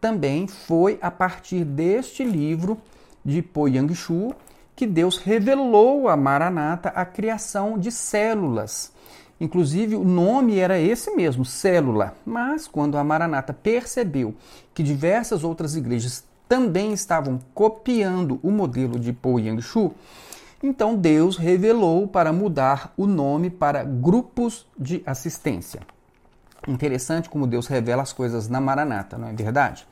também 0.00 0.46
foi 0.46 0.98
a 1.00 1.10
partir 1.10 1.64
deste 1.64 2.22
livro 2.22 2.78
de 3.24 3.42
Po 3.42 3.66
Yang-shu 3.66 4.34
que 4.76 4.86
Deus 4.86 5.16
revelou 5.16 6.08
a 6.08 6.16
Maranata 6.16 6.90
a 6.90 7.04
criação 7.04 7.78
de 7.78 7.90
células. 7.90 8.92
Inclusive, 9.40 9.96
o 9.96 10.04
nome 10.04 10.58
era 10.58 10.78
esse 10.78 11.10
mesmo, 11.16 11.44
célula. 11.44 12.14
Mas 12.24 12.68
quando 12.68 12.96
a 12.96 13.04
Maranata 13.04 13.52
percebeu 13.52 14.34
que 14.74 14.82
diversas 14.82 15.42
outras 15.44 15.74
igrejas 15.76 16.24
também 16.48 16.92
estavam 16.92 17.40
copiando 17.54 18.38
o 18.42 18.50
modelo 18.50 18.98
de 18.98 19.12
Po 19.12 19.38
Yang-shu, 19.38 19.92
então 20.62 20.96
Deus 20.96 21.36
revelou 21.36 22.08
para 22.08 22.32
mudar 22.32 22.92
o 22.96 23.06
nome 23.06 23.50
para 23.50 23.84
grupos 23.84 24.66
de 24.78 25.02
assistência. 25.06 25.80
Interessante 26.66 27.28
como 27.28 27.46
Deus 27.46 27.66
revela 27.66 28.02
as 28.02 28.12
coisas 28.12 28.48
na 28.48 28.60
Maranata, 28.60 29.16
não 29.16 29.28
é 29.28 29.32
verdade? 29.32 29.86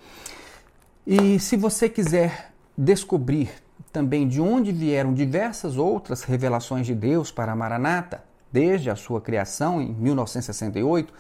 E 1.07 1.39
se 1.39 1.57
você 1.57 1.89
quiser 1.89 2.53
descobrir 2.77 3.51
também 3.93 4.27
de 4.27 4.41
onde 4.41 4.73
vieram 4.73 5.15
diversas 5.15 5.77
outras 5.77 6.23
revelações 6.23 6.87
de 6.87 6.95
Deus 6.95 7.31
para 7.31 7.53
a 7.53 7.57
Maranata, 7.57 8.25
desde 8.51 8.91
a 8.91 8.97
sua 8.97 9.21
criação 9.21 9.81
em 9.81 9.93
1968, 9.93 11.13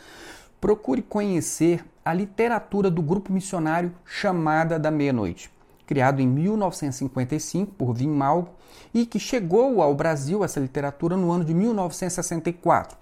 procure 0.60 1.02
conhecer 1.02 1.84
a 2.04 2.12
literatura 2.12 2.90
do 2.90 3.02
grupo 3.02 3.32
missionário 3.32 3.94
Chamada 4.04 4.78
da 4.78 4.90
Meia-Noite, 4.90 5.50
criado 5.86 6.20
em 6.20 6.26
1955 6.26 7.74
por 7.74 7.92
Vim 7.92 8.08
Malgo 8.08 8.50
e 8.92 9.06
que 9.06 9.18
chegou 9.18 9.82
ao 9.82 9.94
Brasil 9.94 10.44
essa 10.44 10.60
literatura 10.60 11.16
no 11.16 11.30
ano 11.30 11.44
de 11.44 11.54
1964 11.54 12.96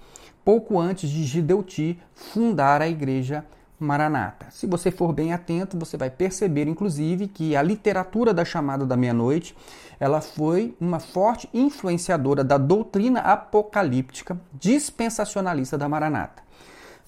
pouco 0.45 0.79
antes 0.79 1.09
de 1.09 1.25
Gideuti 1.25 1.99
fundar 2.15 2.83
a 2.83 2.89
igreja 2.89 3.45
Maranata. 3.79 4.47
Se 4.51 4.67
você 4.67 4.91
for 4.91 5.13
bem 5.13 5.33
atento, 5.33 5.79
você 5.79 5.97
vai 5.97 6.09
perceber, 6.09 6.69
inclusive, 6.69 7.27
que 7.27 7.57
a 7.57 7.63
literatura 7.63 8.33
da 8.33 8.45
chamada 8.45 8.87
da 8.87 8.97
meia-noite 8.97 9.57
ela 9.99 10.21
foi 10.21 10.75
uma 10.81 11.01
forte 11.01 11.49
influenciadora 11.53 12.45
da 12.45 12.59
doutrina 12.59 13.21
apocalíptica 13.21 14.41
dispensacionalista 14.53 15.77
da 15.77 15.89
Maranata. 15.89 16.43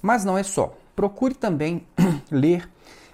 Mas 0.02 0.24
não 0.24 0.36
é 0.36 0.42
só. 0.42 0.76
Procure 0.94 1.34
também 1.34 1.86
ler 2.30 2.68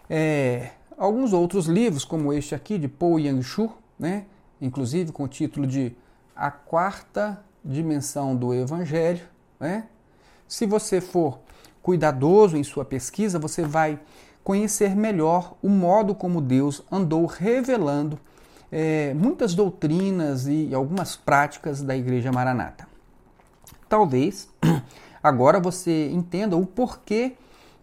é, 0.08 0.70
alguns 0.96 1.32
outros 1.32 1.66
livros, 1.66 2.04
como 2.04 2.32
este 2.32 2.54
aqui 2.54 2.78
de 2.78 2.88
Paul 2.88 3.18
Yang-shu, 3.18 3.70
né? 3.98 4.24
Inclusive 4.60 5.12
com 5.12 5.24
o 5.24 5.28
título 5.28 5.66
de 5.66 5.96
A 6.34 6.50
Quarta 6.50 7.42
Dimensão 7.64 8.34
do 8.34 8.54
Evangelho, 8.54 9.26
né? 9.58 9.84
Se 10.46 10.66
você 10.66 11.00
for 11.00 11.38
cuidadoso 11.82 12.56
em 12.56 12.64
sua 12.64 12.84
pesquisa, 12.84 13.38
você 13.38 13.62
vai 13.62 14.00
conhecer 14.42 14.96
melhor 14.96 15.54
o 15.62 15.68
modo 15.68 16.14
como 16.14 16.40
Deus 16.40 16.82
andou 16.90 17.26
revelando 17.26 18.18
é, 18.70 19.12
muitas 19.14 19.54
doutrinas 19.54 20.46
e 20.46 20.74
algumas 20.74 21.16
práticas 21.16 21.82
da 21.82 21.96
Igreja 21.96 22.30
Maranata. 22.32 22.88
Talvez 23.88 24.48
agora 25.22 25.58
você 25.58 26.10
entenda 26.10 26.56
o 26.56 26.64
porquê 26.64 27.36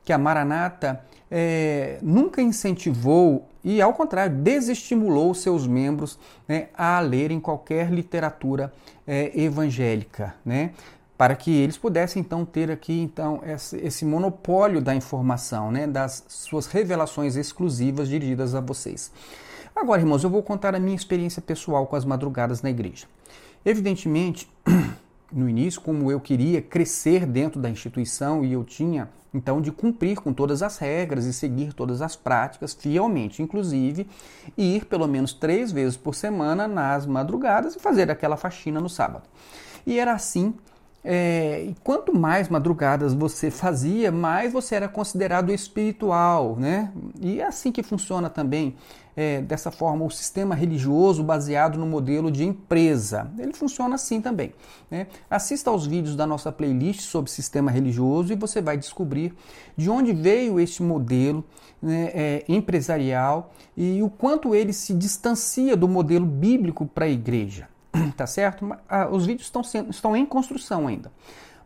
que 0.04 0.13
a 0.13 0.18
Maranata 0.18 1.04
é, 1.30 2.00
nunca 2.02 2.42
incentivou 2.42 3.48
e, 3.63 3.82
ao 3.82 3.94
contrário, 3.94 4.36
desestimulou 4.36 5.34
seus 5.34 5.68
membros 5.68 6.18
né, 6.48 6.70
a 6.74 7.00
lerem 7.00 7.40
qualquer 7.40 7.92
literatura 7.92 8.74
é, 9.06 9.32
evangélica. 9.40 10.36
Né? 10.46 10.72
para 11.18 11.36
que 11.36 11.52
eles 11.52 11.78
pudessem 11.78 12.22
então 12.22 12.46
ter 12.46 12.70
aqui 12.70 13.02
então 13.02 13.42
esse, 13.82 14.06
monopólio 14.06 14.80
da 14.80 14.94
informação, 14.94 15.71
né, 15.71 15.88
das 15.88 16.23
suas 16.28 16.67
revelações 16.67 17.36
exclusivas 17.36 18.08
dirigidas 18.08 18.54
a 18.54 18.62
vocês. 18.62 19.12
Agora, 19.75 20.00
irmãos, 20.00 20.23
eu 20.23 20.30
vou 20.30 20.44
contar 20.44 20.75
a 20.75 20.80
minha 20.80 20.96
experiência 20.96 21.42
pessoal 21.42 21.88
com 21.88 21.96
as 21.96 22.06
madrugadas 22.06 22.62
na 22.62 22.69
igreja. 22.69 23.08
Evidentemente, 23.65 24.48
no 25.32 25.50
início, 25.50 25.82
como 25.82 26.12
eu 26.12 26.19
queria 26.19 26.62
crescer 26.62 27.25
dentro 27.25 27.60
da 27.60 27.69
instituição 27.69 28.44
e 28.44 28.54
eu 28.54 28.63
tinha 28.63 29.10
então 29.34 29.62
de 29.62 29.71
cumprir 29.71 30.17
com 30.17 30.34
todas 30.34 30.63
as 30.63 30.78
regras 30.78 31.25
e 31.25 31.34
seguir 31.34 31.73
todas 31.73 32.02
as 32.02 32.15
práticas 32.15 32.73
fielmente, 32.73 33.42
inclusive 33.42 34.08
ir 34.58 34.86
pelo 34.86 35.08
menos 35.08 35.34
três 35.34 35.71
vezes 35.71 35.98
por 35.98 36.15
semana 36.15 36.67
nas 36.67 37.06
madrugadas 37.06 37.75
e 37.75 37.80
fazer 37.80 38.10
aquela 38.10 38.38
faxina 38.38 38.80
no 38.80 38.90
sábado. 38.90 39.23
E 39.86 40.00
era 40.00 40.13
assim 40.13 40.54
É, 41.10 41.63
e 41.63 41.75
quanto 41.85 42.13
mais 42.13 42.49
madrugadas 42.49 43.13
você 43.13 43.49
fazia, 43.49 44.12
mais 44.12 44.51
você 44.51 44.75
era 44.75 44.89
considerado 44.89 45.53
espiritual, 45.53 46.58
né? 46.58 46.91
E 47.21 47.39
é 47.39 47.45
assim 47.45 47.71
que 47.71 47.81
funciona 47.81 48.29
também, 48.29 48.75
é, 49.15 49.41
dessa 49.41 49.71
forma, 49.71 50.03
o 50.03 50.12
sistema 50.12 50.53
religioso 50.53 51.23
baseado 51.23 51.77
no 51.79 51.85
modelo 51.85 52.29
de 52.29 52.43
empresa. 52.43 53.31
Ele 53.39 53.53
funciona 53.53 53.95
assim 53.95 54.19
também. 54.19 54.53
Né? 54.91 55.08
Assista 55.29 55.69
aos 55.69 55.87
vídeos 55.87 56.13
da 56.13 56.27
nossa 56.27 56.51
playlist 56.51 56.99
sobre 56.99 57.31
sistema 57.31 57.71
religioso 57.71 58.33
e 58.33 58.35
você 58.35 58.62
vai 58.62 58.77
descobrir 58.77 59.33
de 59.77 59.89
onde 59.89 60.12
veio 60.12 60.60
este 60.60 60.83
modelo 60.83 61.41
né, 61.81 62.12
é, 62.13 62.45
empresarial 62.49 63.53
e 63.77 64.03
o 64.03 64.10
quanto 64.10 64.53
ele 64.53 64.73
se 64.73 64.93
distancia 64.93 65.77
do 65.77 65.87
modelo 65.87 66.25
bíblico 66.25 66.85
para 66.85 67.05
a 67.05 67.10
igreja. 67.10 67.69
Tá 68.12 68.27
certo? 68.27 68.75
Ah, 68.87 69.08
os 69.10 69.25
vídeos 69.25 69.47
estão, 69.47 69.63
sendo, 69.63 69.89
estão 69.89 70.15
em 70.15 70.25
construção 70.25 70.87
ainda. 70.87 71.12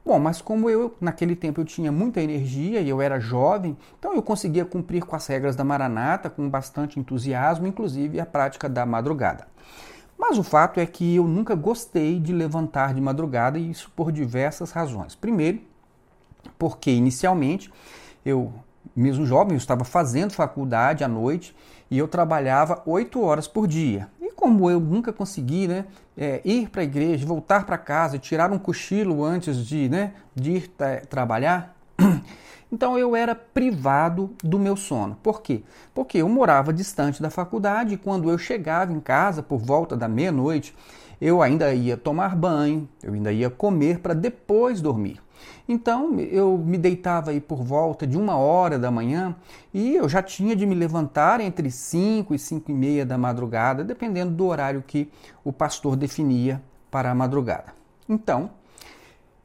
Bom, 0.03 0.17
mas 0.17 0.41
como 0.41 0.67
eu, 0.67 0.95
naquele 0.99 1.35
tempo, 1.35 1.61
eu 1.61 1.65
tinha 1.65 1.91
muita 1.91 2.21
energia 2.21 2.81
e 2.81 2.89
eu 2.89 2.99
era 2.99 3.19
jovem, 3.19 3.77
então 3.99 4.15
eu 4.15 4.23
conseguia 4.23 4.65
cumprir 4.65 5.03
com 5.05 5.15
as 5.15 5.27
regras 5.27 5.55
da 5.55 5.63
Maranata 5.63 6.27
com 6.27 6.49
bastante 6.49 6.99
entusiasmo, 6.99 7.67
inclusive 7.67 8.19
a 8.19 8.25
prática 8.25 8.67
da 8.67 8.83
madrugada. 8.83 9.47
Mas 10.17 10.39
o 10.39 10.43
fato 10.43 10.79
é 10.79 10.85
que 10.87 11.15
eu 11.15 11.27
nunca 11.27 11.53
gostei 11.53 12.19
de 12.19 12.33
levantar 12.33 12.95
de 12.95 13.01
madrugada 13.01 13.59
e 13.59 13.69
isso 13.69 13.91
por 13.95 14.11
diversas 14.11 14.71
razões. 14.71 15.13
Primeiro, 15.13 15.61
porque 16.57 16.91
inicialmente 16.91 17.71
eu, 18.25 18.51
mesmo 18.95 19.25
jovem, 19.25 19.53
eu 19.53 19.57
estava 19.57 19.83
fazendo 19.83 20.33
faculdade 20.33 21.03
à 21.03 21.07
noite 21.07 21.55
e 21.91 21.97
eu 21.97 22.07
trabalhava 22.07 22.81
oito 22.85 23.21
horas 23.21 23.47
por 23.47 23.67
dia 23.67 24.09
como 24.41 24.71
eu 24.71 24.79
nunca 24.79 25.13
consegui 25.13 25.67
né, 25.67 25.85
é, 26.17 26.41
ir 26.43 26.67
para 26.67 26.81
a 26.81 26.83
igreja, 26.83 27.23
voltar 27.27 27.63
para 27.63 27.77
casa, 27.77 28.17
tirar 28.17 28.51
um 28.51 28.57
cochilo 28.57 29.23
antes 29.23 29.63
de, 29.67 29.87
né, 29.87 30.13
de 30.33 30.53
ir 30.53 30.71
trabalhar, 31.07 31.77
então 32.71 32.97
eu 32.97 33.15
era 33.15 33.35
privado 33.35 34.31
do 34.43 34.57
meu 34.57 34.75
sono. 34.75 35.15
Por 35.21 35.43
quê? 35.43 35.61
Porque 35.93 36.17
eu 36.17 36.27
morava 36.27 36.73
distante 36.73 37.21
da 37.21 37.29
faculdade 37.29 37.93
e 37.93 37.97
quando 37.97 38.31
eu 38.31 38.37
chegava 38.39 38.91
em 38.91 38.99
casa 38.99 39.43
por 39.43 39.59
volta 39.59 39.95
da 39.95 40.07
meia-noite, 40.07 40.75
eu 41.21 41.39
ainda 41.43 41.71
ia 41.71 41.95
tomar 41.95 42.35
banho, 42.35 42.89
eu 43.03 43.13
ainda 43.13 43.31
ia 43.31 43.47
comer 43.47 43.99
para 43.99 44.15
depois 44.15 44.81
dormir. 44.81 45.21
Então 45.67 46.19
eu 46.19 46.57
me 46.57 46.77
deitava 46.77 47.31
aí 47.31 47.39
por 47.39 47.63
volta 47.63 48.05
de 48.05 48.17
uma 48.17 48.35
hora 48.35 48.77
da 48.77 48.91
manhã 48.91 49.35
e 49.73 49.95
eu 49.95 50.09
já 50.09 50.21
tinha 50.21 50.55
de 50.55 50.65
me 50.65 50.75
levantar 50.75 51.39
entre 51.39 51.71
5 51.71 52.33
e 52.33 52.39
5 52.39 52.71
e 52.71 52.73
meia 52.73 53.05
da 53.05 53.17
madrugada, 53.17 53.83
dependendo 53.83 54.31
do 54.31 54.45
horário 54.45 54.83
que 54.85 55.09
o 55.43 55.53
pastor 55.53 55.95
definia 55.95 56.61
para 56.89 57.11
a 57.11 57.15
madrugada. 57.15 57.73
Então 58.07 58.51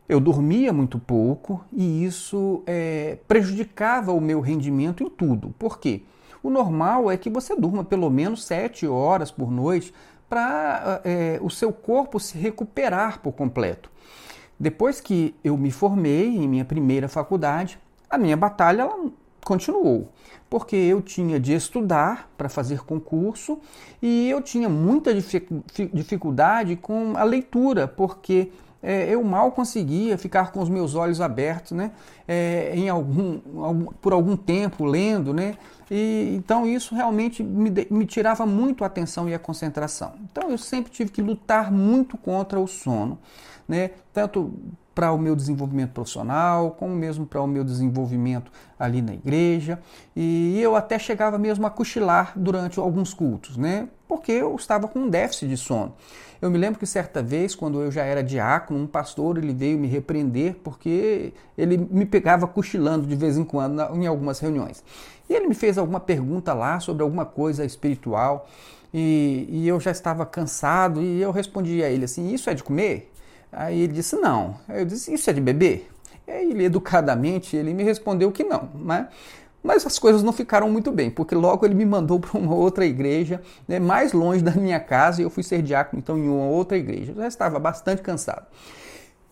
eu 0.08 0.20
dormia 0.20 0.72
muito 0.72 0.98
pouco 0.98 1.64
e 1.72 2.04
isso 2.04 2.62
é, 2.66 3.18
prejudicava 3.26 4.12
o 4.12 4.20
meu 4.20 4.40
rendimento 4.40 5.02
em 5.02 5.10
tudo. 5.10 5.54
Por 5.58 5.78
quê? 5.78 6.02
O 6.42 6.50
normal 6.50 7.10
é 7.10 7.16
que 7.16 7.28
você 7.28 7.56
durma 7.56 7.84
pelo 7.84 8.08
menos 8.08 8.44
7 8.44 8.86
horas 8.86 9.30
por 9.30 9.50
noite 9.50 9.92
para 10.28 11.00
é, 11.04 11.38
o 11.40 11.50
seu 11.50 11.72
corpo 11.72 12.20
se 12.20 12.38
recuperar 12.38 13.20
por 13.20 13.32
completo. 13.32 13.90
Depois 14.58 15.00
que 15.00 15.34
eu 15.44 15.56
me 15.56 15.70
formei 15.70 16.28
em 16.28 16.48
minha 16.48 16.64
primeira 16.64 17.08
faculdade, 17.08 17.78
a 18.08 18.16
minha 18.16 18.36
batalha 18.36 18.88
continuou, 19.44 20.08
porque 20.50 20.74
eu 20.74 21.00
tinha 21.00 21.38
de 21.38 21.54
estudar 21.54 22.28
para 22.36 22.48
fazer 22.48 22.84
concurso 22.84 23.58
e 24.02 24.28
eu 24.28 24.42
tinha 24.42 24.68
muita 24.68 25.12
dificuldade 25.92 26.74
com 26.76 27.16
a 27.16 27.22
leitura, 27.22 27.86
porque 27.86 28.50
é, 28.82 29.08
eu 29.08 29.22
mal 29.22 29.52
conseguia 29.52 30.16
ficar 30.16 30.52
com 30.52 30.60
os 30.60 30.68
meus 30.68 30.94
olhos 30.94 31.20
abertos, 31.20 31.72
né? 31.72 31.90
É, 32.26 32.72
em 32.74 32.88
algum, 32.88 33.40
algum, 33.62 33.86
por 33.86 34.12
algum 34.12 34.36
tempo 34.36 34.84
lendo, 34.84 35.32
né? 35.32 35.56
E, 35.90 36.34
então 36.36 36.66
isso 36.66 36.94
realmente 36.94 37.42
me, 37.42 37.70
me 37.90 38.06
tirava 38.06 38.46
muito 38.46 38.84
a 38.84 38.86
atenção 38.86 39.28
e 39.28 39.34
a 39.34 39.38
concentração. 39.38 40.14
Então 40.30 40.50
eu 40.50 40.58
sempre 40.58 40.90
tive 40.90 41.10
que 41.10 41.22
lutar 41.22 41.72
muito 41.72 42.16
contra 42.16 42.60
o 42.60 42.66
sono 42.66 43.18
né? 43.68 43.90
tanto 44.12 44.52
para 44.96 45.12
o 45.12 45.18
meu 45.18 45.36
desenvolvimento 45.36 45.90
profissional, 45.90 46.70
como 46.70 46.94
mesmo 46.96 47.26
para 47.26 47.42
o 47.42 47.46
meu 47.46 47.62
desenvolvimento 47.62 48.50
ali 48.78 49.02
na 49.02 49.12
igreja. 49.12 49.78
E 50.16 50.58
eu 50.58 50.74
até 50.74 50.98
chegava 50.98 51.36
mesmo 51.36 51.66
a 51.66 51.70
cochilar 51.70 52.32
durante 52.34 52.78
alguns 52.78 53.12
cultos, 53.12 53.58
né? 53.58 53.88
Porque 54.08 54.32
eu 54.32 54.56
estava 54.56 54.88
com 54.88 55.00
um 55.00 55.10
déficit 55.10 55.48
de 55.48 55.56
sono. 55.58 55.94
Eu 56.40 56.50
me 56.50 56.56
lembro 56.56 56.78
que 56.80 56.86
certa 56.86 57.22
vez, 57.22 57.54
quando 57.54 57.82
eu 57.82 57.90
já 57.90 58.04
era 58.04 58.22
diácono, 58.22 58.80
um 58.80 58.86
pastor 58.86 59.36
ele 59.36 59.52
veio 59.52 59.78
me 59.78 59.86
repreender 59.86 60.54
porque 60.64 61.34
ele 61.58 61.76
me 61.76 62.06
pegava 62.06 62.46
cochilando 62.46 63.06
de 63.06 63.16
vez 63.16 63.36
em 63.36 63.44
quando 63.44 63.82
em 63.94 64.06
algumas 64.06 64.38
reuniões. 64.38 64.82
E 65.28 65.34
ele 65.34 65.46
me 65.46 65.54
fez 65.54 65.76
alguma 65.76 66.00
pergunta 66.00 66.54
lá 66.54 66.80
sobre 66.80 67.02
alguma 67.02 67.26
coisa 67.26 67.66
espiritual. 67.66 68.48
E, 68.94 69.46
e 69.50 69.68
eu 69.68 69.78
já 69.78 69.90
estava 69.90 70.24
cansado 70.24 71.02
e 71.02 71.20
eu 71.20 71.30
respondi 71.32 71.82
a 71.82 71.90
ele 71.90 72.06
assim: 72.06 72.32
Isso 72.32 72.48
é 72.48 72.54
de 72.54 72.64
comer? 72.64 73.12
Aí 73.52 73.80
ele 73.80 73.92
disse 73.92 74.16
não. 74.16 74.56
Eu 74.68 74.84
disse, 74.84 75.12
isso 75.12 75.28
é 75.30 75.32
de 75.32 75.40
beber? 75.40 75.90
E 76.26 76.30
aí 76.30 76.50
ele 76.50 76.64
educadamente 76.64 77.56
ele 77.56 77.72
me 77.72 77.82
respondeu 77.82 78.30
que 78.32 78.44
não, 78.44 78.68
né? 78.74 79.08
Mas 79.62 79.84
as 79.84 79.98
coisas 79.98 80.22
não 80.22 80.32
ficaram 80.32 80.70
muito 80.70 80.92
bem, 80.92 81.10
porque 81.10 81.34
logo 81.34 81.66
ele 81.66 81.74
me 81.74 81.84
mandou 81.84 82.20
para 82.20 82.38
uma 82.38 82.54
outra 82.54 82.86
igreja, 82.86 83.42
né, 83.66 83.80
mais 83.80 84.12
longe 84.12 84.40
da 84.42 84.52
minha 84.52 84.78
casa, 84.78 85.20
e 85.20 85.24
eu 85.24 85.30
fui 85.30 85.42
ser 85.42 85.60
diácono 85.60 85.98
então 85.98 86.16
em 86.16 86.28
uma 86.28 86.46
outra 86.46 86.76
igreja. 86.76 87.10
Eu 87.10 87.16
já 87.16 87.26
estava 87.26 87.58
bastante 87.58 88.00
cansado. 88.00 88.46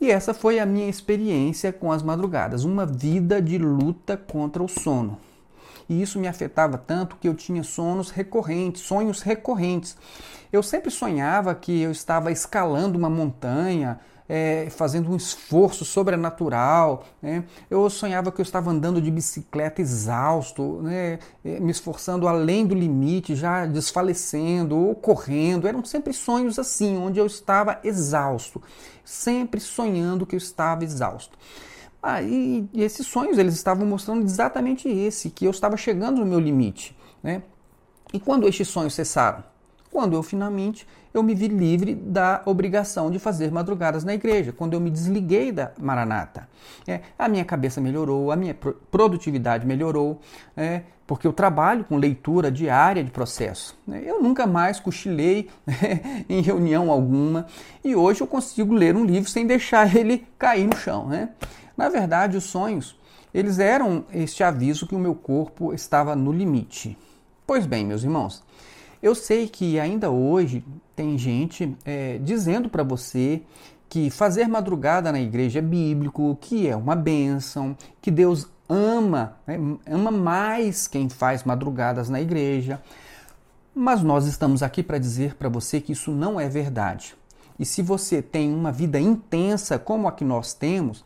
E 0.01 0.11
essa 0.11 0.35
foi 0.35 0.59
a 0.59 0.67
minha 0.67 0.89
experiência 0.89 1.73
com 1.73 1.93
as 1.93 2.03
madrugadas, 2.03 2.65
uma 2.65 2.85
vida 2.85 3.41
de 3.41 3.59
luta 3.59 4.17
contra 4.17 4.63
o 4.63 4.69
sono. 4.69 5.19
E 5.89 6.01
isso 6.01 6.19
me 6.19 6.29
afetava 6.29 6.79
tanto 6.79 7.17
que 7.17 7.29
eu 7.29 7.35
tinha 7.35 7.63
sonos 7.63 8.11
recorrentes, 8.11 8.83
sonhos 8.83 9.23
recorrentes. 9.23 9.97
Eu 10.53 10.63
sempre 10.63 10.91
sonhava 10.91 11.55
que 11.55 11.83
eu 11.83 11.91
estava 11.91 12.31
escalando 12.31 12.97
uma 12.97 13.11
montanha, 13.11 14.01
é, 14.29 14.69
fazendo 14.71 15.11
um 15.11 15.17
esforço 15.17 15.85
sobrenatural. 15.85 17.05
Né? 17.21 17.45
Eu 17.69 17.89
sonhava 17.91 18.33
que 18.33 18.41
eu 18.41 18.43
estava 18.43 18.71
andando 18.71 19.01
de 19.01 19.11
bicicleta 19.11 19.81
exausto, 19.81 20.81
né? 20.83 21.19
É, 21.45 21.61
me 21.61 21.71
esforçando 21.71 22.27
além 22.27 22.67
do 22.67 22.75
limite, 22.75 23.35
já 23.35 23.67
desfalecendo 23.67 24.77
ou 24.77 24.95
correndo. 24.95 25.69
Eram 25.69 25.85
sempre 25.85 26.13
sonhos 26.13 26.59
assim, 26.59 26.97
onde 26.97 27.19
eu 27.19 27.27
estava 27.27 27.79
exausto, 27.85 28.63
sempre 29.05 29.61
sonhando 29.61 30.27
que 30.27 30.35
eu 30.35 30.39
estava 30.39 30.85
exausto. 30.85 31.37
Ah, 32.07 32.21
e, 32.21 32.69
e 32.73 32.83
esses 32.83 33.07
sonhos 33.07 33.39
eles 33.39 33.55
estavam 33.55 33.87
mostrando 33.87 34.23
exatamente 34.23 34.89
esse, 34.89 35.31
que 35.31 35.47
eu 35.47 35.51
estava 35.51 35.75
chegando 35.77 36.21
no 36.21 36.27
meu 36.27 36.39
limite. 36.39 36.95
Né? 37.23 37.43
E 38.13 38.21
quando 38.21 38.47
estes 38.47 38.69
sonhos 38.69 38.93
cessaram? 38.93 39.43
quando 39.95 40.15
eu 40.15 40.25
finalmente 40.25 40.85
eu 41.15 41.23
me 41.23 41.37
vi 41.37 41.47
livre 41.47 41.95
da 41.95 42.43
obrigação 42.45 43.13
de 43.13 43.21
fazer 43.21 43.53
madrugadas 43.53 44.03
na 44.03 44.13
igreja, 44.13 44.53
quando 44.53 44.73
eu 44.73 44.81
me 44.81 44.91
desliguei 44.91 45.53
da 45.53 45.71
Maranata. 45.79 46.49
É, 46.85 47.03
a 47.17 47.29
minha 47.29 47.45
cabeça 47.45 47.81
melhorou, 47.81 48.33
a 48.33 48.37
minha 48.37 48.57
produtividade 48.91 49.65
melhorou, 49.65 50.21
é, 50.57 50.83
porque 51.07 51.25
eu 51.25 51.33
trabalho 51.33 51.85
com 51.85 51.97
leitura 51.97 52.51
diária 52.51 53.05
de 53.05 53.13
processo. 53.13 53.79
É, 53.89 54.11
eu 54.11 54.21
nunca 54.21 54.49
mais 54.49 54.81
cochilei 54.81 55.49
né, 55.65 56.25
em 56.29 56.41
reunião 56.41 56.91
alguma 56.91 57.47
e 57.85 57.95
hoje 57.95 58.21
eu 58.21 58.27
consigo 58.27 58.75
ler 58.75 58.97
um 58.97 59.05
livro 59.05 59.31
sem 59.31 59.47
deixar 59.47 59.95
ele 59.95 60.27
cair 60.37 60.67
no 60.67 60.77
chão. 60.77 61.07
Né? 61.07 61.29
Na 61.77 61.89
verdade, 61.89 62.37
os 62.37 62.45
sonhos 62.45 62.97
eles 63.35 63.59
eram 63.59 64.05
este 64.13 64.45
aviso 64.45 64.87
que 64.87 64.95
o 64.95 64.99
meu 64.99 65.15
corpo 65.15 65.75
estava 65.75 66.15
no 66.15 66.31
limite. 66.31 66.97
Pois 67.45 67.67
bem, 67.67 67.85
meus 67.85 68.05
irmãos, 68.05 68.45
eu 69.03 69.13
sei 69.13 69.49
que 69.49 69.79
ainda 69.81 70.09
hoje 70.09 70.65
tem 70.95 71.19
gente 71.19 71.77
é, 71.85 72.19
dizendo 72.19 72.69
para 72.69 72.85
você 72.85 73.43
que 73.89 74.09
fazer 74.09 74.47
madrugada 74.47 75.11
na 75.11 75.21
igreja 75.21 75.59
é 75.59 75.63
bíblico, 75.63 76.39
que 76.41 76.69
é 76.69 76.77
uma 76.77 76.95
bênção, 76.95 77.77
que 78.01 78.11
Deus 78.11 78.49
ama, 78.69 79.37
né, 79.47 79.59
ama 79.85 80.13
mais 80.13 80.87
quem 80.87 81.09
faz 81.09 81.43
madrugadas 81.43 82.09
na 82.09 82.21
igreja. 82.21 82.81
Mas 83.75 84.01
nós 84.01 84.27
estamos 84.27 84.63
aqui 84.63 84.81
para 84.81 84.99
dizer 84.99 85.35
para 85.35 85.49
você 85.49 85.81
que 85.81 85.93
isso 85.93 86.13
não 86.13 86.39
é 86.39 86.49
verdade. 86.49 87.17
E 87.59 87.65
se 87.65 87.83
você 87.83 88.23
tem 88.23 88.53
uma 88.53 88.71
vida 88.71 88.99
intensa 88.99 89.79
como 89.79 90.07
a 90.07 90.13
que 90.13 90.25
nós 90.25 90.55
temos, 90.55 91.05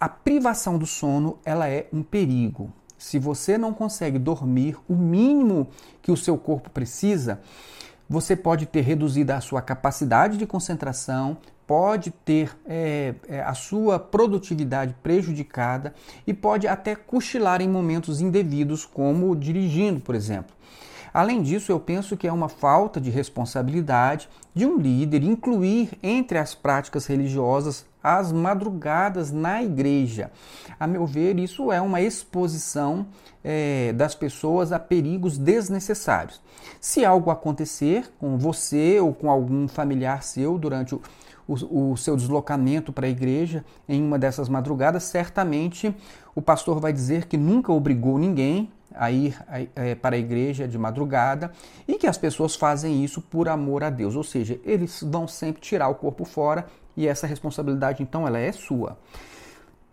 a 0.00 0.08
privação 0.08 0.78
do 0.78 0.86
sono 0.86 1.38
ela 1.44 1.68
é 1.68 1.88
um 1.92 2.02
perigo 2.02 2.72
se 2.98 3.18
você 3.18 3.56
não 3.56 3.72
consegue 3.72 4.18
dormir 4.18 4.76
o 4.88 4.94
mínimo 4.94 5.68
que 6.02 6.10
o 6.10 6.16
seu 6.16 6.36
corpo 6.36 6.68
precisa, 6.68 7.40
você 8.08 8.34
pode 8.34 8.66
ter 8.66 8.80
reduzido 8.80 9.32
a 9.32 9.40
sua 9.40 9.62
capacidade 9.62 10.36
de 10.36 10.46
concentração, 10.46 11.36
pode 11.66 12.10
ter 12.10 12.56
é, 12.66 13.14
é, 13.28 13.40
a 13.42 13.54
sua 13.54 13.98
produtividade 13.98 14.94
prejudicada 15.02 15.94
e 16.26 16.34
pode 16.34 16.66
até 16.66 16.96
cochilar 16.96 17.60
em 17.60 17.68
momentos 17.68 18.20
indevidos, 18.20 18.84
como 18.84 19.36
dirigindo, 19.36 20.00
por 20.00 20.14
exemplo. 20.14 20.56
Além 21.18 21.42
disso, 21.42 21.72
eu 21.72 21.80
penso 21.80 22.16
que 22.16 22.28
é 22.28 22.32
uma 22.32 22.48
falta 22.48 23.00
de 23.00 23.10
responsabilidade 23.10 24.28
de 24.54 24.64
um 24.64 24.78
líder 24.78 25.24
incluir 25.24 25.98
entre 26.00 26.38
as 26.38 26.54
práticas 26.54 27.06
religiosas 27.06 27.84
as 28.00 28.30
madrugadas 28.30 29.32
na 29.32 29.60
igreja. 29.60 30.30
A 30.78 30.86
meu 30.86 31.04
ver, 31.04 31.36
isso 31.40 31.72
é 31.72 31.80
uma 31.80 32.00
exposição 32.00 33.04
é, 33.42 33.92
das 33.94 34.14
pessoas 34.14 34.70
a 34.70 34.78
perigos 34.78 35.36
desnecessários. 35.36 36.40
Se 36.80 37.04
algo 37.04 37.32
acontecer 37.32 38.08
com 38.20 38.38
você 38.38 39.00
ou 39.00 39.12
com 39.12 39.28
algum 39.28 39.66
familiar 39.66 40.22
seu 40.22 40.56
durante 40.56 40.94
o, 40.94 41.02
o, 41.48 41.90
o 41.90 41.96
seu 41.96 42.14
deslocamento 42.14 42.92
para 42.92 43.08
a 43.08 43.10
igreja 43.10 43.64
em 43.88 44.00
uma 44.00 44.20
dessas 44.20 44.48
madrugadas, 44.48 45.02
certamente 45.02 45.92
o 46.32 46.40
pastor 46.40 46.78
vai 46.78 46.92
dizer 46.92 47.26
que 47.26 47.36
nunca 47.36 47.72
obrigou 47.72 48.18
ninguém 48.20 48.70
a 48.98 49.10
ir 49.10 49.38
é, 49.76 49.94
para 49.94 50.16
a 50.16 50.18
igreja 50.18 50.66
de 50.66 50.76
madrugada 50.76 51.52
e 51.86 51.96
que 51.96 52.06
as 52.06 52.18
pessoas 52.18 52.56
fazem 52.56 53.04
isso 53.04 53.22
por 53.22 53.48
amor 53.48 53.84
a 53.84 53.90
Deus, 53.90 54.16
ou 54.16 54.24
seja, 54.24 54.60
eles 54.64 55.02
vão 55.02 55.28
sempre 55.28 55.62
tirar 55.62 55.88
o 55.88 55.94
corpo 55.94 56.24
fora 56.24 56.66
e 56.96 57.06
essa 57.06 57.26
responsabilidade 57.26 58.02
então 58.02 58.26
ela 58.26 58.38
é 58.38 58.50
sua. 58.50 58.98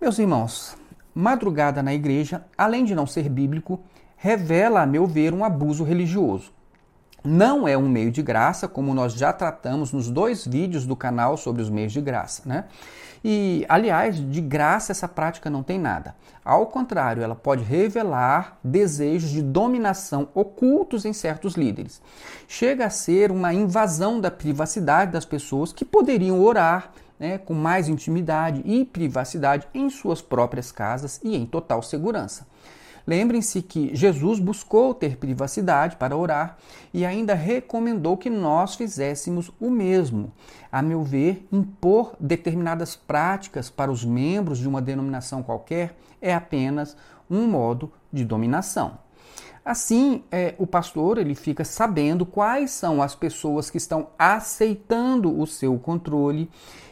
Meus 0.01 0.17
irmãos, 0.17 0.75
madrugada 1.13 1.83
na 1.83 1.93
igreja, 1.93 2.43
além 2.57 2.83
de 2.83 2.95
não 2.95 3.05
ser 3.05 3.29
bíblico, 3.29 3.79
revela, 4.17 4.81
a 4.81 4.85
meu 4.85 5.05
ver, 5.05 5.33
um 5.33 5.45
abuso 5.45 5.83
religioso. 5.83 6.54
Não 7.25 7.67
é 7.67 7.75
um 7.75 7.89
meio 7.89 8.11
de 8.11 8.21
graça, 8.21 8.67
como 8.67 8.93
nós 8.93 9.13
já 9.13 9.33
tratamos 9.33 9.91
nos 9.91 10.11
dois 10.11 10.45
vídeos 10.45 10.85
do 10.85 10.95
canal 10.95 11.35
sobre 11.35 11.61
os 11.61 11.69
meios 11.71 11.91
de 11.91 11.99
graça, 11.99 12.43
né? 12.45 12.65
E, 13.27 13.65
aliás, 13.67 14.17
de 14.17 14.39
graça 14.39 14.91
essa 14.91 15.07
prática 15.07 15.49
não 15.49 15.63
tem 15.63 15.79
nada. 15.79 16.15
Ao 16.43 16.67
contrário, 16.67 17.23
ela 17.23 17.33
pode 17.33 17.63
revelar 17.63 18.59
desejos 18.63 19.31
de 19.31 19.41
dominação 19.41 20.29
ocultos 20.35 21.05
em 21.05 21.13
certos 21.13 21.55
líderes. 21.55 21.99
Chega 22.47 22.85
a 22.85 22.89
ser 22.91 23.31
uma 23.31 23.51
invasão 23.51 24.21
da 24.21 24.29
privacidade 24.29 25.11
das 25.11 25.25
pessoas 25.25 25.73
que 25.73 25.83
poderiam 25.83 26.39
orar 26.39 26.91
né, 27.19 27.39
com 27.39 27.55
mais 27.55 27.89
intimidade 27.89 28.61
e 28.63 28.85
privacidade 28.85 29.67
em 29.73 29.89
suas 29.89 30.21
próprias 30.21 30.71
casas 30.71 31.19
e 31.23 31.35
em 31.35 31.47
total 31.47 31.81
segurança. 31.81 32.45
Lembrem-se 33.07 33.61
que 33.61 33.95
Jesus 33.95 34.39
buscou 34.39 34.93
ter 34.93 35.17
privacidade 35.17 35.95
para 35.95 36.17
orar 36.17 36.57
e 36.93 37.05
ainda 37.05 37.35
recomendou 37.35 38.17
que 38.17 38.29
nós 38.29 38.75
fizéssemos 38.75 39.51
o 39.59 39.69
mesmo. 39.69 40.31
A 40.71 40.81
meu 40.81 41.03
ver, 41.03 41.47
impor 41.51 42.15
determinadas 42.19 42.95
práticas 42.95 43.69
para 43.69 43.91
os 43.91 44.03
membros 44.03 44.57
de 44.57 44.67
uma 44.67 44.81
denominação 44.81 45.43
qualquer 45.43 45.95
é 46.19 46.33
apenas 46.33 46.97
um 47.29 47.47
modo 47.47 47.91
de 48.11 48.25
dominação. 48.25 48.97
Assim, 49.63 50.23
é, 50.31 50.53
o 50.59 50.67
pastor 50.67 51.17
ele 51.17 51.33
fica 51.33 51.63
sabendo 51.63 52.23
quais 52.23 52.69
são 52.69 53.01
as 53.01 53.15
pessoas 53.15 53.69
que 53.69 53.77
estão 53.77 54.09
aceitando 54.17 55.39
o 55.39 55.47
seu 55.47 55.77
controle 55.79 56.49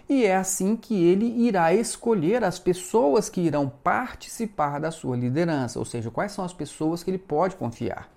e 0.08 0.26
é 0.26 0.36
assim 0.36 0.76
que 0.76 1.04
ele 1.04 1.26
irá 1.48 1.74
escolher 1.74 2.44
as 2.44 2.60
pessoas 2.60 3.30
que 3.30 3.42
irão 3.42 3.72
participar 3.84 4.80
da 4.80 4.92
sua 4.92 5.16
liderança, 5.16 5.80
ou 5.80 5.86
seja, 5.86 6.12
quais 6.12 6.32
são 6.32 6.44
as 6.44 6.54
pessoas 6.54 7.04
que 7.04 7.10
ele 7.10 7.18
pode 7.18 7.56
confiar. 7.56 8.10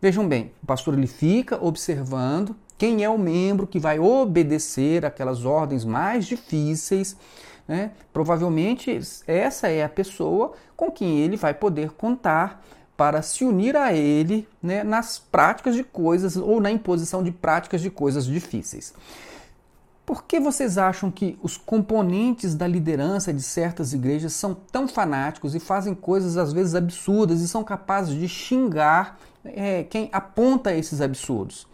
Vejam 0.00 0.28
bem, 0.28 0.52
o 0.62 0.66
pastor 0.66 0.94
ele 0.94 1.06
fica 1.06 1.62
observando 1.62 2.54
quem 2.78 3.02
é 3.02 3.08
o 3.08 3.18
membro 3.18 3.66
que 3.66 3.78
vai 3.78 3.98
obedecer 3.98 5.04
aquelas 5.04 5.44
ordens 5.44 5.84
mais 5.84 6.26
difíceis. 6.26 7.16
Né? 7.66 7.90
Provavelmente 8.12 9.00
essa 9.26 9.68
é 9.68 9.82
a 9.82 9.88
pessoa 9.88 10.52
com 10.76 10.90
quem 10.90 11.18
ele 11.18 11.36
vai 11.36 11.54
poder 11.54 11.90
contar 11.92 12.62
para 12.96 13.20
se 13.20 13.44
unir 13.44 13.76
a 13.76 13.92
ele 13.92 14.48
né, 14.62 14.82
nas 14.82 15.18
práticas 15.18 15.74
de 15.74 15.82
coisas 15.84 16.36
ou 16.36 16.60
na 16.60 16.70
imposição 16.70 17.22
de 17.22 17.30
práticas 17.30 17.80
de 17.80 17.90
coisas 17.90 18.24
difíceis. 18.24 18.94
Por 20.06 20.22
que 20.22 20.38
vocês 20.38 20.78
acham 20.78 21.10
que 21.10 21.36
os 21.42 21.56
componentes 21.56 22.54
da 22.54 22.64
liderança 22.64 23.34
de 23.34 23.42
certas 23.42 23.92
igrejas 23.92 24.34
são 24.34 24.54
tão 24.54 24.86
fanáticos 24.86 25.52
e 25.56 25.58
fazem 25.58 25.96
coisas 25.96 26.36
às 26.36 26.52
vezes 26.52 26.76
absurdas 26.76 27.40
e 27.40 27.48
são 27.48 27.64
capazes 27.64 28.14
de 28.14 28.28
xingar 28.28 29.18
é, 29.44 29.82
quem 29.82 30.08
aponta 30.12 30.72
esses 30.72 31.00
absurdos? 31.00 31.66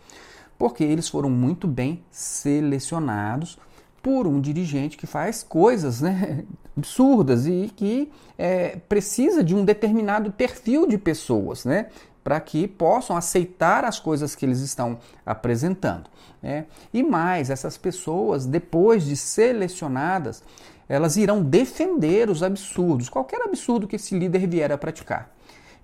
Porque 0.59 0.83
eles 0.83 1.09
foram 1.09 1.29
muito 1.29 1.69
bem 1.69 2.03
selecionados 2.11 3.59
por 4.03 4.27
um 4.27 4.41
dirigente 4.41 4.97
que 4.97 5.07
faz 5.07 5.43
coisas 5.43 6.01
né, 6.01 6.45
absurdas 6.77 7.47
e 7.47 7.73
que 7.75 8.11
é, 8.39 8.77
precisa 8.89 9.43
de 9.43 9.55
um 9.55 9.65
determinado 9.65 10.33
perfil 10.33 10.87
de 10.87 10.99
pessoas, 10.99 11.65
né? 11.65 11.87
para 12.23 12.41
que 12.41 12.69
possam 12.69 13.17
aceitar 13.17 13.85
as 13.85 13.99
coisas 13.99 14.35
que 14.35 14.47
eles 14.47 14.61
estão 14.61 14.99
apresentando. 15.27 16.09
Né? 16.41 16.67
E 16.93 17.03
mais, 17.03 17.51
essas 17.51 17.77
pessoas, 17.77 18.47
depois 18.47 19.05
de 19.05 19.17
selecionadas, 19.17 20.43
elas 20.89 21.17
irão 21.17 21.43
defender 21.43 22.31
os 22.31 22.43
absurdos, 22.43 23.09
qualquer 23.09 23.43
absurdo 23.43 23.89
que 23.89 23.97
esse 23.97 24.17
líder 24.17 24.47
vier 24.47 24.71
a 24.71 24.79
praticar. 24.79 25.35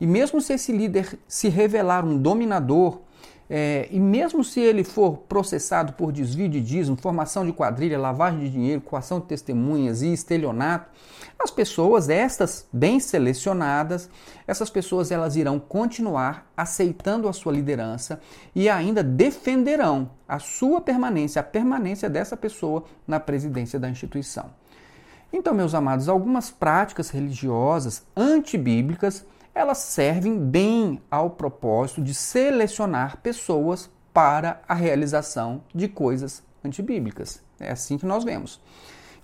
E 0.01 0.07
mesmo 0.07 0.41
se 0.41 0.53
esse 0.53 0.70
líder 0.70 1.18
se 1.26 1.49
revelar 1.49 2.05
um 2.05 2.16
dominador, 2.16 3.01
é, 3.51 3.89
e 3.91 3.99
mesmo 3.99 4.45
se 4.45 4.61
ele 4.61 4.85
for 4.85 5.19
processado 5.19 5.95
por 5.95 6.13
desvio 6.13 6.49
de 6.49 6.61
dízimo, 6.61 6.97
formação 6.97 7.47
de 7.47 7.53
quadrilha, 7.53 7.99
lavagem 7.99 8.41
de 8.41 8.51
dinheiro, 8.51 8.81
coação 8.81 9.21
de 9.21 9.27
testemunhas 9.27 10.03
e 10.03 10.13
estelionato, 10.13 10.91
as 11.39 11.51
pessoas, 11.51 12.09
estas 12.09 12.67
bem 12.73 13.01
selecionadas, 13.01 14.11
essas 14.47 14.69
pessoas 14.69 15.11
elas 15.11 15.37
irão 15.37 15.59
continuar 15.59 16.51
aceitando 16.57 17.29
a 17.29 17.33
sua 17.33 17.53
liderança 17.53 18.21
e 18.55 18.69
ainda 18.69 19.03
defenderão 19.03 20.11
a 20.27 20.39
sua 20.39 20.81
permanência, 20.81 21.41
a 21.41 21.45
permanência 21.45 22.11
dessa 22.11 22.37
pessoa 22.37 22.85
na 23.07 23.19
presidência 23.19 23.79
da 23.79 23.89
instituição. 23.89 24.51
Então, 25.33 25.55
meus 25.55 25.75
amados, 25.75 26.09
algumas 26.09 26.51
práticas 26.51 27.11
religiosas 27.11 28.03
antibíblicas 28.17 29.25
elas 29.59 29.79
servem 29.79 30.39
bem 30.39 31.03
ao 31.11 31.31
propósito 31.31 32.01
de 32.01 32.15
selecionar 32.15 33.17
pessoas 33.17 33.91
para 34.15 34.63
a 34.69 34.73
realização 34.73 35.65
de 35.75 35.89
coisas 35.89 36.45
antibíblicas. 36.65 37.43
É 37.59 37.73
assim 37.73 37.99
que 37.99 38.07
nós 38.07 38.23
vemos. 38.23 38.61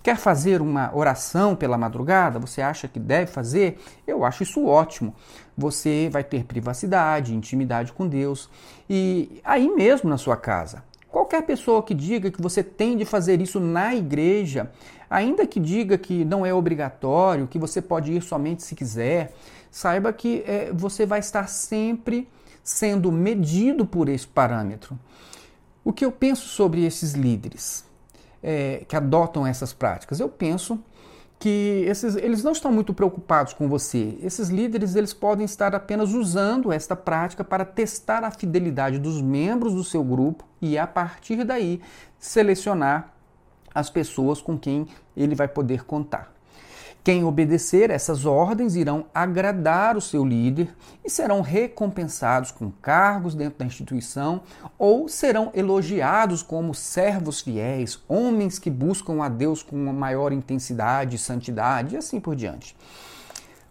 Quer 0.03 0.17
fazer 0.17 0.61
uma 0.61 0.93
oração 0.93 1.55
pela 1.55 1.77
madrugada? 1.77 2.37
Você 2.37 2.61
acha 2.61 2.85
que 2.85 2.99
deve 2.99 3.31
fazer? 3.31 3.79
Eu 4.05 4.25
acho 4.25 4.43
isso 4.43 4.65
ótimo. 4.65 5.15
Você 5.57 6.09
vai 6.11 6.23
ter 6.23 6.43
privacidade, 6.43 7.33
intimidade 7.33 7.93
com 7.93 8.05
Deus 8.05 8.49
e 8.89 9.39
aí 9.41 9.69
mesmo 9.69 10.09
na 10.09 10.17
sua 10.17 10.35
casa. 10.35 10.83
Qualquer 11.07 11.43
pessoa 11.43 11.81
que 11.81 11.93
diga 11.93 12.29
que 12.29 12.41
você 12.41 12.61
tem 12.61 12.97
de 12.97 13.05
fazer 13.05 13.39
isso 13.39 13.57
na 13.57 13.95
igreja, 13.95 14.69
ainda 15.09 15.47
que 15.47 15.61
diga 15.61 15.97
que 15.97 16.25
não 16.25 16.45
é 16.45 16.53
obrigatório, 16.53 17.47
que 17.47 17.57
você 17.57 17.81
pode 17.81 18.11
ir 18.11 18.21
somente 18.21 18.63
se 18.63 18.75
quiser, 18.75 19.33
saiba 19.75 20.13
que 20.13 20.41
é, 20.47 20.71
você 20.73 21.05
vai 21.05 21.19
estar 21.19 21.49
sempre 21.49 22.29
sendo 22.63 23.11
medido 23.11 23.85
por 23.85 24.07
esse 24.07 24.25
parâmetro. 24.25 24.97
O 25.83 25.91
que 25.91 26.05
eu 26.05 26.13
penso 26.13 26.47
sobre 26.47 26.85
esses 26.85 27.11
líderes 27.11 27.83
é, 28.41 28.85
que 28.87 28.95
adotam 28.95 29.45
essas 29.45 29.73
práticas? 29.73 30.21
Eu 30.21 30.29
penso 30.29 30.79
que 31.37 31.83
esses, 31.89 32.15
eles 32.15 32.41
não 32.41 32.53
estão 32.53 32.71
muito 32.71 32.93
preocupados 32.93 33.51
com 33.51 33.67
você. 33.67 34.17
Esses 34.23 34.47
líderes 34.47 34.95
eles 34.95 35.13
podem 35.13 35.43
estar 35.43 35.75
apenas 35.75 36.13
usando 36.13 36.71
esta 36.71 36.95
prática 36.95 37.43
para 37.43 37.65
testar 37.65 38.23
a 38.23 38.31
fidelidade 38.31 38.97
dos 38.97 39.21
membros 39.21 39.73
do 39.73 39.83
seu 39.83 40.05
grupo 40.05 40.45
e 40.61 40.77
a 40.77 40.87
partir 40.87 41.43
daí 41.43 41.81
selecionar 42.17 43.13
as 43.73 43.89
pessoas 43.89 44.41
com 44.41 44.57
quem 44.57 44.87
ele 45.17 45.35
vai 45.35 45.49
poder 45.49 45.83
contar. 45.83 46.34
Quem 47.05 47.23
obedecer 47.23 47.91
essas 47.91 48.25
ordens 48.25 48.75
irão 48.75 49.05
agradar 49.13 49.95
o 49.95 50.01
seu 50.01 50.25
líder 50.25 50.75
e 51.03 51.09
serão 51.09 51.41
recompensados 51.41 52.49
com 52.49 52.71
cargos 52.71 53.35
dentro 53.35 53.59
da 53.59 53.65
instituição 53.65 54.41
ou 54.75 55.07
serão 55.07 55.51
elogiados 55.53 56.41
como 56.41 56.73
servos 56.73 57.41
fiéis, 57.41 58.03
homens 58.07 58.57
que 58.57 58.71
buscam 58.71 59.21
a 59.21 59.29
Deus 59.29 59.61
com 59.61 59.75
uma 59.75 59.93
maior 59.93 60.33
intensidade 60.33 61.19
santidade 61.19 61.93
e 61.93 61.97
assim 61.99 62.19
por 62.19 62.35
diante. 62.35 62.75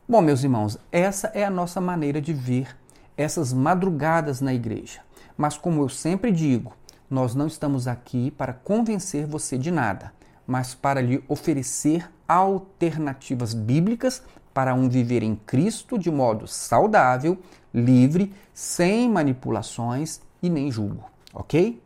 Bom, 0.09 0.20
meus 0.20 0.45
irmãos, 0.45 0.78
essa 0.93 1.26
é 1.35 1.45
a 1.45 1.51
nossa 1.51 1.80
maneira 1.80 2.20
de 2.20 2.32
ver 2.32 2.68
essas 3.16 3.53
madrugadas 3.53 4.41
na 4.41 4.55
igreja. 4.55 5.01
Mas, 5.37 5.57
como 5.57 5.82
eu 5.82 5.89
sempre 5.89 6.30
digo, 6.30 6.72
nós 7.11 7.35
não 7.35 7.49
estamos 7.49 7.89
aqui 7.89 8.30
para 8.30 8.53
convencer 8.53 9.26
você 9.26 9.59
de 9.59 9.72
nada 9.72 10.12
mas 10.47 10.74
para 10.74 11.01
lhe 11.01 11.22
oferecer 11.28 12.11
alternativas 12.29 13.55
bíblicas 13.55 14.22
para 14.53 14.75
um 14.75 14.89
viver 14.89 15.22
em 15.22 15.35
Cristo 15.35 15.99
de 15.99 16.11
modo 16.11 16.47
saudável, 16.47 17.39
livre, 17.72 18.33
sem 18.53 19.09
manipulações 19.09 20.20
e 20.43 20.49
nem 20.49 20.70
julgo, 20.70 21.05
ok? 21.33 21.83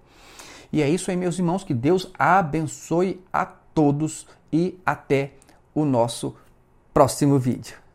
E 0.71 0.83
é 0.83 0.89
isso 0.89 1.11
aí, 1.11 1.17
meus 1.17 1.39
irmãos, 1.39 1.65
que 1.65 1.73
Deus 1.73 2.11
abençoe 2.19 3.25
a 3.33 3.47
todos 3.47 4.27
e 4.53 4.79
até 4.85 5.33
o 5.75 5.85
nosso 5.85 6.37
próximo 6.93 7.39
vídeo. 7.39 7.88